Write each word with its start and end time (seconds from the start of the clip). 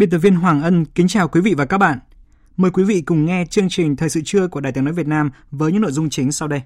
Biên 0.00 0.10
tập 0.10 0.18
viên 0.18 0.34
Hoàng 0.34 0.62
Ân 0.62 0.84
kính 0.84 1.08
chào 1.08 1.28
quý 1.28 1.40
vị 1.40 1.54
và 1.54 1.64
các 1.64 1.78
bạn. 1.78 1.98
Mời 2.56 2.70
quý 2.70 2.84
vị 2.84 3.00
cùng 3.00 3.26
nghe 3.26 3.44
chương 3.50 3.68
trình 3.68 3.96
Thời 3.96 4.08
sự 4.08 4.20
trưa 4.24 4.48
của 4.48 4.60
Đài 4.60 4.72
tiếng 4.72 4.84
nói 4.84 4.94
Việt 4.94 5.06
Nam 5.06 5.30
với 5.50 5.72
những 5.72 5.82
nội 5.82 5.92
dung 5.92 6.10
chính 6.10 6.32
sau 6.32 6.48
đây. 6.48 6.62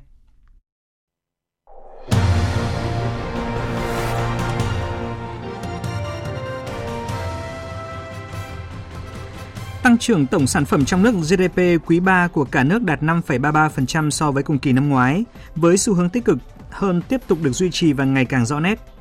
Tăng 9.83 9.99
trưởng 9.99 10.27
tổng 10.27 10.47
sản 10.47 10.65
phẩm 10.65 10.85
trong 10.85 11.03
nước 11.03 11.15
GDP 11.15 11.87
quý 11.87 12.01
3 12.01 12.29
của 12.29 12.45
cả 12.45 12.65
nước 12.65 12.83
đạt 12.83 13.03
5,33% 13.03 14.11
so 14.11 14.31
với 14.31 14.43
cùng 14.43 14.59
kỳ 14.59 14.73
năm 14.73 14.89
ngoái, 14.89 15.25
với 15.57 15.77
xu 15.77 15.95
hướng 15.95 16.11
tích 16.11 16.25
cực 16.25 16.39
hơn 16.71 17.03
tiếp 17.09 17.21
tục 17.27 17.39
được 17.43 17.53
duy 17.53 17.71
trì 17.71 17.93
và 17.93 18.05
ngày 18.05 18.25
càng 18.25 18.47
rõ 18.47 18.61
nét. 18.61 18.94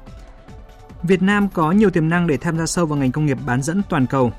Việt 1.04 1.22
Nam 1.22 1.50
có 1.50 1.72
nhiều 1.72 1.90
tiềm 1.90 2.10
năng 2.10 2.28
để 2.28 2.38
tham 2.38 2.58
gia 2.58 2.66
sâu 2.66 2.86
vào 2.86 3.00
ngành 3.00 3.12
công 3.12 3.26
nghiệp 3.26 3.38
bán 3.46 3.62
dẫn 3.62 3.82
toàn 3.90 4.08
cầu. 4.08 4.32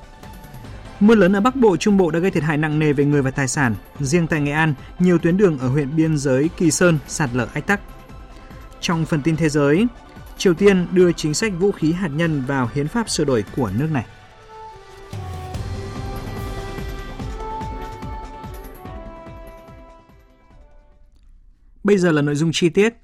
Mưa 1.01 1.15
lớn 1.15 1.37
ở 1.37 1.41
Bắc 1.41 1.57
Bộ, 1.57 1.77
Trung 1.77 1.97
Bộ 1.97 2.11
đã 2.11 2.19
gây 2.19 2.31
thiệt 2.31 2.43
hại 2.43 2.57
nặng 2.57 2.79
nề 2.79 2.93
về 2.93 3.05
người 3.05 3.23
và 3.23 3.31
tài 3.31 3.49
sản. 3.49 3.75
Riêng 4.01 4.27
tại 4.27 4.41
Nghệ 4.41 4.53
An, 4.53 4.75
nhiều 4.99 5.19
tuyến 5.19 5.37
đường 5.37 5.59
ở 5.59 5.69
huyện 5.69 5.97
biên 5.97 6.19
giới 6.19 6.51
Kỳ 6.57 6.71
Sơn 6.71 6.99
sạt 7.07 7.31
lở 7.33 7.49
ách 7.55 7.67
tắc. 7.67 7.81
Trong 8.81 9.07
phần 9.07 9.23
tin 9.23 9.37
thế 9.37 9.49
giới, 9.49 9.87
Triều 10.39 10.55
Tiên 10.55 10.87
đưa 10.93 11.13
chính 11.13 11.35
sách 11.35 11.53
vũ 11.59 11.73
khí 11.73 11.93
hạt 11.93 12.09
nhân 12.09 12.45
vào 12.47 12.71
hiến 12.75 12.89
pháp 12.89 13.11
sửa 13.11 13.25
đổi 13.25 13.45
của 13.57 13.71
nước 13.79 13.89
này. 13.91 14.05
Bây 21.85 21.99
giờ 21.99 22.13
là 22.13 22.23
nội 22.23 22.35
dung 22.35 22.51
chi 22.53 22.69
tiết. 22.69 22.95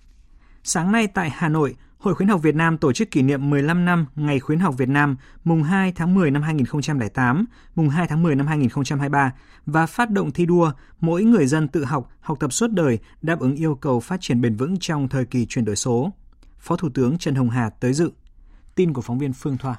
Sáng 0.65 0.93
nay 0.93 1.07
tại 1.07 1.31
Hà 1.31 1.49
Nội, 1.49 1.77
Hội 2.01 2.15
khuyến 2.15 2.29
học 2.29 2.43
Việt 2.43 2.55
Nam 2.55 2.79
tổ 2.79 2.93
chức 2.93 3.11
kỷ 3.11 3.23
niệm 3.23 3.51
15 3.51 3.85
năm 3.85 4.07
Ngày 4.15 4.41
khuyến 4.41 4.59
học 4.59 4.75
Việt 4.79 4.89
Nam 4.89 5.17
mùng 5.45 5.63
2 5.63 5.93
tháng 5.93 6.15
10 6.15 6.31
năm 6.31 6.43
2008, 6.43 7.45
mùng 7.75 7.89
2 7.89 8.07
tháng 8.09 8.23
10 8.23 8.35
năm 8.35 8.47
2023 8.47 9.33
và 9.67 9.87
phát 9.87 10.11
động 10.11 10.31
thi 10.31 10.47
đua 10.47 10.73
mỗi 11.01 11.25
người 11.25 11.47
dân 11.47 11.69
tự 11.69 11.85
học, 11.85 12.11
học 12.21 12.41
tập 12.41 12.53
suốt 12.53 12.71
đời 12.71 12.99
đáp 13.23 13.41
ứng 13.41 13.57
yêu 13.57 13.75
cầu 13.75 14.01
phát 14.01 14.21
triển 14.21 14.41
bền 14.41 14.57
vững 14.57 14.77
trong 14.81 15.09
thời 15.09 15.25
kỳ 15.25 15.47
chuyển 15.47 15.65
đổi 15.65 15.77
số. 15.77 16.13
Phó 16.59 16.77
Thủ 16.77 16.89
tướng 16.95 17.19
Trần 17.19 17.35
Hồng 17.35 17.51
Hà 17.51 17.71
tới 17.71 17.93
dự. 17.93 18.11
Tin 18.75 18.93
của 18.93 19.03
phóng 19.03 19.19
viên 19.19 19.33
Phương 19.33 19.59
Thoa. 19.59 19.77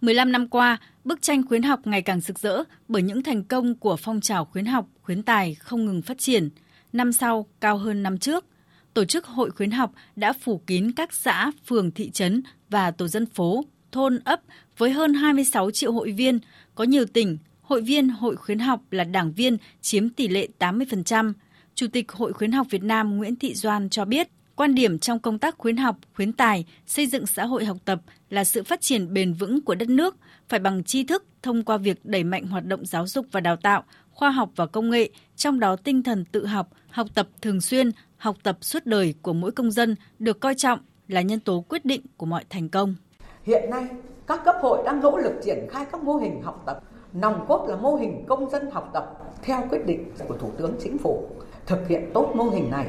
15 0.00 0.32
năm 0.32 0.48
qua, 0.48 0.78
bức 1.04 1.22
tranh 1.22 1.42
khuyến 1.48 1.62
học 1.62 1.80
ngày 1.84 2.02
càng 2.02 2.20
rực 2.20 2.38
rỡ 2.38 2.62
bởi 2.88 3.02
những 3.02 3.22
thành 3.22 3.44
công 3.44 3.74
của 3.74 3.96
phong 3.96 4.20
trào 4.20 4.44
khuyến 4.44 4.66
học, 4.66 4.86
khuyến 5.02 5.22
tài 5.22 5.54
không 5.54 5.84
ngừng 5.84 6.02
phát 6.02 6.18
triển. 6.18 6.50
Năm 6.92 7.12
sau 7.12 7.46
cao 7.60 7.78
hơn 7.78 8.02
năm 8.02 8.18
trước– 8.18 8.44
tổ 8.94 9.04
chức 9.04 9.26
hội 9.26 9.50
khuyến 9.50 9.70
học 9.70 9.92
đã 10.16 10.32
phủ 10.32 10.58
kín 10.66 10.92
các 10.92 11.12
xã, 11.12 11.50
phường, 11.66 11.90
thị 11.90 12.10
trấn 12.10 12.42
và 12.68 12.90
tổ 12.90 13.08
dân 13.08 13.26
phố, 13.26 13.64
thôn, 13.92 14.18
ấp 14.24 14.40
với 14.78 14.90
hơn 14.90 15.14
26 15.14 15.70
triệu 15.70 15.92
hội 15.92 16.12
viên. 16.12 16.38
Có 16.74 16.84
nhiều 16.84 17.04
tỉnh, 17.06 17.38
hội 17.62 17.82
viên 17.82 18.08
hội 18.08 18.36
khuyến 18.36 18.58
học 18.58 18.80
là 18.90 19.04
đảng 19.04 19.32
viên 19.32 19.56
chiếm 19.80 20.08
tỷ 20.08 20.28
lệ 20.28 20.48
80%. 20.58 21.32
Chủ 21.74 21.86
tịch 21.92 22.12
Hội 22.12 22.32
khuyến 22.32 22.52
học 22.52 22.66
Việt 22.70 22.82
Nam 22.82 23.16
Nguyễn 23.16 23.36
Thị 23.36 23.54
Doan 23.54 23.88
cho 23.88 24.04
biết, 24.04 24.28
quan 24.56 24.74
điểm 24.74 24.98
trong 24.98 25.18
công 25.18 25.38
tác 25.38 25.58
khuyến 25.58 25.76
học, 25.76 25.96
khuyến 26.14 26.32
tài, 26.32 26.64
xây 26.86 27.06
dựng 27.06 27.26
xã 27.26 27.46
hội 27.46 27.64
học 27.64 27.76
tập 27.84 28.00
là 28.30 28.44
sự 28.44 28.62
phát 28.62 28.80
triển 28.80 29.12
bền 29.12 29.32
vững 29.32 29.60
của 29.60 29.74
đất 29.74 29.88
nước, 29.88 30.16
phải 30.48 30.60
bằng 30.60 30.84
tri 30.84 31.04
thức 31.04 31.24
thông 31.42 31.64
qua 31.64 31.76
việc 31.76 32.04
đẩy 32.04 32.24
mạnh 32.24 32.46
hoạt 32.46 32.64
động 32.64 32.86
giáo 32.86 33.06
dục 33.06 33.26
và 33.32 33.40
đào 33.40 33.56
tạo, 33.56 33.84
khoa 34.10 34.30
học 34.30 34.50
và 34.56 34.66
công 34.66 34.90
nghệ, 34.90 35.10
trong 35.36 35.60
đó 35.60 35.76
tinh 35.76 36.02
thần 36.02 36.24
tự 36.24 36.46
học, 36.46 36.68
học 36.90 37.06
tập 37.14 37.28
thường 37.42 37.60
xuyên, 37.60 37.90
học 38.20 38.36
tập 38.42 38.58
suốt 38.60 38.86
đời 38.86 39.14
của 39.22 39.32
mỗi 39.32 39.52
công 39.52 39.70
dân 39.70 39.96
được 40.18 40.40
coi 40.40 40.54
trọng 40.54 40.78
là 41.08 41.20
nhân 41.20 41.40
tố 41.40 41.64
quyết 41.68 41.84
định 41.84 42.00
của 42.16 42.26
mọi 42.26 42.44
thành 42.50 42.68
công. 42.68 42.94
Hiện 43.42 43.70
nay, 43.70 43.86
các 44.26 44.40
cấp 44.44 44.56
hội 44.60 44.82
đang 44.84 45.00
nỗ 45.00 45.18
lực 45.18 45.32
triển 45.44 45.66
khai 45.70 45.86
các 45.92 46.02
mô 46.02 46.16
hình 46.16 46.42
học 46.42 46.62
tập, 46.66 46.82
nòng 47.12 47.44
cốt 47.48 47.66
là 47.68 47.76
mô 47.76 47.94
hình 47.94 48.24
công 48.28 48.50
dân 48.50 48.70
học 48.70 48.90
tập 48.92 49.18
theo 49.42 49.64
quyết 49.70 49.86
định 49.86 50.12
của 50.28 50.36
Thủ 50.36 50.50
tướng 50.58 50.74
Chính 50.80 50.98
phủ. 50.98 51.28
Thực 51.66 51.88
hiện 51.88 52.10
tốt 52.14 52.32
mô 52.34 52.44
hình 52.44 52.70
này, 52.70 52.86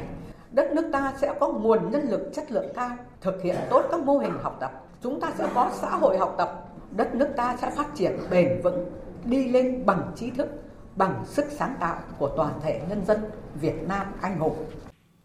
đất 0.50 0.72
nước 0.72 0.88
ta 0.92 1.12
sẽ 1.20 1.34
có 1.40 1.48
nguồn 1.48 1.90
nhân 1.90 2.10
lực 2.10 2.30
chất 2.34 2.52
lượng 2.52 2.72
cao, 2.74 2.96
thực 3.20 3.42
hiện 3.42 3.56
tốt 3.70 3.84
các 3.90 4.00
mô 4.00 4.18
hình 4.18 4.32
học 4.42 4.56
tập. 4.60 4.84
Chúng 5.02 5.20
ta 5.20 5.32
sẽ 5.38 5.48
có 5.54 5.70
xã 5.74 5.96
hội 5.96 6.18
học 6.18 6.34
tập, 6.38 6.68
đất 6.96 7.14
nước 7.14 7.28
ta 7.36 7.56
sẽ 7.60 7.70
phát 7.70 7.86
triển 7.94 8.18
bền 8.30 8.60
vững, 8.62 8.90
đi 9.24 9.48
lên 9.48 9.86
bằng 9.86 10.12
trí 10.16 10.30
thức, 10.30 10.48
bằng 10.96 11.24
sức 11.26 11.44
sáng 11.50 11.74
tạo 11.80 11.98
của 12.18 12.28
toàn 12.36 12.60
thể 12.62 12.80
nhân 12.88 13.04
dân 13.06 13.18
Việt 13.60 13.88
Nam 13.88 14.06
anh 14.20 14.38
hùng. 14.38 14.56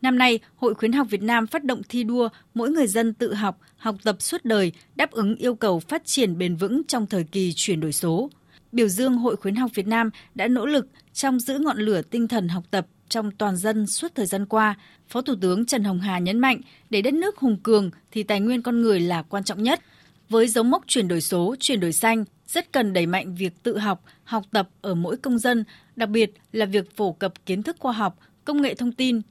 Năm 0.01 0.17
nay, 0.17 0.39
Hội 0.55 0.73
khuyến 0.73 0.91
học 0.91 1.07
Việt 1.09 1.21
Nam 1.21 1.47
phát 1.47 1.63
động 1.63 1.81
thi 1.89 2.03
đua 2.03 2.29
mỗi 2.53 2.69
người 2.69 2.87
dân 2.87 3.13
tự 3.13 3.33
học, 3.33 3.59
học 3.77 3.95
tập 4.03 4.15
suốt 4.19 4.45
đời, 4.45 4.71
đáp 4.95 5.11
ứng 5.11 5.35
yêu 5.35 5.55
cầu 5.55 5.79
phát 5.79 6.05
triển 6.05 6.37
bền 6.37 6.55
vững 6.55 6.81
trong 6.87 7.07
thời 7.07 7.23
kỳ 7.23 7.53
chuyển 7.55 7.79
đổi 7.79 7.93
số. 7.93 8.29
Biểu 8.71 8.87
dương 8.87 9.17
Hội 9.17 9.35
khuyến 9.35 9.55
học 9.55 9.71
Việt 9.75 9.87
Nam 9.87 10.09
đã 10.35 10.47
nỗ 10.47 10.65
lực 10.65 10.87
trong 11.13 11.39
giữ 11.39 11.59
ngọn 11.59 11.77
lửa 11.77 12.01
tinh 12.01 12.27
thần 12.27 12.47
học 12.47 12.63
tập 12.71 12.87
trong 13.09 13.31
toàn 13.31 13.57
dân 13.57 13.87
suốt 13.87 14.15
thời 14.15 14.25
gian 14.25 14.45
qua, 14.45 14.75
Phó 15.09 15.21
Thủ 15.21 15.33
tướng 15.41 15.65
Trần 15.65 15.83
Hồng 15.83 15.99
Hà 15.99 16.19
nhấn 16.19 16.39
mạnh, 16.39 16.61
để 16.89 17.01
đất 17.01 17.13
nước 17.13 17.37
hùng 17.37 17.57
cường 17.63 17.91
thì 18.11 18.23
tài 18.23 18.39
nguyên 18.39 18.61
con 18.61 18.81
người 18.81 18.99
là 18.99 19.21
quan 19.21 19.43
trọng 19.43 19.63
nhất. 19.63 19.81
Với 20.29 20.47
dấu 20.47 20.63
mốc 20.63 20.83
chuyển 20.87 21.07
đổi 21.07 21.21
số, 21.21 21.55
chuyển 21.59 21.79
đổi 21.79 21.93
xanh, 21.93 22.25
rất 22.47 22.71
cần 22.71 22.93
đẩy 22.93 23.05
mạnh 23.05 23.35
việc 23.35 23.53
tự 23.63 23.77
học, 23.77 24.03
học 24.23 24.43
tập 24.51 24.69
ở 24.81 24.95
mỗi 24.95 25.17
công 25.17 25.39
dân, 25.39 25.63
đặc 25.95 26.09
biệt 26.09 26.31
là 26.51 26.65
việc 26.65 26.95
phổ 26.95 27.11
cập 27.11 27.45
kiến 27.45 27.63
thức 27.63 27.75
khoa 27.79 27.91
học, 27.91 28.19
công 28.45 28.61
nghệ 28.61 28.73
thông 28.73 28.91
tin, 28.91 29.21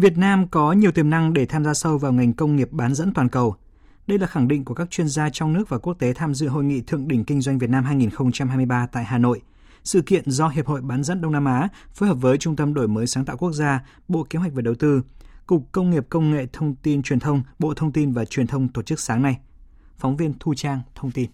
Việt 0.00 0.18
Nam 0.18 0.48
có 0.48 0.72
nhiều 0.72 0.92
tiềm 0.92 1.10
năng 1.10 1.32
để 1.32 1.46
tham 1.46 1.64
gia 1.64 1.74
sâu 1.74 1.98
vào 1.98 2.12
ngành 2.12 2.32
công 2.32 2.56
nghiệp 2.56 2.68
bán 2.72 2.94
dẫn 2.94 3.12
toàn 3.14 3.28
cầu. 3.28 3.54
Đây 4.06 4.18
là 4.18 4.26
khẳng 4.26 4.48
định 4.48 4.64
của 4.64 4.74
các 4.74 4.90
chuyên 4.90 5.08
gia 5.08 5.30
trong 5.30 5.52
nước 5.52 5.68
và 5.68 5.78
quốc 5.78 5.94
tế 5.98 6.12
tham 6.12 6.34
dự 6.34 6.48
hội 6.48 6.64
nghị 6.64 6.80
thượng 6.80 7.08
đỉnh 7.08 7.24
kinh 7.24 7.40
doanh 7.40 7.58
Việt 7.58 7.70
Nam 7.70 7.84
2023 7.84 8.86
tại 8.86 9.04
Hà 9.04 9.18
Nội. 9.18 9.42
Sự 9.84 10.02
kiện 10.02 10.30
do 10.30 10.48
Hiệp 10.48 10.66
hội 10.66 10.80
Bán 10.80 11.04
dẫn 11.04 11.20
Đông 11.20 11.32
Nam 11.32 11.44
Á 11.44 11.68
phối 11.94 12.08
hợp 12.08 12.14
với 12.14 12.38
Trung 12.38 12.56
tâm 12.56 12.74
Đổi 12.74 12.88
mới 12.88 13.06
sáng 13.06 13.24
tạo 13.24 13.36
quốc 13.36 13.52
gia, 13.52 13.80
Bộ 14.08 14.26
Kế 14.30 14.38
hoạch 14.38 14.52
và 14.54 14.62
Đầu 14.62 14.74
tư, 14.74 15.02
Cục 15.46 15.72
Công 15.72 15.90
nghiệp 15.90 16.06
Công 16.08 16.30
nghệ 16.30 16.46
Thông 16.52 16.74
tin 16.74 17.02
Truyền 17.02 17.20
thông, 17.20 17.42
Bộ 17.58 17.74
Thông 17.74 17.92
tin 17.92 18.12
và 18.12 18.24
Truyền 18.24 18.46
thông 18.46 18.68
tổ 18.68 18.82
chức 18.82 19.00
sáng 19.00 19.22
nay. 19.22 19.38
Phóng 19.98 20.16
viên 20.16 20.34
Thu 20.40 20.54
Trang 20.54 20.80
thông 20.94 21.10
tin. 21.10 21.30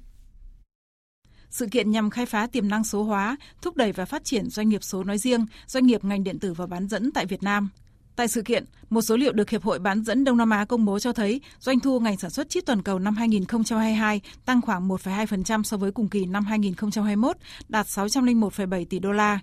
Sự 1.51 1.67
kiện 1.67 1.91
nhằm 1.91 2.11
khai 2.11 2.27
phá 2.27 2.47
tiềm 2.47 2.69
năng 2.69 2.85
số 2.85 3.03
hóa, 3.03 3.37
thúc 3.63 3.77
đẩy 3.77 3.93
và 3.93 4.05
phát 4.05 4.25
triển 4.25 4.51
doanh 4.51 4.69
nghiệp 4.69 4.83
số 4.83 5.05
nói 5.05 5.19
riêng, 5.19 5.47
doanh 5.67 5.87
nghiệp 5.87 6.05
ngành 6.05 6.25
điện 6.25 6.39
tử 6.39 6.53
và 6.53 6.67
bán 6.67 6.89
dẫn 6.89 7.11
tại 7.13 7.27
Việt 7.27 7.43
Nam– 7.43 7.69
Tại 8.17 8.29
sự 8.29 8.43
kiện, 8.43 8.65
một 8.91 9.03
số 9.03 9.17
liệu 9.17 9.33
được 9.33 9.51
Hiệp 9.51 9.63
hội 9.63 9.79
Bán 9.79 10.05
dẫn 10.05 10.25
Đông 10.25 10.37
Nam 10.37 10.51
Á 10.51 10.65
công 10.65 10.85
bố 10.85 10.99
cho 10.99 11.13
thấy 11.13 11.41
doanh 11.59 11.81
thu 11.81 12.01
ngành 12.01 12.17
sản 12.17 12.31
xuất 12.31 12.49
chip 12.49 12.67
toàn 12.67 12.83
cầu 12.83 12.99
năm 12.99 13.17
2022 13.17 14.21
tăng 14.45 14.63
khoảng 14.63 14.89
1,2% 14.89 15.63
so 15.63 15.77
với 15.77 15.93
cùng 15.93 16.09
kỳ 16.09 16.27
năm 16.27 16.45
2021, 16.45 17.37
đạt 17.69 17.87
601,7 17.87 18.85
tỷ 18.91 18.99
đô 18.99 19.13
la. 19.13 19.39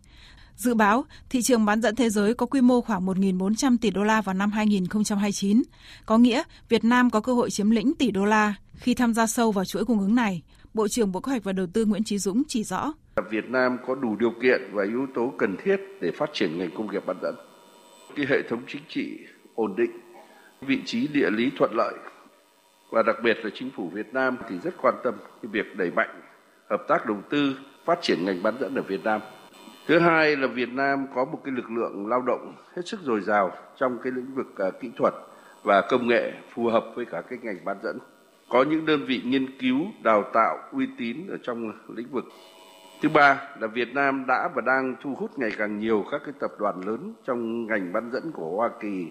Dự 0.56 0.74
báo, 0.74 1.06
thị 1.30 1.42
trường 1.42 1.66
bán 1.66 1.82
dẫn 1.82 1.96
thế 1.96 2.10
giới 2.10 2.34
có 2.34 2.46
quy 2.46 2.62
mô 2.62 2.82
khoảng 2.82 3.06
1.400 3.06 3.78
tỷ 3.82 3.90
đô 3.90 4.04
la 4.04 4.22
vào 4.22 4.36
năm 4.36 4.52
2029. 4.52 5.64
Có 6.06 6.18
nghĩa, 6.18 6.44
Việt 6.70 6.84
Nam 6.84 7.10
có 7.10 7.20
cơ 7.22 7.34
hội 7.34 7.52
chiếm 7.52 7.70
lĩnh 7.70 7.94
tỷ 7.96 8.12
đô 8.12 8.26
la 8.26 8.54
khi 8.74 8.94
tham 8.94 9.14
gia 9.14 9.28
sâu 9.28 9.52
vào 9.52 9.66
chuỗi 9.66 9.86
cung 9.86 10.00
ứng 10.00 10.16
này. 10.16 10.42
Bộ 10.74 10.88
trưởng 10.88 11.12
Bộ 11.12 11.20
Kế 11.20 11.30
hoạch 11.30 11.44
và 11.44 11.52
Đầu 11.52 11.68
tư 11.74 11.86
Nguyễn 11.86 12.04
Chí 12.04 12.18
Dũng 12.18 12.44
chỉ 12.48 12.64
rõ. 12.64 12.94
Việt 13.32 13.46
Nam 13.50 13.78
có 13.88 13.96
đủ 13.96 14.16
điều 14.20 14.32
kiện 14.42 14.62
và 14.74 14.84
yếu 14.84 15.08
tố 15.16 15.34
cần 15.38 15.58
thiết 15.66 15.78
để 16.02 16.12
phát 16.18 16.30
triển 16.34 16.58
ngành 16.58 16.70
công 16.78 16.92
nghiệp 16.92 17.04
bán 17.08 17.18
dẫn 17.22 17.53
cái 18.16 18.26
hệ 18.30 18.42
thống 18.42 18.62
chính 18.68 18.82
trị 18.88 19.20
ổn 19.56 19.76
định, 19.78 19.92
vị 20.62 20.82
trí 20.86 21.08
địa 21.08 21.30
lý 21.30 21.52
thuận 21.58 21.72
lợi 21.76 21.94
và 22.92 23.04
đặc 23.04 23.16
biệt 23.24 23.38
là 23.44 23.50
chính 23.54 23.70
phủ 23.76 23.90
Việt 23.94 24.14
Nam 24.14 24.38
thì 24.50 24.60
rất 24.60 24.74
quan 24.82 24.96
tâm 25.04 25.14
cái 25.42 25.50
việc 25.52 25.78
đẩy 25.78 25.92
mạnh 25.92 26.22
hợp 26.70 26.86
tác 26.88 27.06
đầu 27.06 27.18
tư 27.30 27.56
phát 27.86 28.02
triển 28.02 28.26
ngành 28.26 28.44
bán 28.44 28.54
dẫn 28.60 28.76
ở 28.76 28.82
Việt 28.82 29.04
Nam. 29.04 29.22
Thứ 29.88 30.00
hai 30.00 30.36
là 30.36 30.48
Việt 30.48 30.70
Nam 30.70 31.06
có 31.16 31.26
một 31.26 31.42
cái 31.44 31.54
lực 31.54 31.72
lượng 31.72 32.08
lao 32.08 32.22
động 32.22 32.54
hết 32.76 32.82
sức 32.86 33.00
dồi 33.04 33.22
dào 33.22 33.52
trong 33.78 33.98
cái 34.04 34.12
lĩnh 34.12 34.36
vực 34.36 34.48
uh, 34.68 34.82
kỹ 34.82 34.92
thuật 34.98 35.14
và 35.64 35.82
công 35.90 36.08
nghệ 36.08 36.32
phù 36.54 36.68
hợp 36.68 36.86
với 36.96 37.06
cả 37.06 37.22
cái 37.30 37.40
ngành 37.42 37.66
bán 37.66 37.78
dẫn. 37.84 38.00
Có 38.50 38.64
những 38.64 38.86
đơn 38.86 39.06
vị 39.06 39.22
nghiên 39.26 39.58
cứu, 39.60 39.78
đào 40.04 40.24
tạo 40.34 40.58
uy 40.72 40.88
tín 40.98 41.28
ở 41.30 41.38
trong 41.44 41.72
lĩnh 41.96 42.08
vực. 42.12 42.26
Thứ 43.04 43.10
ba 43.10 43.42
là 43.60 43.68
Việt 43.68 43.94
Nam 43.94 44.26
đã 44.28 44.50
và 44.56 44.62
đang 44.62 44.96
thu 45.02 45.16
hút 45.16 45.40
ngày 45.40 45.52
càng 45.58 45.80
nhiều 45.80 46.06
các 46.12 46.22
cái 46.26 46.34
tập 46.40 46.52
đoàn 46.60 46.82
lớn 46.86 47.14
trong 47.28 47.66
ngành 47.66 47.94
bán 47.94 48.12
dẫn 48.12 48.32
của 48.32 48.56
Hoa 48.56 48.70
Kỳ, 48.82 49.08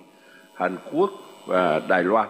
Hàn 0.54 0.76
Quốc 0.92 1.10
và 1.46 1.80
Đài 1.88 2.04
Loan. 2.04 2.28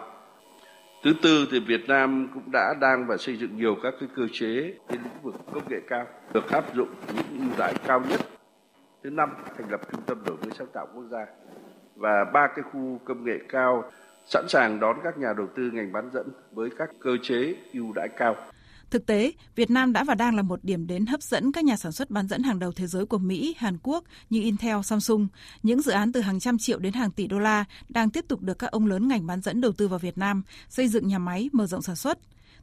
Thứ 1.05 1.13
tư 1.23 1.49
thì 1.53 1.61
Việt 1.61 1.89
Nam 1.89 2.29
cũng 2.35 2.43
đã 2.53 2.75
đang 2.81 3.07
và 3.07 3.17
xây 3.17 3.37
dựng 3.37 3.57
nhiều 3.57 3.77
các 3.83 3.95
cái 4.01 4.09
cơ 4.17 4.23
chế 4.33 4.75
trên 4.89 5.03
lĩnh 5.03 5.23
vực 5.23 5.35
công 5.53 5.63
nghệ 5.69 5.81
cao 5.89 6.07
được 6.35 6.51
áp 6.51 6.75
dụng 6.75 6.89
những 7.17 7.41
ưu 7.41 7.59
đãi 7.59 7.75
cao 7.87 8.03
nhất. 8.11 8.21
Thứ 9.05 9.11
năm 9.11 9.31
thành 9.59 9.71
lập 9.71 9.81
trung 9.93 10.03
tâm 10.07 10.19
đổi 10.27 10.37
mới 10.37 10.51
sáng 10.59 10.69
tạo 10.73 10.87
quốc 10.95 11.05
gia 11.11 11.27
và 11.97 12.25
ba 12.33 12.47
cái 12.47 12.63
khu 12.73 13.01
công 13.05 13.25
nghệ 13.25 13.39
cao 13.49 13.85
sẵn 14.27 14.45
sàng 14.49 14.81
đón 14.81 14.97
các 15.05 15.19
nhà 15.19 15.33
đầu 15.37 15.47
tư 15.57 15.71
ngành 15.73 15.93
bán 15.93 16.11
dẫn 16.13 16.27
với 16.53 16.71
các 16.79 16.91
cơ 17.01 17.17
chế 17.23 17.55
ưu 17.73 17.93
đãi 17.95 18.09
cao. 18.17 18.37
Thực 18.93 19.07
tế, 19.07 19.33
Việt 19.55 19.71
Nam 19.71 19.93
đã 19.93 20.05
và 20.05 20.15
đang 20.15 20.37
là 20.37 20.43
một 20.43 20.65
điểm 20.65 20.87
đến 20.87 21.07
hấp 21.07 21.23
dẫn 21.23 21.53
các 21.53 21.65
nhà 21.65 21.77
sản 21.77 21.93
xuất 21.93 22.11
bán 22.11 22.29
dẫn 22.29 22.43
hàng 22.43 22.59
đầu 22.59 22.73
thế 22.73 22.87
giới 22.87 23.07
của 23.07 23.19
Mỹ, 23.19 23.55
Hàn 23.59 23.79
Quốc 23.83 24.05
như 24.31 24.43
Intel, 24.43 24.77
Samsung. 24.85 25.29
Những 25.63 25.83
dự 25.83 25.93
án 25.93 26.13
từ 26.13 26.21
hàng 26.21 26.41
trăm 26.41 26.59
triệu 26.59 26.79
đến 26.79 26.93
hàng 26.93 27.11
tỷ 27.11 27.27
đô 27.27 27.39
la 27.39 27.65
đang 27.89 28.11
tiếp 28.11 28.25
tục 28.29 28.41
được 28.41 28.59
các 28.59 28.71
ông 28.71 28.87
lớn 28.87 29.09
ngành 29.09 29.27
bán 29.27 29.41
dẫn 29.41 29.61
đầu 29.61 29.73
tư 29.73 29.89
vào 29.89 29.99
Việt 29.99 30.19
Nam, 30.19 30.43
xây 30.69 30.89
dựng 30.89 31.09
nhà 31.09 31.19
máy, 31.19 31.49
mở 31.53 31.67
rộng 31.67 31.83
sản 31.83 31.97
xuất. 31.97 32.19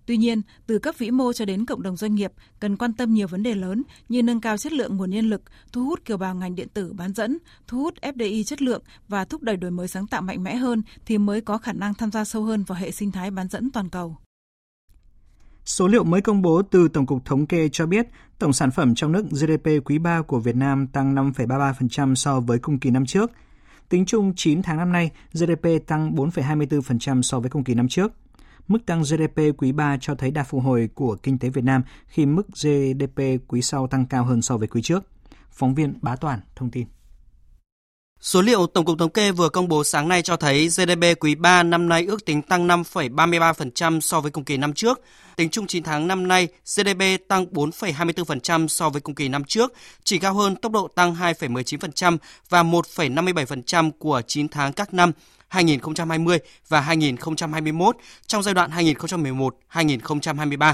Tuy 0.06 0.18
nhiên, 0.18 0.42
từ 0.68 0.80
cấp 0.80 0.96
vĩ 0.98 1.12
mô 1.12 1.34
cho 1.34 1.46
đến 1.46 1.66
cộng 1.66 1.82
đồng 1.82 1.98
doanh 1.98 2.16
nghiệp 2.16 2.32
cần 2.60 2.78
quan 2.78 2.94
tâm 2.94 3.14
nhiều 3.14 3.28
vấn 3.28 3.44
đề 3.44 3.56
lớn 3.56 3.84
như 4.10 4.24
nâng 4.24 4.42
cao 4.42 4.58
chất 4.58 4.74
lượng 4.74 4.98
nguồn 4.98 5.10
nhân 5.10 5.30
lực, 5.30 5.42
thu 5.72 5.86
hút 5.86 6.06
kiều 6.06 6.18
bào 6.18 6.36
ngành 6.36 6.56
điện 6.56 6.68
tử 6.74 6.94
bán 6.94 7.14
dẫn, 7.14 7.38
thu 7.68 7.78
hút 7.78 7.94
FDI 8.02 8.44
chất 8.44 8.62
lượng 8.62 8.82
và 9.08 9.26
thúc 9.26 9.42
đẩy 9.42 9.58
đổi 9.58 9.72
mới 9.72 9.88
sáng 9.88 10.08
tạo 10.08 10.22
mạnh 10.22 10.44
mẽ 10.44 10.56
hơn 10.56 10.82
thì 11.06 11.18
mới 11.18 11.42
có 11.42 11.58
khả 11.58 11.74
năng 11.74 11.94
tham 11.94 12.12
gia 12.12 12.26
sâu 12.26 12.44
hơn 12.44 12.64
vào 12.64 12.80
hệ 12.80 12.92
sinh 12.92 13.12
thái 13.12 13.32
bán 13.32 13.48
dẫn 13.48 13.72
toàn 13.72 13.90
cầu. 13.90 14.18
Số 15.70 15.88
liệu 15.88 16.04
mới 16.04 16.22
công 16.22 16.42
bố 16.42 16.62
từ 16.62 16.88
Tổng 16.88 17.06
cục 17.06 17.26
Thống 17.26 17.46
kê 17.46 17.70
cho 17.72 17.86
biết 17.86 18.08
tổng 18.40 18.54
sản 18.54 18.72
phẩm 18.72 18.96
trong 18.96 19.12
nước 19.12 19.26
GDP 19.32 19.68
quý 19.86 19.98
3 19.98 20.22
của 20.22 20.40
Việt 20.40 20.56
Nam 20.56 20.88
tăng 20.88 21.16
5,33% 21.16 22.16
so 22.16 22.40
với 22.40 22.60
cùng 22.60 22.80
kỳ 22.80 22.90
năm 22.90 23.06
trước. 23.06 23.32
Tính 23.90 24.06
chung 24.06 24.34
9 24.36 24.62
tháng 24.62 24.78
năm 24.78 24.92
nay, 24.92 25.12
GDP 25.34 25.88
tăng 25.88 26.16
4,24% 26.16 27.22
so 27.22 27.40
với 27.40 27.50
cùng 27.50 27.64
kỳ 27.64 27.74
năm 27.74 27.88
trước. 27.88 28.12
Mức 28.68 28.86
tăng 28.86 29.02
GDP 29.02 29.40
quý 29.58 29.72
3 29.72 29.98
cho 30.02 30.16
thấy 30.16 30.32
đà 30.32 30.44
phục 30.44 30.64
hồi 30.64 30.90
của 30.96 31.16
kinh 31.16 31.40
tế 31.40 31.50
Việt 31.50 31.64
Nam 31.64 31.84
khi 32.08 32.26
mức 32.26 32.48
GDP 32.48 33.22
quý 33.48 33.62
sau 33.62 33.88
tăng 33.88 34.06
cao 34.06 34.24
hơn 34.24 34.42
so 34.42 34.58
với 34.58 34.68
quý 34.68 34.82
trước. 34.82 35.04
Phóng 35.52 35.76
viên 35.76 35.94
Bá 36.02 36.16
Toàn 36.16 36.40
thông 36.56 36.72
tin. 36.72 36.88
Số 38.22 38.42
liệu 38.42 38.68
Tổng 38.68 38.86
cục 38.86 39.00
Thống 39.00 39.10
kê 39.10 39.32
vừa 39.32 39.50
công 39.50 39.68
bố 39.68 39.84
sáng 39.84 40.08
nay 40.08 40.22
cho 40.22 40.38
thấy 40.38 40.68
GDP 40.68 41.20
quý 41.20 41.36
3 41.36 41.64
năm 41.64 41.90
nay 41.90 42.06
ước 42.06 42.26
tính 42.26 42.42
tăng 42.42 42.68
5,33% 42.68 44.00
so 44.00 44.22
với 44.22 44.32
cùng 44.32 44.44
kỳ 44.44 44.58
năm 44.58 44.74
trước. 44.74 45.02
Tính 45.36 45.50
chung 45.50 45.68
9 45.68 45.84
tháng 45.84 46.08
năm 46.08 46.28
nay, 46.28 46.48
GDP 46.76 47.28
tăng 47.28 47.46
4,24% 47.46 48.68
so 48.68 48.90
với 48.90 49.02
cùng 49.02 49.16
kỳ 49.16 49.28
năm 49.28 49.44
trước, 49.44 49.74
chỉ 50.04 50.20
cao 50.20 50.34
hơn 50.34 50.56
tốc 50.56 50.72
độ 50.72 50.88
tăng 50.88 51.16
2,19% 51.16 52.18
và 52.50 52.64
1,57% 52.64 53.92
của 54.00 54.22
9 54.28 54.50
tháng 54.50 54.74
các 54.74 54.94
năm 54.94 55.12
2020 55.48 56.40
và 56.68 56.82
2021 56.82 57.98
trong 58.28 58.44
giai 58.44 58.54
đoạn 58.54 58.72
2011-2023. 58.72 60.74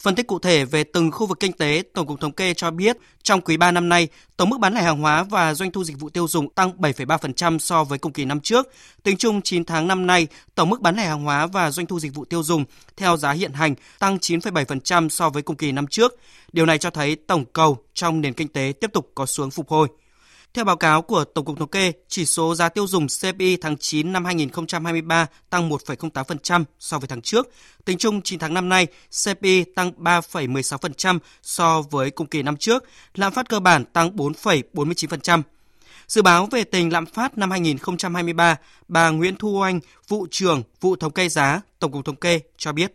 Phân 0.00 0.14
tích 0.14 0.26
cụ 0.26 0.38
thể 0.38 0.64
về 0.64 0.84
từng 0.84 1.10
khu 1.10 1.26
vực 1.26 1.40
kinh 1.40 1.52
tế, 1.52 1.82
Tổng 1.94 2.06
cục 2.06 2.20
Thống 2.20 2.32
kê 2.32 2.54
cho 2.54 2.70
biết 2.70 2.96
trong 3.22 3.40
quý 3.40 3.56
3 3.56 3.70
năm 3.70 3.88
nay, 3.88 4.08
tổng 4.36 4.50
mức 4.50 4.60
bán 4.60 4.74
lẻ 4.74 4.82
hàng 4.82 5.00
hóa 5.00 5.22
và 5.22 5.54
doanh 5.54 5.70
thu 5.70 5.84
dịch 5.84 6.00
vụ 6.00 6.08
tiêu 6.08 6.28
dùng 6.28 6.50
tăng 6.50 6.72
7,3% 6.78 7.58
so 7.58 7.84
với 7.84 7.98
cùng 7.98 8.12
kỳ 8.12 8.24
năm 8.24 8.40
trước. 8.40 8.72
Tính 9.02 9.16
chung 9.16 9.42
9 9.42 9.64
tháng 9.64 9.88
năm 9.88 10.06
nay, 10.06 10.26
tổng 10.54 10.70
mức 10.70 10.80
bán 10.80 10.96
lẻ 10.96 11.06
hàng 11.06 11.24
hóa 11.24 11.46
và 11.46 11.70
doanh 11.70 11.86
thu 11.86 12.00
dịch 12.00 12.14
vụ 12.14 12.24
tiêu 12.24 12.42
dùng 12.42 12.64
theo 12.96 13.16
giá 13.16 13.30
hiện 13.30 13.52
hành 13.52 13.74
tăng 13.98 14.16
9,7% 14.16 15.08
so 15.08 15.30
với 15.30 15.42
cùng 15.42 15.56
kỳ 15.56 15.72
năm 15.72 15.86
trước. 15.86 16.20
Điều 16.52 16.66
này 16.66 16.78
cho 16.78 16.90
thấy 16.90 17.16
tổng 17.16 17.44
cầu 17.52 17.78
trong 17.94 18.20
nền 18.20 18.34
kinh 18.34 18.48
tế 18.48 18.72
tiếp 18.80 18.90
tục 18.92 19.12
có 19.14 19.26
xuống 19.26 19.50
phục 19.50 19.68
hồi. 19.68 19.88
Theo 20.54 20.64
báo 20.64 20.76
cáo 20.76 21.02
của 21.02 21.24
Tổng 21.24 21.44
cục 21.44 21.58
Thống 21.58 21.68
kê, 21.68 21.92
chỉ 22.08 22.26
số 22.26 22.54
giá 22.54 22.68
tiêu 22.68 22.86
dùng 22.86 23.06
CPI 23.06 23.56
tháng 23.56 23.76
9 23.76 24.12
năm 24.12 24.24
2023 24.24 25.26
tăng 25.50 25.70
1,08% 25.70 26.64
so 26.78 26.98
với 26.98 27.08
tháng 27.08 27.20
trước. 27.20 27.48
Tính 27.84 27.98
chung 27.98 28.22
9 28.22 28.38
tháng 28.38 28.54
năm 28.54 28.68
nay, 28.68 28.86
CPI 29.24 29.64
tăng 29.64 29.92
3,16% 29.98 31.18
so 31.42 31.82
với 31.90 32.10
cùng 32.10 32.26
kỳ 32.26 32.42
năm 32.42 32.56
trước, 32.56 32.84
lạm 33.14 33.32
phát 33.32 33.48
cơ 33.48 33.60
bản 33.60 33.84
tăng 33.84 34.16
4,49%. 34.16 35.42
Dự 36.06 36.22
báo 36.22 36.46
về 36.46 36.64
tình 36.64 36.92
lạm 36.92 37.06
phát 37.06 37.38
năm 37.38 37.50
2023, 37.50 38.56
bà 38.88 39.10
Nguyễn 39.10 39.36
Thu 39.36 39.60
Oanh, 39.60 39.80
vụ 40.08 40.26
trưởng 40.30 40.62
vụ 40.80 40.96
thống 40.96 41.12
kê 41.12 41.28
giá, 41.28 41.60
Tổng 41.78 41.92
cục 41.92 42.04
Thống 42.04 42.16
kê 42.16 42.40
cho 42.56 42.72
biết. 42.72 42.92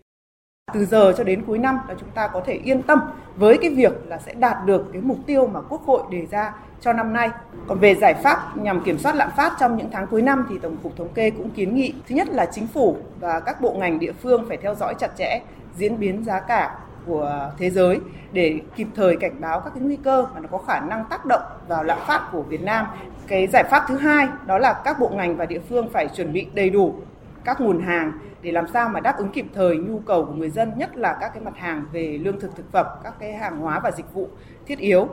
Từ 0.73 0.85
giờ 0.85 1.13
cho 1.17 1.23
đến 1.23 1.43
cuối 1.47 1.57
năm 1.57 1.77
là 1.87 1.95
chúng 1.99 2.09
ta 2.15 2.29
có 2.33 2.43
thể 2.45 2.59
yên 2.63 2.83
tâm 2.83 2.99
với 3.35 3.57
cái 3.61 3.69
việc 3.69 3.93
là 4.07 4.19
sẽ 4.25 4.33
đạt 4.33 4.57
được 4.65 4.85
cái 4.93 5.01
mục 5.01 5.17
tiêu 5.27 5.47
mà 5.47 5.61
Quốc 5.61 5.81
hội 5.85 6.03
đề 6.11 6.25
ra 6.31 6.53
cho 6.81 6.93
năm 6.93 7.13
nay. 7.13 7.29
Còn 7.67 7.79
về 7.79 7.95
giải 7.95 8.13
pháp 8.13 8.57
nhằm 8.57 8.83
kiểm 8.83 8.97
soát 8.97 9.15
lạm 9.15 9.29
phát 9.37 9.53
trong 9.59 9.77
những 9.77 9.89
tháng 9.91 10.07
cuối 10.07 10.21
năm 10.21 10.45
thì 10.49 10.59
Tổng 10.61 10.77
cục 10.83 10.97
Thống 10.97 11.13
kê 11.13 11.29
cũng 11.29 11.49
kiến 11.49 11.75
nghị 11.75 11.93
thứ 12.09 12.15
nhất 12.15 12.27
là 12.31 12.45
chính 12.45 12.67
phủ 12.67 12.97
và 13.19 13.39
các 13.39 13.61
bộ 13.61 13.73
ngành 13.73 13.99
địa 13.99 14.11
phương 14.11 14.45
phải 14.47 14.57
theo 14.57 14.75
dõi 14.75 14.93
chặt 14.99 15.09
chẽ 15.17 15.41
diễn 15.75 15.99
biến 15.99 16.23
giá 16.23 16.39
cả 16.39 16.75
của 17.05 17.51
thế 17.57 17.69
giới 17.69 17.99
để 18.31 18.59
kịp 18.75 18.87
thời 18.95 19.15
cảnh 19.15 19.41
báo 19.41 19.59
các 19.59 19.69
cái 19.73 19.83
nguy 19.83 19.95
cơ 19.95 20.25
mà 20.33 20.39
nó 20.39 20.47
có 20.51 20.57
khả 20.57 20.79
năng 20.79 21.05
tác 21.09 21.25
động 21.25 21.41
vào 21.67 21.83
lạm 21.83 21.97
phát 22.07 22.29
của 22.31 22.41
Việt 22.41 22.61
Nam. 22.61 22.85
Cái 23.27 23.47
giải 23.47 23.63
pháp 23.71 23.85
thứ 23.87 23.97
hai 23.97 24.27
đó 24.45 24.57
là 24.57 24.81
các 24.85 24.99
bộ 24.99 25.09
ngành 25.09 25.37
và 25.37 25.45
địa 25.45 25.61
phương 25.69 25.89
phải 25.89 26.07
chuẩn 26.07 26.33
bị 26.33 26.47
đầy 26.53 26.69
đủ 26.69 26.95
các 27.43 27.61
nguồn 27.61 27.81
hàng 27.81 28.11
để 28.41 28.51
làm 28.51 28.67
sao 28.73 28.89
mà 28.89 28.99
đáp 28.99 29.17
ứng 29.17 29.31
kịp 29.31 29.45
thời 29.53 29.77
nhu 29.77 29.99
cầu 29.99 30.25
của 30.25 30.33
người 30.33 30.49
dân, 30.49 30.71
nhất 30.77 30.97
là 30.97 31.17
các 31.21 31.33
cái 31.33 31.43
mặt 31.43 31.57
hàng 31.57 31.85
về 31.91 32.19
lương 32.21 32.39
thực 32.39 32.55
thực 32.55 32.71
phẩm, 32.71 32.85
các 33.03 33.13
cái 33.19 33.33
hàng 33.33 33.57
hóa 33.57 33.79
và 33.79 33.91
dịch 33.91 34.13
vụ 34.13 34.27
thiết 34.65 34.79
yếu. 34.79 35.07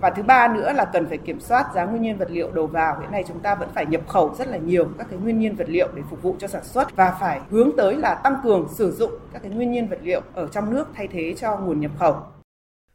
Và 0.00 0.10
thứ 0.10 0.22
ba 0.22 0.48
nữa 0.48 0.72
là 0.72 0.84
cần 0.84 1.08
phải 1.08 1.18
kiểm 1.18 1.40
soát 1.40 1.66
giá 1.74 1.84
nguyên 1.84 2.02
nhiên 2.02 2.18
vật 2.18 2.30
liệu 2.30 2.50
đầu 2.50 2.66
vào. 2.66 3.00
Hiện 3.00 3.10
nay 3.12 3.24
chúng 3.28 3.40
ta 3.40 3.54
vẫn 3.54 3.68
phải 3.74 3.86
nhập 3.86 4.08
khẩu 4.08 4.34
rất 4.38 4.48
là 4.48 4.56
nhiều 4.56 4.88
các 4.98 5.06
cái 5.10 5.18
nguyên 5.18 5.38
nhiên 5.38 5.56
vật 5.56 5.68
liệu 5.68 5.88
để 5.94 6.02
phục 6.10 6.22
vụ 6.22 6.36
cho 6.38 6.48
sản 6.48 6.64
xuất 6.64 6.96
và 6.96 7.16
phải 7.20 7.40
hướng 7.50 7.70
tới 7.76 7.96
là 7.96 8.14
tăng 8.14 8.36
cường 8.44 8.68
sử 8.74 8.92
dụng 8.92 9.10
các 9.32 9.42
cái 9.42 9.50
nguyên 9.50 9.72
nhiên 9.72 9.88
vật 9.88 9.98
liệu 10.02 10.20
ở 10.34 10.48
trong 10.52 10.74
nước 10.74 10.88
thay 10.94 11.08
thế 11.12 11.34
cho 11.40 11.56
nguồn 11.56 11.80
nhập 11.80 11.90
khẩu. 11.98 12.16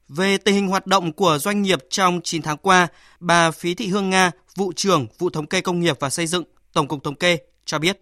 Về 0.08 0.38
tình 0.38 0.56
hình 0.56 0.68
hoạt 0.68 0.88
động 0.88 1.14
của 1.14 1.38
doanh 1.38 1.62
nghiệp 1.62 1.80
trong 1.90 2.22
9 2.24 2.42
tháng 2.42 2.58
qua, 2.58 2.88
bà 3.20 3.52
Phí 3.52 3.76
Thị 3.76 3.88
Hương 3.88 4.10
Nga, 4.10 4.32
vụ 4.56 4.72
trưởng 4.76 5.08
vụ 5.20 5.30
thống 5.30 5.46
kê 5.46 5.62
công 5.62 5.80
nghiệp 5.80 5.98
và 6.00 6.10
xây 6.10 6.28
dựng, 6.28 6.44
Tổng 6.74 6.88
cục 6.88 7.04
Thống 7.04 7.16
kê 7.16 7.38
cho 7.66 7.80
biết. 7.80 8.02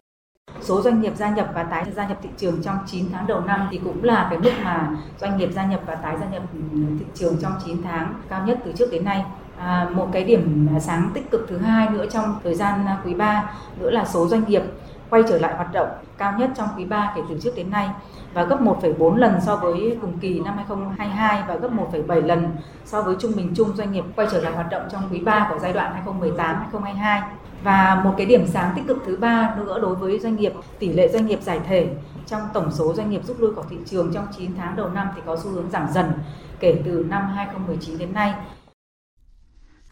Số 0.62 0.82
doanh 0.82 1.02
nghiệp 1.02 1.14
gia 1.16 1.30
nhập 1.30 1.52
và 1.54 1.64
tái 1.64 1.86
gia 1.96 2.08
nhập 2.08 2.18
thị 2.22 2.30
trường 2.38 2.64
trong 2.64 2.78
9 2.88 3.06
tháng 3.12 3.28
đầu 3.28 3.42
năm 3.42 3.68
thì 3.72 3.80
cũng 3.84 4.04
là 4.04 4.28
cái 4.30 4.40
mức 4.40 4.52
mà 4.64 4.90
doanh 5.22 5.38
nghiệp 5.38 5.50
gia 5.54 5.66
nhập 5.66 5.82
và 5.86 5.96
tái 5.96 6.18
gia 6.20 6.30
nhập 6.30 6.44
ừ, 6.74 6.80
thị 7.00 7.06
trường 7.14 7.38
trong 7.42 7.54
9 7.66 7.84
tháng 7.84 8.14
cao 8.30 8.44
nhất 8.46 8.60
từ 8.66 8.72
trước 8.72 8.92
đến 8.92 9.06
nay. 9.06 9.26
À, 9.58 9.90
một 9.94 10.10
cái 10.12 10.24
điểm 10.24 10.68
sáng 10.82 11.12
tích 11.14 11.32
cực 11.32 11.46
thứ 11.50 11.58
hai 11.58 11.90
nữa 11.90 12.06
trong 12.12 12.40
thời 12.44 12.56
gian 12.56 12.86
à, 12.86 12.98
quý 13.06 13.14
3 13.14 13.52
nữa 13.80 13.90
là 13.90 14.06
số 14.06 14.28
doanh 14.28 14.44
nghiệp 14.48 14.64
quay 15.10 15.24
trở 15.30 15.40
lại 15.40 15.56
hoạt 15.56 15.74
động 15.74 15.90
cao 16.18 16.34
nhất 16.40 16.50
trong 16.58 16.68
quý 16.78 16.86
3 16.86 17.14
kể 17.16 17.22
từ 17.30 17.40
trước 17.42 17.56
đến 17.56 17.72
nay 17.72 17.90
và 18.34 18.44
gấp 18.44 18.62
1,4 18.62 19.16
lần 19.16 19.42
so 19.46 19.56
với 19.56 19.98
cùng 20.02 20.18
kỳ 20.20 20.40
năm 20.40 20.56
2022 20.56 21.44
và 21.48 21.56
gấp 21.56 21.70
1,7 21.72 22.26
lần 22.26 22.50
so 22.86 23.02
với 23.02 23.16
trung 23.20 23.32
bình 23.36 23.54
chung 23.56 23.76
doanh 23.76 23.92
nghiệp 23.92 24.04
quay 24.16 24.28
trở 24.32 24.42
lại 24.42 24.54
hoạt 24.54 24.70
động 24.70 24.84
trong 24.92 25.04
quý 25.12 25.20
3 25.20 25.48
của 25.50 25.60
giai 25.60 25.74
đoạn 25.74 26.04
2018-2022. 26.06 27.22
Và 27.64 28.02
một 28.04 28.14
cái 28.18 28.26
điểm 28.26 28.48
sáng 28.48 28.72
tích 28.76 28.88
cực 28.88 28.98
thứ 29.06 29.18
ba 29.18 29.56
nữa 29.58 29.80
đối 29.82 29.96
với 29.96 30.20
doanh 30.20 30.36
nghiệp, 30.36 30.54
tỷ 30.80 30.94
lệ 30.94 31.10
doanh 31.14 31.28
nghiệp 31.28 31.42
giải 31.42 31.60
thể 31.68 31.88
trong 32.26 32.42
tổng 32.54 32.72
số 32.72 32.94
doanh 32.94 33.10
nghiệp 33.10 33.22
rút 33.28 33.40
lui 33.40 33.56
khỏi 33.56 33.66
thị 33.70 33.78
trường 33.86 34.14
trong 34.14 34.28
9 34.38 34.52
tháng 34.58 34.76
đầu 34.76 34.90
năm 34.90 35.08
thì 35.16 35.22
có 35.26 35.38
xu 35.44 35.50
hướng 35.50 35.70
giảm 35.70 35.88
dần 35.92 36.12
kể 36.60 36.82
từ 36.86 37.06
năm 37.10 37.24
2019 37.36 37.98
đến 37.98 38.14
nay. 38.14 38.34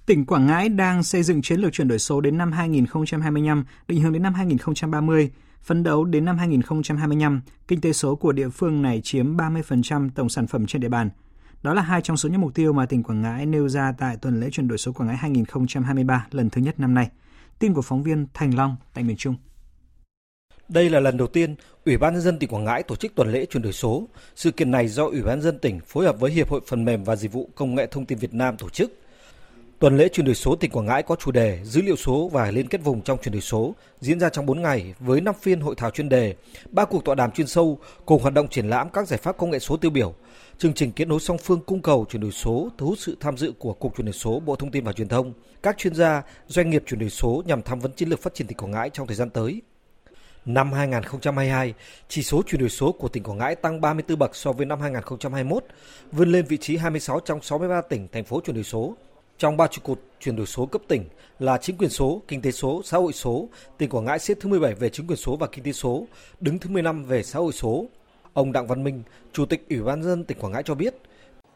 Tỉnh 0.08 0.26
Quảng 0.26 0.48
Ngãi 0.48 0.70
đang 0.70 1.04
xây 1.04 1.24
dựng 1.24 1.42
chiến 1.42 1.60
lược 1.60 1.74
chuyển 1.74 1.88
đổi 1.88 2.00
số 2.00 2.22
đến 2.22 2.38
năm 2.38 2.52
2025, 2.52 3.66
định 3.88 4.02
hướng 4.02 4.14
đến 4.14 4.24
năm 4.24 4.34
2030. 4.34 5.32
Phấn 5.64 5.84
đấu 5.84 6.06
đến 6.06 6.26
năm 6.26 6.38
2025, 6.38 7.42
kinh 7.68 7.82
tế 7.82 7.94
số 7.94 8.16
của 8.16 8.32
địa 8.32 8.50
phương 8.50 8.82
này 8.82 9.02
chiếm 9.04 9.38
30% 9.38 10.10
tổng 10.16 10.30
sản 10.30 10.48
phẩm 10.48 10.66
trên 10.66 10.82
địa 10.82 10.90
bàn. 10.90 11.10
Đó 11.64 11.74
là 11.74 11.82
hai 11.82 12.02
trong 12.02 12.18
số 12.18 12.30
những 12.30 12.42
mục 12.42 12.56
tiêu 12.56 12.74
mà 12.74 12.86
tỉnh 12.86 13.04
Quảng 13.04 13.22
Ngãi 13.22 13.46
nêu 13.46 13.70
ra 13.70 13.94
tại 13.98 14.18
tuần 14.18 14.40
lễ 14.40 14.50
chuyển 14.52 14.68
đổi 14.68 14.78
số 14.78 14.92
Quảng 14.92 15.08
Ngãi 15.08 15.18
2023 15.18 16.28
lần 16.32 16.50
thứ 16.50 16.62
nhất 16.62 16.80
năm 16.80 16.94
nay. 16.94 17.10
Tin 17.60 17.74
của 17.74 17.82
phóng 17.82 18.04
viên 18.04 18.28
Thành 18.34 18.56
Long 18.58 18.76
tại 18.94 19.04
miền 19.04 19.18
Trung. 19.18 19.36
Đây 20.70 20.90
là 20.90 21.00
lần 21.00 21.18
đầu 21.18 21.28
tiên 21.28 21.56
Ủy 21.86 21.98
ban 21.98 22.14
nhân 22.14 22.22
dân 22.22 22.40
tỉnh 22.40 22.50
Quảng 22.50 22.64
Ngãi 22.64 22.84
tổ 22.84 22.96
chức 22.96 23.16
tuần 23.16 23.32
lễ 23.32 23.46
chuyển 23.46 23.64
đổi 23.64 23.74
số. 23.74 24.08
Sự 24.36 24.52
kiện 24.52 24.72
này 24.72 24.88
do 24.88 25.06
Ủy 25.06 25.22
ban 25.22 25.40
nhân 25.40 25.42
dân 25.42 25.60
tỉnh 25.60 25.80
phối 25.88 26.06
hợp 26.06 26.20
với 26.20 26.32
Hiệp 26.32 26.50
hội 26.50 26.62
Phần 26.68 26.86
mềm 26.86 27.04
và 27.04 27.16
Dịch 27.16 27.32
vụ 27.32 27.50
Công 27.56 27.76
nghệ 27.76 27.88
Thông 27.92 28.06
tin 28.06 28.18
Việt 28.18 28.34
Nam 28.34 28.58
tổ 28.58 28.70
chức. 28.70 29.07
Tuần 29.80 29.98
lễ 29.98 30.10
chuyển 30.10 30.26
đổi 30.26 30.36
số 30.36 30.56
tỉnh 30.56 30.72
Quảng 30.72 30.86
Ngãi 30.86 31.04
có 31.04 31.16
chủ 31.16 31.32
đề 31.32 31.60
dữ 31.64 31.82
liệu 31.82 31.96
số 31.96 32.30
và 32.34 32.52
liên 32.52 32.68
kết 32.68 32.84
vùng 32.84 33.02
trong 33.02 33.18
chuyển 33.22 33.32
đổi 33.32 33.42
số 33.42 33.76
diễn 34.00 34.20
ra 34.20 34.30
trong 34.30 34.46
4 34.46 34.62
ngày 34.62 34.94
với 35.00 35.22
5 35.22 35.36
phiên 35.42 35.60
hội 35.60 35.76
thảo 35.78 35.92
chuyên 35.92 36.10
đề, 36.10 36.36
3 36.70 36.86
cuộc 36.86 37.06
tọa 37.06 37.16
đàm 37.16 37.32
chuyên 37.32 37.48
sâu 37.48 37.80
cùng 38.06 38.22
hoạt 38.22 38.34
động 38.34 38.48
triển 38.48 38.70
lãm 38.70 38.90
các 38.90 39.08
giải 39.08 39.20
pháp 39.24 39.38
công 39.38 39.50
nghệ 39.50 39.60
số 39.60 39.78
tiêu 39.78 39.92
biểu. 39.92 40.14
Chương 40.58 40.74
trình 40.74 40.92
kết 40.92 41.08
nối 41.08 41.20
song 41.20 41.38
phương 41.38 41.62
cung 41.66 41.82
cầu 41.82 42.06
chuyển 42.10 42.22
đổi 42.22 42.32
số 42.32 42.70
thu 42.78 42.88
hút 42.88 42.98
sự 43.00 43.18
tham 43.20 43.38
dự 43.38 43.54
của 43.60 43.74
Cục 43.74 43.98
chuyển 43.98 44.06
đổi 44.06 44.14
số 44.14 44.40
Bộ 44.40 44.56
Thông 44.56 44.72
tin 44.72 44.84
và 44.84 44.94
Truyền 44.94 45.08
thông, 45.08 45.34
các 45.64 45.78
chuyên 45.78 45.96
gia, 45.96 46.24
doanh 46.48 46.70
nghiệp 46.70 46.84
chuyển 46.88 47.00
đổi 47.00 47.10
số 47.10 47.44
nhằm 47.46 47.62
tham 47.62 47.80
vấn 47.80 47.92
chiến 47.92 48.10
lược 48.10 48.22
phát 48.22 48.34
triển 48.34 48.48
tỉnh 48.48 48.58
Quảng 48.58 48.72
Ngãi 48.72 48.90
trong 48.90 49.08
thời 49.08 49.16
gian 49.16 49.30
tới. 49.30 49.62
Năm 50.46 50.74
2022, 50.74 51.74
chỉ 52.08 52.24
số 52.24 52.42
chuyển 52.48 52.60
đổi 52.62 52.70
số 52.70 52.92
của 52.92 53.08
tỉnh 53.08 53.24
Quảng 53.24 53.38
Ngãi 53.38 53.56
tăng 53.56 53.82
34 53.82 54.20
bậc 54.20 54.36
so 54.36 54.52
với 54.52 54.66
năm 54.66 54.82
2021, 54.82 55.64
vươn 56.12 56.32
lên 56.32 56.46
vị 56.46 56.58
trí 56.58 56.78
26 56.78 57.20
trong 57.20 57.42
63 57.42 57.82
tỉnh, 57.82 58.08
thành 58.12 58.24
phố 58.24 58.42
chuyển 58.46 58.56
đổi 58.56 58.64
số. 58.64 58.96
Trong 59.38 59.58
ba 59.58 59.68
trụ 59.68 59.82
cột 59.86 60.00
chuyển 60.20 60.36
đổi 60.36 60.46
số 60.46 60.66
cấp 60.66 60.82
tỉnh 60.88 61.04
là 61.40 61.58
chính 61.58 61.78
quyền 61.78 61.90
số, 61.90 62.22
kinh 62.28 62.42
tế 62.42 62.52
số, 62.52 62.82
xã 62.84 62.98
hội 62.98 63.14
số, 63.14 63.48
tỉnh 63.78 63.90
Quảng 63.90 64.06
Ngãi 64.06 64.20
xếp 64.20 64.38
thứ 64.42 64.50
17 64.50 64.74
về 64.74 64.90
chính 64.90 65.08
quyền 65.08 65.18
số 65.18 65.36
và 65.36 65.48
kinh 65.48 65.64
tế 65.64 65.72
số, 65.72 66.04
đứng 66.40 66.60
thứ 66.60 66.70
15 66.70 67.04
về 67.04 67.24
xã 67.24 67.40
hội 67.40 67.54
số. 67.54 67.86
Ông 68.34 68.52
Đặng 68.52 68.68
Văn 68.68 68.84
Minh, 68.84 69.04
Chủ 69.34 69.46
tịch 69.46 69.70
Ủy 69.70 69.82
ban 69.82 70.04
dân 70.04 70.24
tỉnh 70.24 70.40
Quảng 70.40 70.54
Ngãi 70.54 70.64
cho 70.64 70.76
biết, 70.76 70.96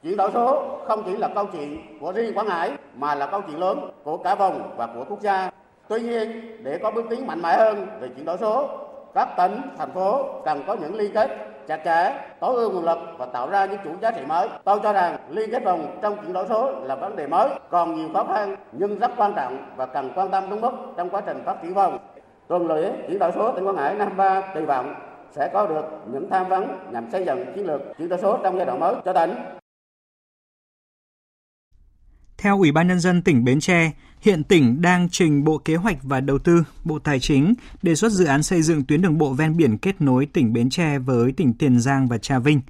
Chuyển 0.03 0.17
đổi 0.17 0.31
số 0.33 0.77
không 0.87 1.03
chỉ 1.05 1.17
là 1.17 1.27
câu 1.35 1.47
chuyện 1.53 1.99
của 1.99 2.11
riêng 2.11 2.33
Quảng 2.33 2.47
Ngãi 2.47 2.71
mà 2.95 3.15
là 3.15 3.27
câu 3.31 3.41
chuyện 3.47 3.59
lớn 3.59 3.91
của 4.03 4.17
cả 4.17 4.35
vùng 4.35 4.77
và 4.77 4.87
của 4.87 5.05
quốc 5.09 5.21
gia. 5.21 5.51
Tuy 5.89 6.01
nhiên, 6.01 6.57
để 6.63 6.79
có 6.83 6.91
bước 6.91 7.05
tiến 7.09 7.27
mạnh 7.27 7.41
mẽ 7.41 7.57
hơn 7.57 7.87
về 8.01 8.07
chuyển 8.15 8.25
đổi 8.25 8.37
số, 8.41 8.69
các 9.13 9.29
tỉnh, 9.37 9.61
thành 9.77 9.93
phố 9.93 10.41
cần 10.45 10.63
có 10.67 10.75
những 10.75 10.95
liên 10.95 11.13
kết 11.13 11.50
chặt 11.67 11.79
chẽ, 11.85 12.13
tối 12.39 12.55
ưu 12.55 12.71
nguồn 12.71 12.85
lực 12.85 12.97
và 13.17 13.25
tạo 13.25 13.49
ra 13.49 13.65
những 13.65 13.79
chuỗi 13.83 13.93
giá 14.01 14.11
trị 14.11 14.21
mới. 14.27 14.49
Tôi 14.63 14.79
cho 14.83 14.93
rằng 14.93 15.17
liên 15.29 15.51
kết 15.51 15.63
vùng 15.63 15.87
trong 16.01 16.17
chuyển 16.21 16.33
đổi 16.33 16.45
số 16.49 16.71
là 16.83 16.95
vấn 16.95 17.15
đề 17.15 17.27
mới, 17.27 17.49
còn 17.69 17.95
nhiều 17.95 18.09
khó 18.13 18.23
khăn 18.23 18.55
nhưng 18.71 18.99
rất 18.99 19.11
quan 19.17 19.33
trọng 19.35 19.57
và 19.75 19.85
cần 19.85 20.11
quan 20.15 20.29
tâm 20.29 20.43
đúng 20.49 20.61
mức 20.61 20.71
trong 20.97 21.09
quá 21.09 21.21
trình 21.25 21.43
phát 21.45 21.55
triển 21.61 21.73
vùng. 21.73 21.97
Tuần 22.47 22.67
lễ 22.67 22.91
chuyển 23.07 23.19
đổi 23.19 23.31
số 23.35 23.51
tỉnh 23.51 23.65
Quảng 23.65 23.75
Ngãi 23.75 23.95
năm 23.95 24.17
ba 24.17 24.41
kỳ 24.55 24.61
vọng 24.61 24.95
sẽ 25.31 25.49
có 25.53 25.67
được 25.67 25.85
những 26.11 26.29
tham 26.29 26.49
vấn 26.49 26.79
nhằm 26.91 27.11
xây 27.11 27.25
dựng 27.25 27.45
chiến 27.55 27.67
lược 27.67 27.81
chuyển 27.97 28.09
đổi 28.09 28.19
số 28.19 28.37
trong 28.43 28.57
giai 28.57 28.65
đoạn 28.65 28.79
mới 28.79 28.95
cho 29.05 29.13
tỉnh. 29.13 29.60
Theo 32.41 32.57
Ủy 32.57 32.71
ban 32.71 32.87
Nhân 32.87 32.99
dân 32.99 33.21
tỉnh 33.21 33.43
Bến 33.43 33.59
Tre, 33.59 33.91
hiện 34.21 34.43
tỉnh 34.43 34.81
đang 34.81 35.09
trình 35.09 35.43
Bộ 35.43 35.57
Kế 35.57 35.75
hoạch 35.75 35.97
và 36.03 36.19
Đầu 36.21 36.39
tư, 36.39 36.63
Bộ 36.83 36.99
Tài 36.99 37.19
chính 37.19 37.53
đề 37.81 37.95
xuất 37.95 38.11
dự 38.11 38.25
án 38.25 38.43
xây 38.43 38.61
dựng 38.61 38.83
tuyến 38.83 39.01
đường 39.01 39.17
bộ 39.17 39.33
ven 39.33 39.57
biển 39.57 39.77
kết 39.77 40.01
nối 40.01 40.25
tỉnh 40.25 40.53
Bến 40.53 40.69
Tre 40.69 40.99
với 40.99 41.31
tỉnh 41.31 41.53
Tiền 41.53 41.79
Giang 41.79 42.07
và 42.07 42.17
Trà 42.17 42.39
Vinh. 42.39 42.61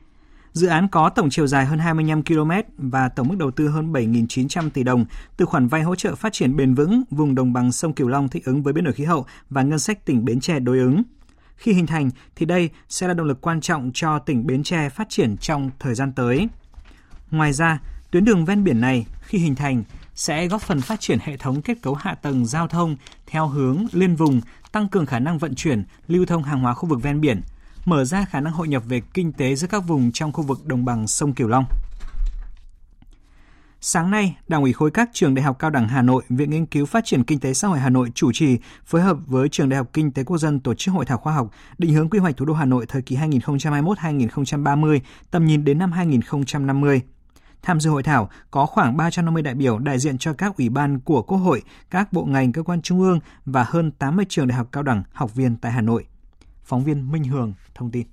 Dự 0.53 0.67
án 0.67 0.87
có 0.87 1.09
tổng 1.09 1.29
chiều 1.29 1.47
dài 1.47 1.65
hơn 1.65 1.79
25 1.79 2.23
km 2.23 2.51
và 2.77 3.09
tổng 3.09 3.27
mức 3.27 3.35
đầu 3.37 3.51
tư 3.51 3.67
hơn 3.67 3.93
7.900 3.93 4.69
tỷ 4.69 4.83
đồng 4.83 5.05
từ 5.37 5.45
khoản 5.45 5.67
vay 5.67 5.81
hỗ 5.81 5.95
trợ 5.95 6.15
phát 6.15 6.33
triển 6.33 6.55
bền 6.55 6.73
vững 6.73 7.03
vùng 7.11 7.35
đồng 7.35 7.53
bằng 7.53 7.71
sông 7.71 7.93
Cửu 7.93 8.07
Long 8.07 8.29
thích 8.29 8.45
ứng 8.45 8.63
với 8.63 8.73
biến 8.73 8.83
đổi 8.83 8.93
khí 8.93 9.03
hậu 9.03 9.25
và 9.49 9.63
ngân 9.63 9.79
sách 9.79 10.05
tỉnh 10.05 10.25
Bến 10.25 10.39
Tre 10.39 10.59
đối 10.59 10.79
ứng. 10.79 11.03
Khi 11.55 11.73
hình 11.73 11.87
thành 11.87 12.09
thì 12.35 12.45
đây 12.45 12.69
sẽ 12.89 13.07
là 13.07 13.13
động 13.13 13.27
lực 13.27 13.41
quan 13.41 13.61
trọng 13.61 13.91
cho 13.93 14.19
tỉnh 14.19 14.47
Bến 14.47 14.63
Tre 14.63 14.89
phát 14.89 15.09
triển 15.09 15.37
trong 15.37 15.71
thời 15.79 15.95
gian 15.95 16.13
tới. 16.13 16.47
Ngoài 17.31 17.53
ra, 17.53 17.79
tuyến 18.11 18.25
đường 18.25 18.45
ven 18.45 18.63
biển 18.63 18.81
này 18.81 19.05
khi 19.21 19.37
hình 19.37 19.55
thành 19.55 19.83
sẽ 20.15 20.47
góp 20.47 20.61
phần 20.61 20.81
phát 20.81 20.99
triển 20.99 21.19
hệ 21.21 21.37
thống 21.37 21.61
kết 21.61 21.81
cấu 21.81 21.93
hạ 21.93 22.15
tầng 22.15 22.45
giao 22.45 22.67
thông 22.67 22.95
theo 23.27 23.47
hướng 23.47 23.85
liên 23.91 24.15
vùng, 24.15 24.41
tăng 24.71 24.87
cường 24.87 25.05
khả 25.05 25.19
năng 25.19 25.37
vận 25.37 25.55
chuyển, 25.55 25.83
lưu 26.07 26.25
thông 26.25 26.43
hàng 26.43 26.61
hóa 26.61 26.73
khu 26.73 26.89
vực 26.89 27.01
ven 27.01 27.21
biển, 27.21 27.41
mở 27.85 28.05
ra 28.05 28.25
khả 28.25 28.39
năng 28.39 28.53
hội 28.53 28.67
nhập 28.67 28.83
về 28.85 29.01
kinh 29.13 29.33
tế 29.33 29.55
giữa 29.55 29.67
các 29.67 29.79
vùng 29.79 30.11
trong 30.11 30.31
khu 30.31 30.43
vực 30.43 30.65
đồng 30.65 30.85
bằng 30.85 31.07
sông 31.07 31.33
Cửu 31.33 31.47
Long. 31.47 31.65
Sáng 33.83 34.11
nay, 34.11 34.35
Đảng 34.47 34.61
ủy 34.61 34.73
khối 34.73 34.91
các 34.91 35.09
trường 35.13 35.35
Đại 35.35 35.43
học 35.43 35.59
Cao 35.59 35.69
đẳng 35.69 35.87
Hà 35.87 36.01
Nội, 36.01 36.23
Viện 36.29 36.49
Nghiên 36.49 36.65
cứu 36.65 36.85
Phát 36.85 37.05
triển 37.05 37.23
Kinh 37.23 37.39
tế 37.39 37.53
Xã 37.53 37.67
hội 37.67 37.79
Hà 37.79 37.89
Nội 37.89 38.11
chủ 38.15 38.31
trì 38.33 38.57
phối 38.85 39.01
hợp 39.01 39.17
với 39.27 39.49
Trường 39.49 39.69
Đại 39.69 39.77
học 39.77 39.87
Kinh 39.93 40.11
tế 40.11 40.23
Quốc 40.23 40.37
dân 40.37 40.59
tổ 40.59 40.73
chức 40.73 40.93
hội 40.93 41.05
thảo 41.05 41.17
khoa 41.17 41.33
học 41.33 41.51
định 41.77 41.93
hướng 41.93 42.09
quy 42.09 42.19
hoạch 42.19 42.37
thủ 42.37 42.45
đô 42.45 42.53
Hà 42.53 42.65
Nội 42.65 42.85
thời 42.85 43.01
kỳ 43.01 43.15
2021-2030, 43.15 44.99
tầm 45.31 45.45
nhìn 45.45 45.63
đến 45.65 45.79
năm 45.79 45.91
2050. 45.91 47.01
Tham 47.63 47.79
dự 47.79 47.89
hội 47.89 48.03
thảo 48.03 48.29
có 48.51 48.65
khoảng 48.65 48.97
350 48.97 49.43
đại 49.43 49.55
biểu 49.55 49.79
đại 49.79 49.99
diện 49.99 50.17
cho 50.17 50.33
các 50.33 50.57
ủy 50.57 50.69
ban 50.69 50.99
của 50.99 51.21
Quốc 51.21 51.37
hội, 51.37 51.61
các 51.89 52.13
bộ 52.13 52.25
ngành 52.25 52.51
cơ 52.51 52.63
quan 52.63 52.81
trung 52.81 52.99
ương 52.99 53.19
và 53.45 53.63
hơn 53.63 53.91
80 53.91 54.25
trường 54.29 54.47
đại 54.47 54.57
học 54.57 54.67
cao 54.71 54.83
đẳng, 54.83 55.03
học 55.13 55.35
viên 55.35 55.57
tại 55.57 55.71
Hà 55.71 55.81
Nội. 55.81 56.05
Phóng 56.63 56.83
viên 56.83 57.11
Minh 57.11 57.23
Hường 57.23 57.53
thông 57.75 57.91
tin. 57.91 58.07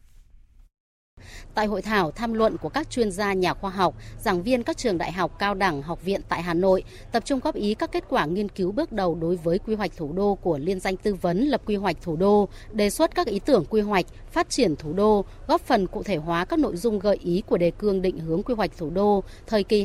Tại 1.54 1.66
hội 1.66 1.82
thảo, 1.82 2.10
tham 2.10 2.32
luận 2.32 2.56
của 2.56 2.68
các 2.68 2.90
chuyên 2.90 3.10
gia 3.10 3.32
nhà 3.32 3.54
khoa 3.54 3.70
học, 3.70 3.94
giảng 4.18 4.42
viên 4.42 4.62
các 4.62 4.76
trường 4.76 4.98
đại 4.98 5.12
học 5.12 5.38
cao 5.38 5.54
đẳng, 5.54 5.82
học 5.82 6.04
viện 6.04 6.20
tại 6.28 6.42
Hà 6.42 6.54
Nội 6.54 6.84
tập 7.12 7.22
trung 7.26 7.40
góp 7.40 7.54
ý 7.54 7.74
các 7.74 7.92
kết 7.92 8.04
quả 8.08 8.26
nghiên 8.26 8.48
cứu 8.48 8.72
bước 8.72 8.92
đầu 8.92 9.14
đối 9.14 9.36
với 9.36 9.58
quy 9.58 9.74
hoạch 9.74 9.96
thủ 9.96 10.12
đô 10.12 10.34
của 10.34 10.58
Liên 10.58 10.80
danh 10.80 10.96
tư 10.96 11.14
vấn 11.14 11.40
lập 11.40 11.60
quy 11.66 11.76
hoạch 11.76 11.96
thủ 12.02 12.16
đô, 12.16 12.48
đề 12.72 12.90
xuất 12.90 13.14
các 13.14 13.26
ý 13.26 13.38
tưởng 13.38 13.64
quy 13.70 13.80
hoạch, 13.80 14.06
phát 14.30 14.50
triển 14.50 14.76
thủ 14.76 14.92
đô, 14.92 15.24
góp 15.46 15.60
phần 15.60 15.86
cụ 15.86 16.02
thể 16.02 16.16
hóa 16.16 16.44
các 16.44 16.58
nội 16.58 16.76
dung 16.76 16.98
gợi 16.98 17.16
ý 17.16 17.42
của 17.46 17.56
đề 17.56 17.70
cương 17.70 18.02
định 18.02 18.18
hướng 18.18 18.42
quy 18.42 18.54
hoạch 18.54 18.70
thủ 18.78 18.90
đô 18.90 19.24
thời 19.46 19.64
kỳ 19.64 19.84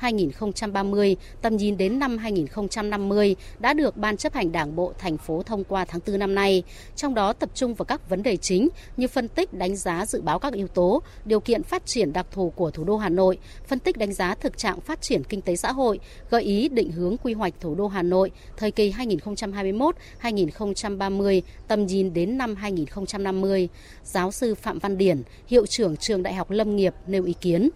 2021-2030, 0.00 1.16
tầm 1.42 1.56
nhìn 1.56 1.76
đến 1.76 1.98
năm 1.98 2.18
2050 2.18 3.36
đã 3.58 3.74
được 3.74 3.96
Ban 3.96 4.16
chấp 4.16 4.34
hành 4.34 4.52
Đảng 4.52 4.76
bộ 4.76 4.92
thành 4.98 5.18
phố 5.18 5.42
thông 5.42 5.64
qua 5.64 5.84
tháng 5.84 6.00
4 6.06 6.18
năm 6.18 6.34
nay. 6.34 6.62
Trong 6.96 7.14
đó 7.14 7.32
tập 7.32 7.50
trung 7.54 7.74
vào 7.74 7.84
các 7.84 8.08
vấn 8.08 8.22
đề 8.22 8.36
chính 8.36 8.68
như 8.96 9.08
phân 9.08 9.28
tích 9.28 9.54
đánh 9.54 9.76
giá 9.76 9.85
giá 9.86 10.06
dự 10.06 10.20
báo 10.20 10.38
các 10.38 10.52
yếu 10.52 10.68
tố, 10.68 11.02
điều 11.24 11.40
kiện 11.40 11.62
phát 11.62 11.86
triển 11.86 12.12
đặc 12.12 12.26
thù 12.30 12.50
của 12.50 12.70
thủ 12.70 12.84
đô 12.84 12.96
Hà 12.96 13.08
Nội, 13.08 13.38
phân 13.68 13.78
tích 13.78 13.96
đánh 13.96 14.12
giá 14.12 14.34
thực 14.34 14.58
trạng 14.58 14.80
phát 14.80 15.02
triển 15.02 15.22
kinh 15.24 15.42
tế 15.42 15.56
xã 15.56 15.72
hội, 15.72 16.00
gợi 16.30 16.42
ý 16.42 16.68
định 16.68 16.92
hướng 16.92 17.16
quy 17.16 17.32
hoạch 17.32 17.54
thủ 17.60 17.74
đô 17.74 17.88
Hà 17.88 18.02
Nội 18.02 18.30
thời 18.56 18.70
kỳ 18.70 18.92
2021-2030, 18.92 21.42
tầm 21.68 21.86
nhìn 21.86 22.14
đến 22.14 22.38
năm 22.38 22.54
2050. 22.54 23.68
Giáo 24.04 24.32
sư 24.32 24.54
Phạm 24.54 24.78
Văn 24.78 24.98
Điển, 24.98 25.22
hiệu 25.46 25.66
trưởng 25.66 25.96
trường 25.96 26.22
Đại 26.22 26.34
học 26.34 26.50
Lâm 26.50 26.76
nghiệp 26.76 26.94
nêu 27.06 27.24
ý 27.24 27.34
kiến. 27.40 27.70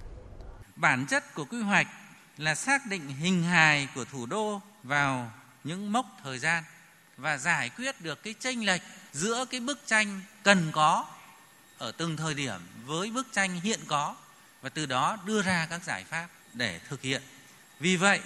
Bản 0.76 1.06
chất 1.10 1.34
của 1.34 1.44
quy 1.44 1.60
hoạch 1.60 1.86
là 2.38 2.54
xác 2.54 2.82
định 2.90 3.08
hình 3.08 3.42
hài 3.42 3.88
của 3.94 4.04
thủ 4.12 4.26
đô 4.26 4.60
vào 4.82 5.30
những 5.64 5.92
mốc 5.92 6.06
thời 6.24 6.38
gian 6.38 6.64
và 7.16 7.38
giải 7.38 7.70
quyết 7.76 8.00
được 8.00 8.22
cái 8.22 8.34
chênh 8.40 8.66
lệch 8.66 8.82
giữa 9.12 9.44
cái 9.50 9.60
bức 9.60 9.78
tranh 9.86 10.20
cần 10.42 10.58
có 10.72 11.04
ở 11.80 11.92
từng 11.92 12.16
thời 12.16 12.34
điểm 12.34 12.60
với 12.86 13.10
bức 13.10 13.26
tranh 13.32 13.60
hiện 13.60 13.80
có 13.86 14.14
và 14.62 14.68
từ 14.68 14.86
đó 14.86 15.18
đưa 15.24 15.42
ra 15.42 15.66
các 15.70 15.84
giải 15.84 16.04
pháp 16.04 16.28
để 16.52 16.80
thực 16.88 17.02
hiện. 17.02 17.22
Vì 17.80 17.96
vậy 17.96 18.20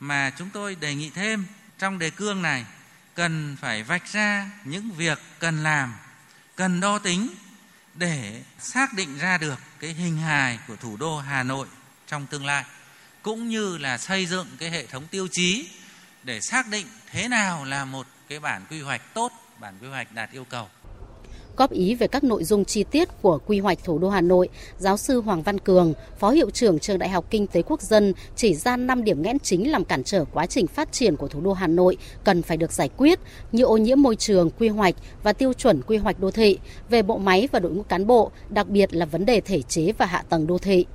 mà 0.00 0.32
chúng 0.38 0.50
tôi 0.50 0.74
đề 0.74 0.94
nghị 0.94 1.10
thêm 1.10 1.46
trong 1.78 1.98
đề 1.98 2.10
cương 2.10 2.42
này 2.42 2.66
cần 3.14 3.56
phải 3.60 3.82
vạch 3.82 4.12
ra 4.12 4.50
những 4.64 4.90
việc 4.90 5.18
cần 5.38 5.62
làm, 5.62 5.94
cần 6.56 6.80
đo 6.80 6.98
tính 6.98 7.28
để 7.94 8.42
xác 8.58 8.94
định 8.94 9.18
ra 9.18 9.38
được 9.38 9.58
cái 9.80 9.92
hình 9.92 10.16
hài 10.16 10.58
của 10.66 10.76
thủ 10.76 10.96
đô 10.96 11.18
Hà 11.18 11.42
Nội 11.42 11.66
trong 12.06 12.26
tương 12.26 12.46
lai 12.46 12.64
cũng 13.22 13.48
như 13.48 13.78
là 13.78 13.98
xây 13.98 14.26
dựng 14.26 14.46
cái 14.58 14.70
hệ 14.70 14.86
thống 14.86 15.06
tiêu 15.06 15.28
chí 15.32 15.70
để 16.22 16.40
xác 16.40 16.68
định 16.68 16.86
thế 17.10 17.28
nào 17.28 17.64
là 17.64 17.84
một 17.84 18.06
cái 18.28 18.40
bản 18.40 18.66
quy 18.70 18.80
hoạch 18.80 19.14
tốt, 19.14 19.32
bản 19.60 19.78
quy 19.80 19.88
hoạch 19.88 20.12
đạt 20.12 20.30
yêu 20.30 20.44
cầu 20.44 20.68
góp 21.58 21.70
ý 21.70 21.94
về 21.94 22.06
các 22.06 22.24
nội 22.24 22.44
dung 22.44 22.64
chi 22.64 22.84
tiết 22.84 23.08
của 23.22 23.38
quy 23.46 23.60
hoạch 23.60 23.78
thủ 23.84 23.98
đô 23.98 24.08
Hà 24.08 24.20
Nội, 24.20 24.48
giáo 24.78 24.96
sư 24.96 25.20
Hoàng 25.20 25.42
Văn 25.42 25.58
Cường, 25.58 25.94
Phó 26.18 26.30
Hiệu 26.30 26.50
trưởng 26.50 26.78
Trường 26.78 26.98
Đại 26.98 27.08
học 27.08 27.24
Kinh 27.30 27.46
tế 27.46 27.62
Quốc 27.62 27.82
dân 27.82 28.12
chỉ 28.36 28.54
ra 28.54 28.76
5 28.76 29.04
điểm 29.04 29.22
nghẽn 29.22 29.38
chính 29.38 29.70
làm 29.70 29.84
cản 29.84 30.04
trở 30.04 30.24
quá 30.32 30.46
trình 30.46 30.66
phát 30.66 30.92
triển 30.92 31.16
của 31.16 31.28
thủ 31.28 31.40
đô 31.40 31.52
Hà 31.52 31.66
Nội 31.66 31.96
cần 32.24 32.42
phải 32.42 32.56
được 32.56 32.72
giải 32.72 32.90
quyết 32.96 33.18
như 33.52 33.64
ô 33.64 33.76
nhiễm 33.76 34.02
môi 34.02 34.16
trường, 34.16 34.50
quy 34.50 34.68
hoạch 34.68 34.94
và 35.22 35.32
tiêu 35.32 35.52
chuẩn 35.52 35.82
quy 35.82 35.96
hoạch 35.96 36.20
đô 36.20 36.30
thị, 36.30 36.58
về 36.90 37.02
bộ 37.02 37.18
máy 37.18 37.48
và 37.52 37.58
đội 37.58 37.72
ngũ 37.72 37.82
cán 37.82 38.06
bộ, 38.06 38.30
đặc 38.48 38.68
biệt 38.68 38.94
là 38.94 39.06
vấn 39.06 39.26
đề 39.26 39.40
thể 39.40 39.62
chế 39.62 39.92
và 39.98 40.06
hạ 40.06 40.24
tầng 40.28 40.46
đô 40.46 40.58
thị. 40.58 40.86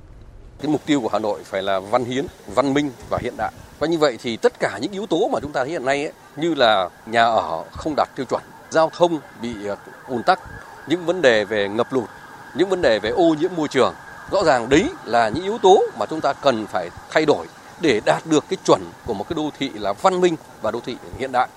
Cái 0.60 0.70
mục 0.70 0.86
tiêu 0.86 1.00
của 1.00 1.08
Hà 1.12 1.18
Nội 1.18 1.40
phải 1.44 1.62
là 1.62 1.80
văn 1.80 2.04
hiến, 2.04 2.26
văn 2.54 2.74
minh 2.74 2.90
và 3.10 3.18
hiện 3.22 3.34
đại. 3.36 3.52
Và 3.78 3.86
như 3.86 3.98
vậy 3.98 4.18
thì 4.22 4.36
tất 4.36 4.60
cả 4.60 4.78
những 4.82 4.92
yếu 4.92 5.06
tố 5.06 5.28
mà 5.32 5.40
chúng 5.40 5.52
ta 5.52 5.64
thấy 5.64 5.70
hiện 5.70 5.84
nay 5.84 6.04
ấy, 6.04 6.12
như 6.36 6.54
là 6.54 6.88
nhà 7.06 7.24
ở 7.24 7.64
không 7.72 7.94
đạt 7.96 8.08
tiêu 8.16 8.26
chuẩn, 8.30 8.42
giao 8.74 8.90
thông 8.96 9.20
bị 9.42 9.66
ờ, 9.66 9.76
ùn 10.08 10.22
tắc, 10.22 10.40
những 10.86 11.06
vấn 11.06 11.22
đề 11.22 11.44
về 11.44 11.68
ngập 11.68 11.92
lụt, 11.92 12.08
những 12.54 12.68
vấn 12.68 12.82
đề 12.82 12.98
về 12.98 13.10
ô 13.10 13.34
nhiễm 13.40 13.50
môi 13.56 13.68
trường. 13.68 13.94
Rõ 14.30 14.44
ràng 14.44 14.68
đấy 14.68 14.88
là 15.04 15.28
những 15.28 15.44
yếu 15.44 15.58
tố 15.58 15.82
mà 15.98 16.06
chúng 16.06 16.20
ta 16.20 16.32
cần 16.32 16.66
phải 16.66 16.90
thay 17.10 17.26
đổi 17.26 17.46
để 17.80 18.00
đạt 18.04 18.26
được 18.26 18.44
cái 18.48 18.56
chuẩn 18.64 18.80
của 19.06 19.14
một 19.14 19.28
cái 19.28 19.34
đô 19.36 19.50
thị 19.58 19.70
là 19.74 19.92
văn 19.92 20.20
minh 20.20 20.36
và 20.62 20.70
đô 20.70 20.80
thị 20.80 20.96
hiện 21.18 21.32
đại. 21.32 21.48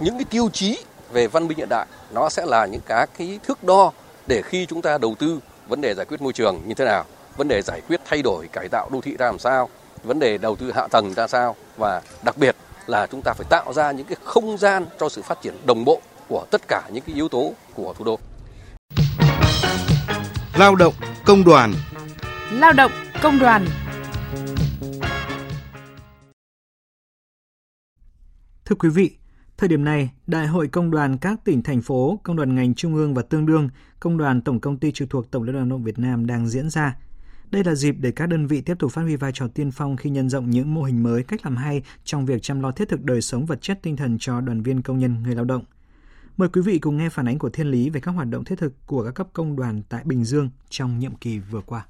Những 0.00 0.18
cái 0.18 0.24
tiêu 0.24 0.48
chí 0.52 0.78
về 1.12 1.26
văn 1.26 1.48
minh 1.48 1.58
hiện 1.58 1.68
đại 1.68 1.86
nó 2.10 2.28
sẽ 2.28 2.46
là 2.46 2.66
những 2.66 2.80
cái 2.86 3.06
cái 3.18 3.38
thước 3.42 3.64
đo 3.64 3.92
để 4.26 4.42
khi 4.42 4.66
chúng 4.66 4.82
ta 4.82 4.98
đầu 4.98 5.14
tư 5.18 5.38
vấn 5.68 5.80
đề 5.80 5.94
giải 5.94 6.06
quyết 6.06 6.22
môi 6.22 6.32
trường 6.32 6.60
như 6.66 6.74
thế 6.74 6.84
nào, 6.84 7.04
vấn 7.36 7.48
đề 7.48 7.62
giải 7.62 7.80
quyết 7.88 8.00
thay 8.04 8.22
đổi 8.22 8.48
cải 8.52 8.68
tạo 8.68 8.88
đô 8.92 9.00
thị 9.00 9.16
ra 9.18 9.26
làm 9.26 9.38
sao, 9.38 9.68
vấn 10.04 10.18
đề 10.18 10.38
đầu 10.38 10.56
tư 10.56 10.72
hạ 10.72 10.86
tầng 10.90 11.14
ra 11.14 11.26
sao 11.26 11.56
và 11.76 12.02
đặc 12.22 12.36
biệt 12.36 12.56
là 12.86 13.06
chúng 13.06 13.22
ta 13.24 13.32
phải 13.32 13.46
tạo 13.50 13.72
ra 13.72 13.92
những 13.92 14.06
cái 14.06 14.16
không 14.24 14.58
gian 14.58 14.86
cho 15.00 15.08
sự 15.08 15.22
phát 15.22 15.42
triển 15.42 15.54
đồng 15.66 15.84
bộ 15.84 16.00
của 16.28 16.46
tất 16.50 16.68
cả 16.68 16.88
những 16.92 17.04
cái 17.06 17.14
yếu 17.14 17.28
tố 17.28 17.54
của 17.74 17.94
thủ 17.98 18.04
đô. 18.04 18.18
Lao 20.58 20.74
động 20.74 20.94
công 21.26 21.44
đoàn 21.44 21.72
Lao 22.52 22.72
động 22.72 22.92
công 23.22 23.38
đoàn 23.38 23.66
Thưa 28.64 28.76
quý 28.76 28.88
vị, 28.88 29.16
thời 29.56 29.68
điểm 29.68 29.84
này, 29.84 30.10
Đại 30.26 30.46
hội 30.46 30.68
Công 30.68 30.90
đoàn 30.90 31.18
các 31.18 31.44
tỉnh, 31.44 31.62
thành 31.62 31.82
phố, 31.82 32.20
Công 32.22 32.36
đoàn 32.36 32.54
ngành 32.54 32.74
trung 32.74 32.94
ương 32.94 33.14
và 33.14 33.22
tương 33.22 33.46
đương, 33.46 33.68
Công 34.00 34.18
đoàn 34.18 34.40
Tổng 34.40 34.60
Công 34.60 34.76
ty 34.76 34.92
trực 34.92 35.10
thuộc 35.10 35.30
Tổng 35.30 35.42
Liên 35.42 35.52
đoàn 35.52 35.68
Lao 35.68 35.78
động 35.78 35.84
Việt 35.84 35.98
Nam 35.98 36.26
đang 36.26 36.48
diễn 36.48 36.70
ra. 36.70 36.96
Đây 37.50 37.64
là 37.64 37.74
dịp 37.74 37.96
để 37.98 38.10
các 38.10 38.26
đơn 38.26 38.46
vị 38.46 38.60
tiếp 38.60 38.74
tục 38.78 38.92
phát 38.92 39.02
huy 39.02 39.16
vai 39.16 39.32
trò 39.34 39.48
tiên 39.48 39.70
phong 39.70 39.96
khi 39.96 40.10
nhân 40.10 40.28
rộng 40.28 40.50
những 40.50 40.74
mô 40.74 40.82
hình 40.82 41.02
mới, 41.02 41.22
cách 41.22 41.40
làm 41.44 41.56
hay 41.56 41.82
trong 42.04 42.26
việc 42.26 42.42
chăm 42.42 42.60
lo 42.60 42.70
thiết 42.70 42.88
thực 42.88 43.02
đời 43.02 43.20
sống 43.20 43.46
vật 43.46 43.58
chất 43.62 43.78
tinh 43.82 43.96
thần 43.96 44.16
cho 44.20 44.40
đoàn 44.40 44.62
viên 44.62 44.82
công 44.82 44.98
nhân 44.98 45.22
người 45.22 45.34
lao 45.34 45.44
động. 45.44 45.64
Mời 46.36 46.48
quý 46.48 46.60
vị 46.60 46.78
cùng 46.78 46.96
nghe 46.96 47.08
phản 47.08 47.28
ánh 47.28 47.38
của 47.38 47.48
Thiên 47.48 47.70
Lý 47.70 47.90
về 47.90 48.00
các 48.00 48.10
hoạt 48.10 48.28
động 48.28 48.44
thiết 48.44 48.58
thực 48.58 48.86
của 48.86 49.04
các 49.04 49.14
cấp 49.14 49.26
công 49.32 49.56
đoàn 49.56 49.82
tại 49.88 50.02
Bình 50.04 50.24
Dương 50.24 50.50
trong 50.70 50.98
nhiệm 50.98 51.14
kỳ 51.14 51.38
vừa 51.38 51.60
qua. 51.60 51.86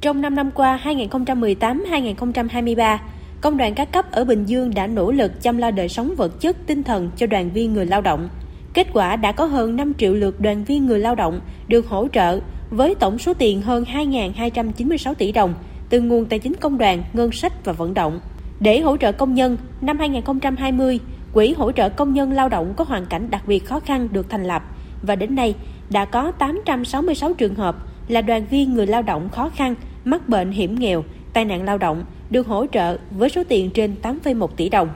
Trong 0.00 0.20
5 0.20 0.34
năm 0.34 0.50
qua 0.50 0.80
2018-2023, 0.84 2.98
công 3.40 3.56
đoàn 3.56 3.74
các 3.74 3.92
cấp 3.92 4.12
ở 4.12 4.24
Bình 4.24 4.44
Dương 4.44 4.74
đã 4.74 4.86
nỗ 4.86 5.12
lực 5.12 5.42
chăm 5.42 5.58
lo 5.58 5.70
đời 5.70 5.88
sống 5.88 6.14
vật 6.16 6.40
chất, 6.40 6.56
tinh 6.66 6.82
thần 6.82 7.10
cho 7.16 7.26
đoàn 7.26 7.50
viên 7.50 7.72
người 7.72 7.86
lao 7.86 8.00
động. 8.00 8.28
Kết 8.74 8.86
quả 8.92 9.16
đã 9.16 9.32
có 9.32 9.44
hơn 9.44 9.76
5 9.76 9.94
triệu 9.94 10.14
lượt 10.14 10.40
đoàn 10.40 10.64
viên 10.64 10.86
người 10.86 10.98
lao 10.98 11.14
động 11.14 11.40
được 11.68 11.88
hỗ 11.88 12.08
trợ 12.12 12.40
với 12.70 12.94
tổng 12.94 13.18
số 13.18 13.34
tiền 13.34 13.62
hơn 13.62 13.84
2.296 13.84 15.14
tỷ 15.14 15.32
đồng 15.32 15.54
từ 15.90 16.00
nguồn 16.00 16.26
tài 16.26 16.38
chính 16.38 16.54
công 16.54 16.78
đoàn, 16.78 17.02
ngân 17.12 17.32
sách 17.32 17.64
và 17.64 17.72
vận 17.72 17.94
động. 17.94 18.20
Để 18.60 18.80
hỗ 18.80 18.96
trợ 18.96 19.12
công 19.12 19.34
nhân, 19.34 19.56
năm 19.80 19.98
2020, 19.98 21.00
Quỹ 21.32 21.52
hỗ 21.52 21.72
trợ 21.72 21.88
công 21.88 22.14
nhân 22.14 22.32
lao 22.32 22.48
động 22.48 22.74
có 22.76 22.84
hoàn 22.84 23.06
cảnh 23.06 23.30
đặc 23.30 23.42
biệt 23.46 23.66
khó 23.66 23.80
khăn 23.80 24.08
được 24.12 24.30
thành 24.30 24.44
lập 24.44 24.62
và 25.02 25.16
đến 25.16 25.34
nay 25.34 25.54
đã 25.90 26.04
có 26.04 26.32
866 26.32 27.32
trường 27.32 27.54
hợp 27.54 27.76
là 28.08 28.20
đoàn 28.20 28.46
viên 28.50 28.74
người 28.74 28.86
lao 28.86 29.02
động 29.02 29.28
khó 29.28 29.48
khăn, 29.48 29.74
mắc 30.04 30.28
bệnh 30.28 30.50
hiểm 30.50 30.74
nghèo, 30.78 31.04
tai 31.32 31.44
nạn 31.44 31.64
lao 31.64 31.78
động 31.78 32.04
được 32.30 32.46
hỗ 32.46 32.66
trợ 32.66 32.96
với 33.10 33.28
số 33.28 33.42
tiền 33.48 33.70
trên 33.70 33.94
8,1 34.02 34.46
tỷ 34.46 34.68
đồng. 34.68 34.88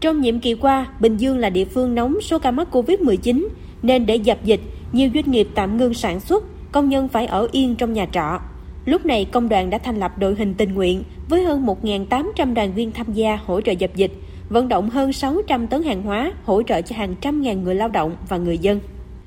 Trong 0.00 0.20
nhiệm 0.20 0.40
kỳ 0.40 0.54
qua, 0.54 0.86
Bình 1.00 1.16
Dương 1.16 1.38
là 1.38 1.50
địa 1.50 1.64
phương 1.64 1.94
nóng 1.94 2.20
số 2.20 2.38
ca 2.38 2.50
mắc 2.50 2.68
Covid-19 2.72 3.48
nên 3.82 4.06
để 4.06 4.16
dập 4.16 4.38
dịch, 4.44 4.60
nhiều 4.92 5.10
doanh 5.14 5.30
nghiệp 5.30 5.48
tạm 5.54 5.76
ngưng 5.76 5.94
sản 5.94 6.20
xuất, 6.20 6.44
công 6.72 6.88
nhân 6.88 7.08
phải 7.08 7.26
ở 7.26 7.48
yên 7.52 7.76
trong 7.76 7.92
nhà 7.92 8.06
trọ. 8.12 8.40
Lúc 8.84 9.06
này, 9.06 9.24
công 9.24 9.48
đoàn 9.48 9.70
đã 9.70 9.78
thành 9.78 10.00
lập 10.00 10.18
đội 10.18 10.34
hình 10.34 10.54
tình 10.54 10.74
nguyện 10.74 11.02
với 11.28 11.44
hơn 11.44 11.66
1.800 11.82 12.54
đoàn 12.54 12.74
viên 12.74 12.92
tham 12.92 13.12
gia 13.12 13.38
hỗ 13.46 13.60
trợ 13.60 13.72
dập 13.72 13.90
dịch, 13.94 14.12
vận 14.48 14.68
động 14.68 14.90
hơn 14.90 15.12
600 15.12 15.66
tấn 15.66 15.82
hàng 15.82 16.02
hóa 16.02 16.32
hỗ 16.44 16.62
trợ 16.62 16.82
cho 16.82 16.96
hàng 16.96 17.14
trăm 17.20 17.42
ngàn 17.42 17.64
người 17.64 17.74
lao 17.74 17.88
động 17.88 18.16
và 18.28 18.36
người 18.36 18.58
dân. 18.58 18.80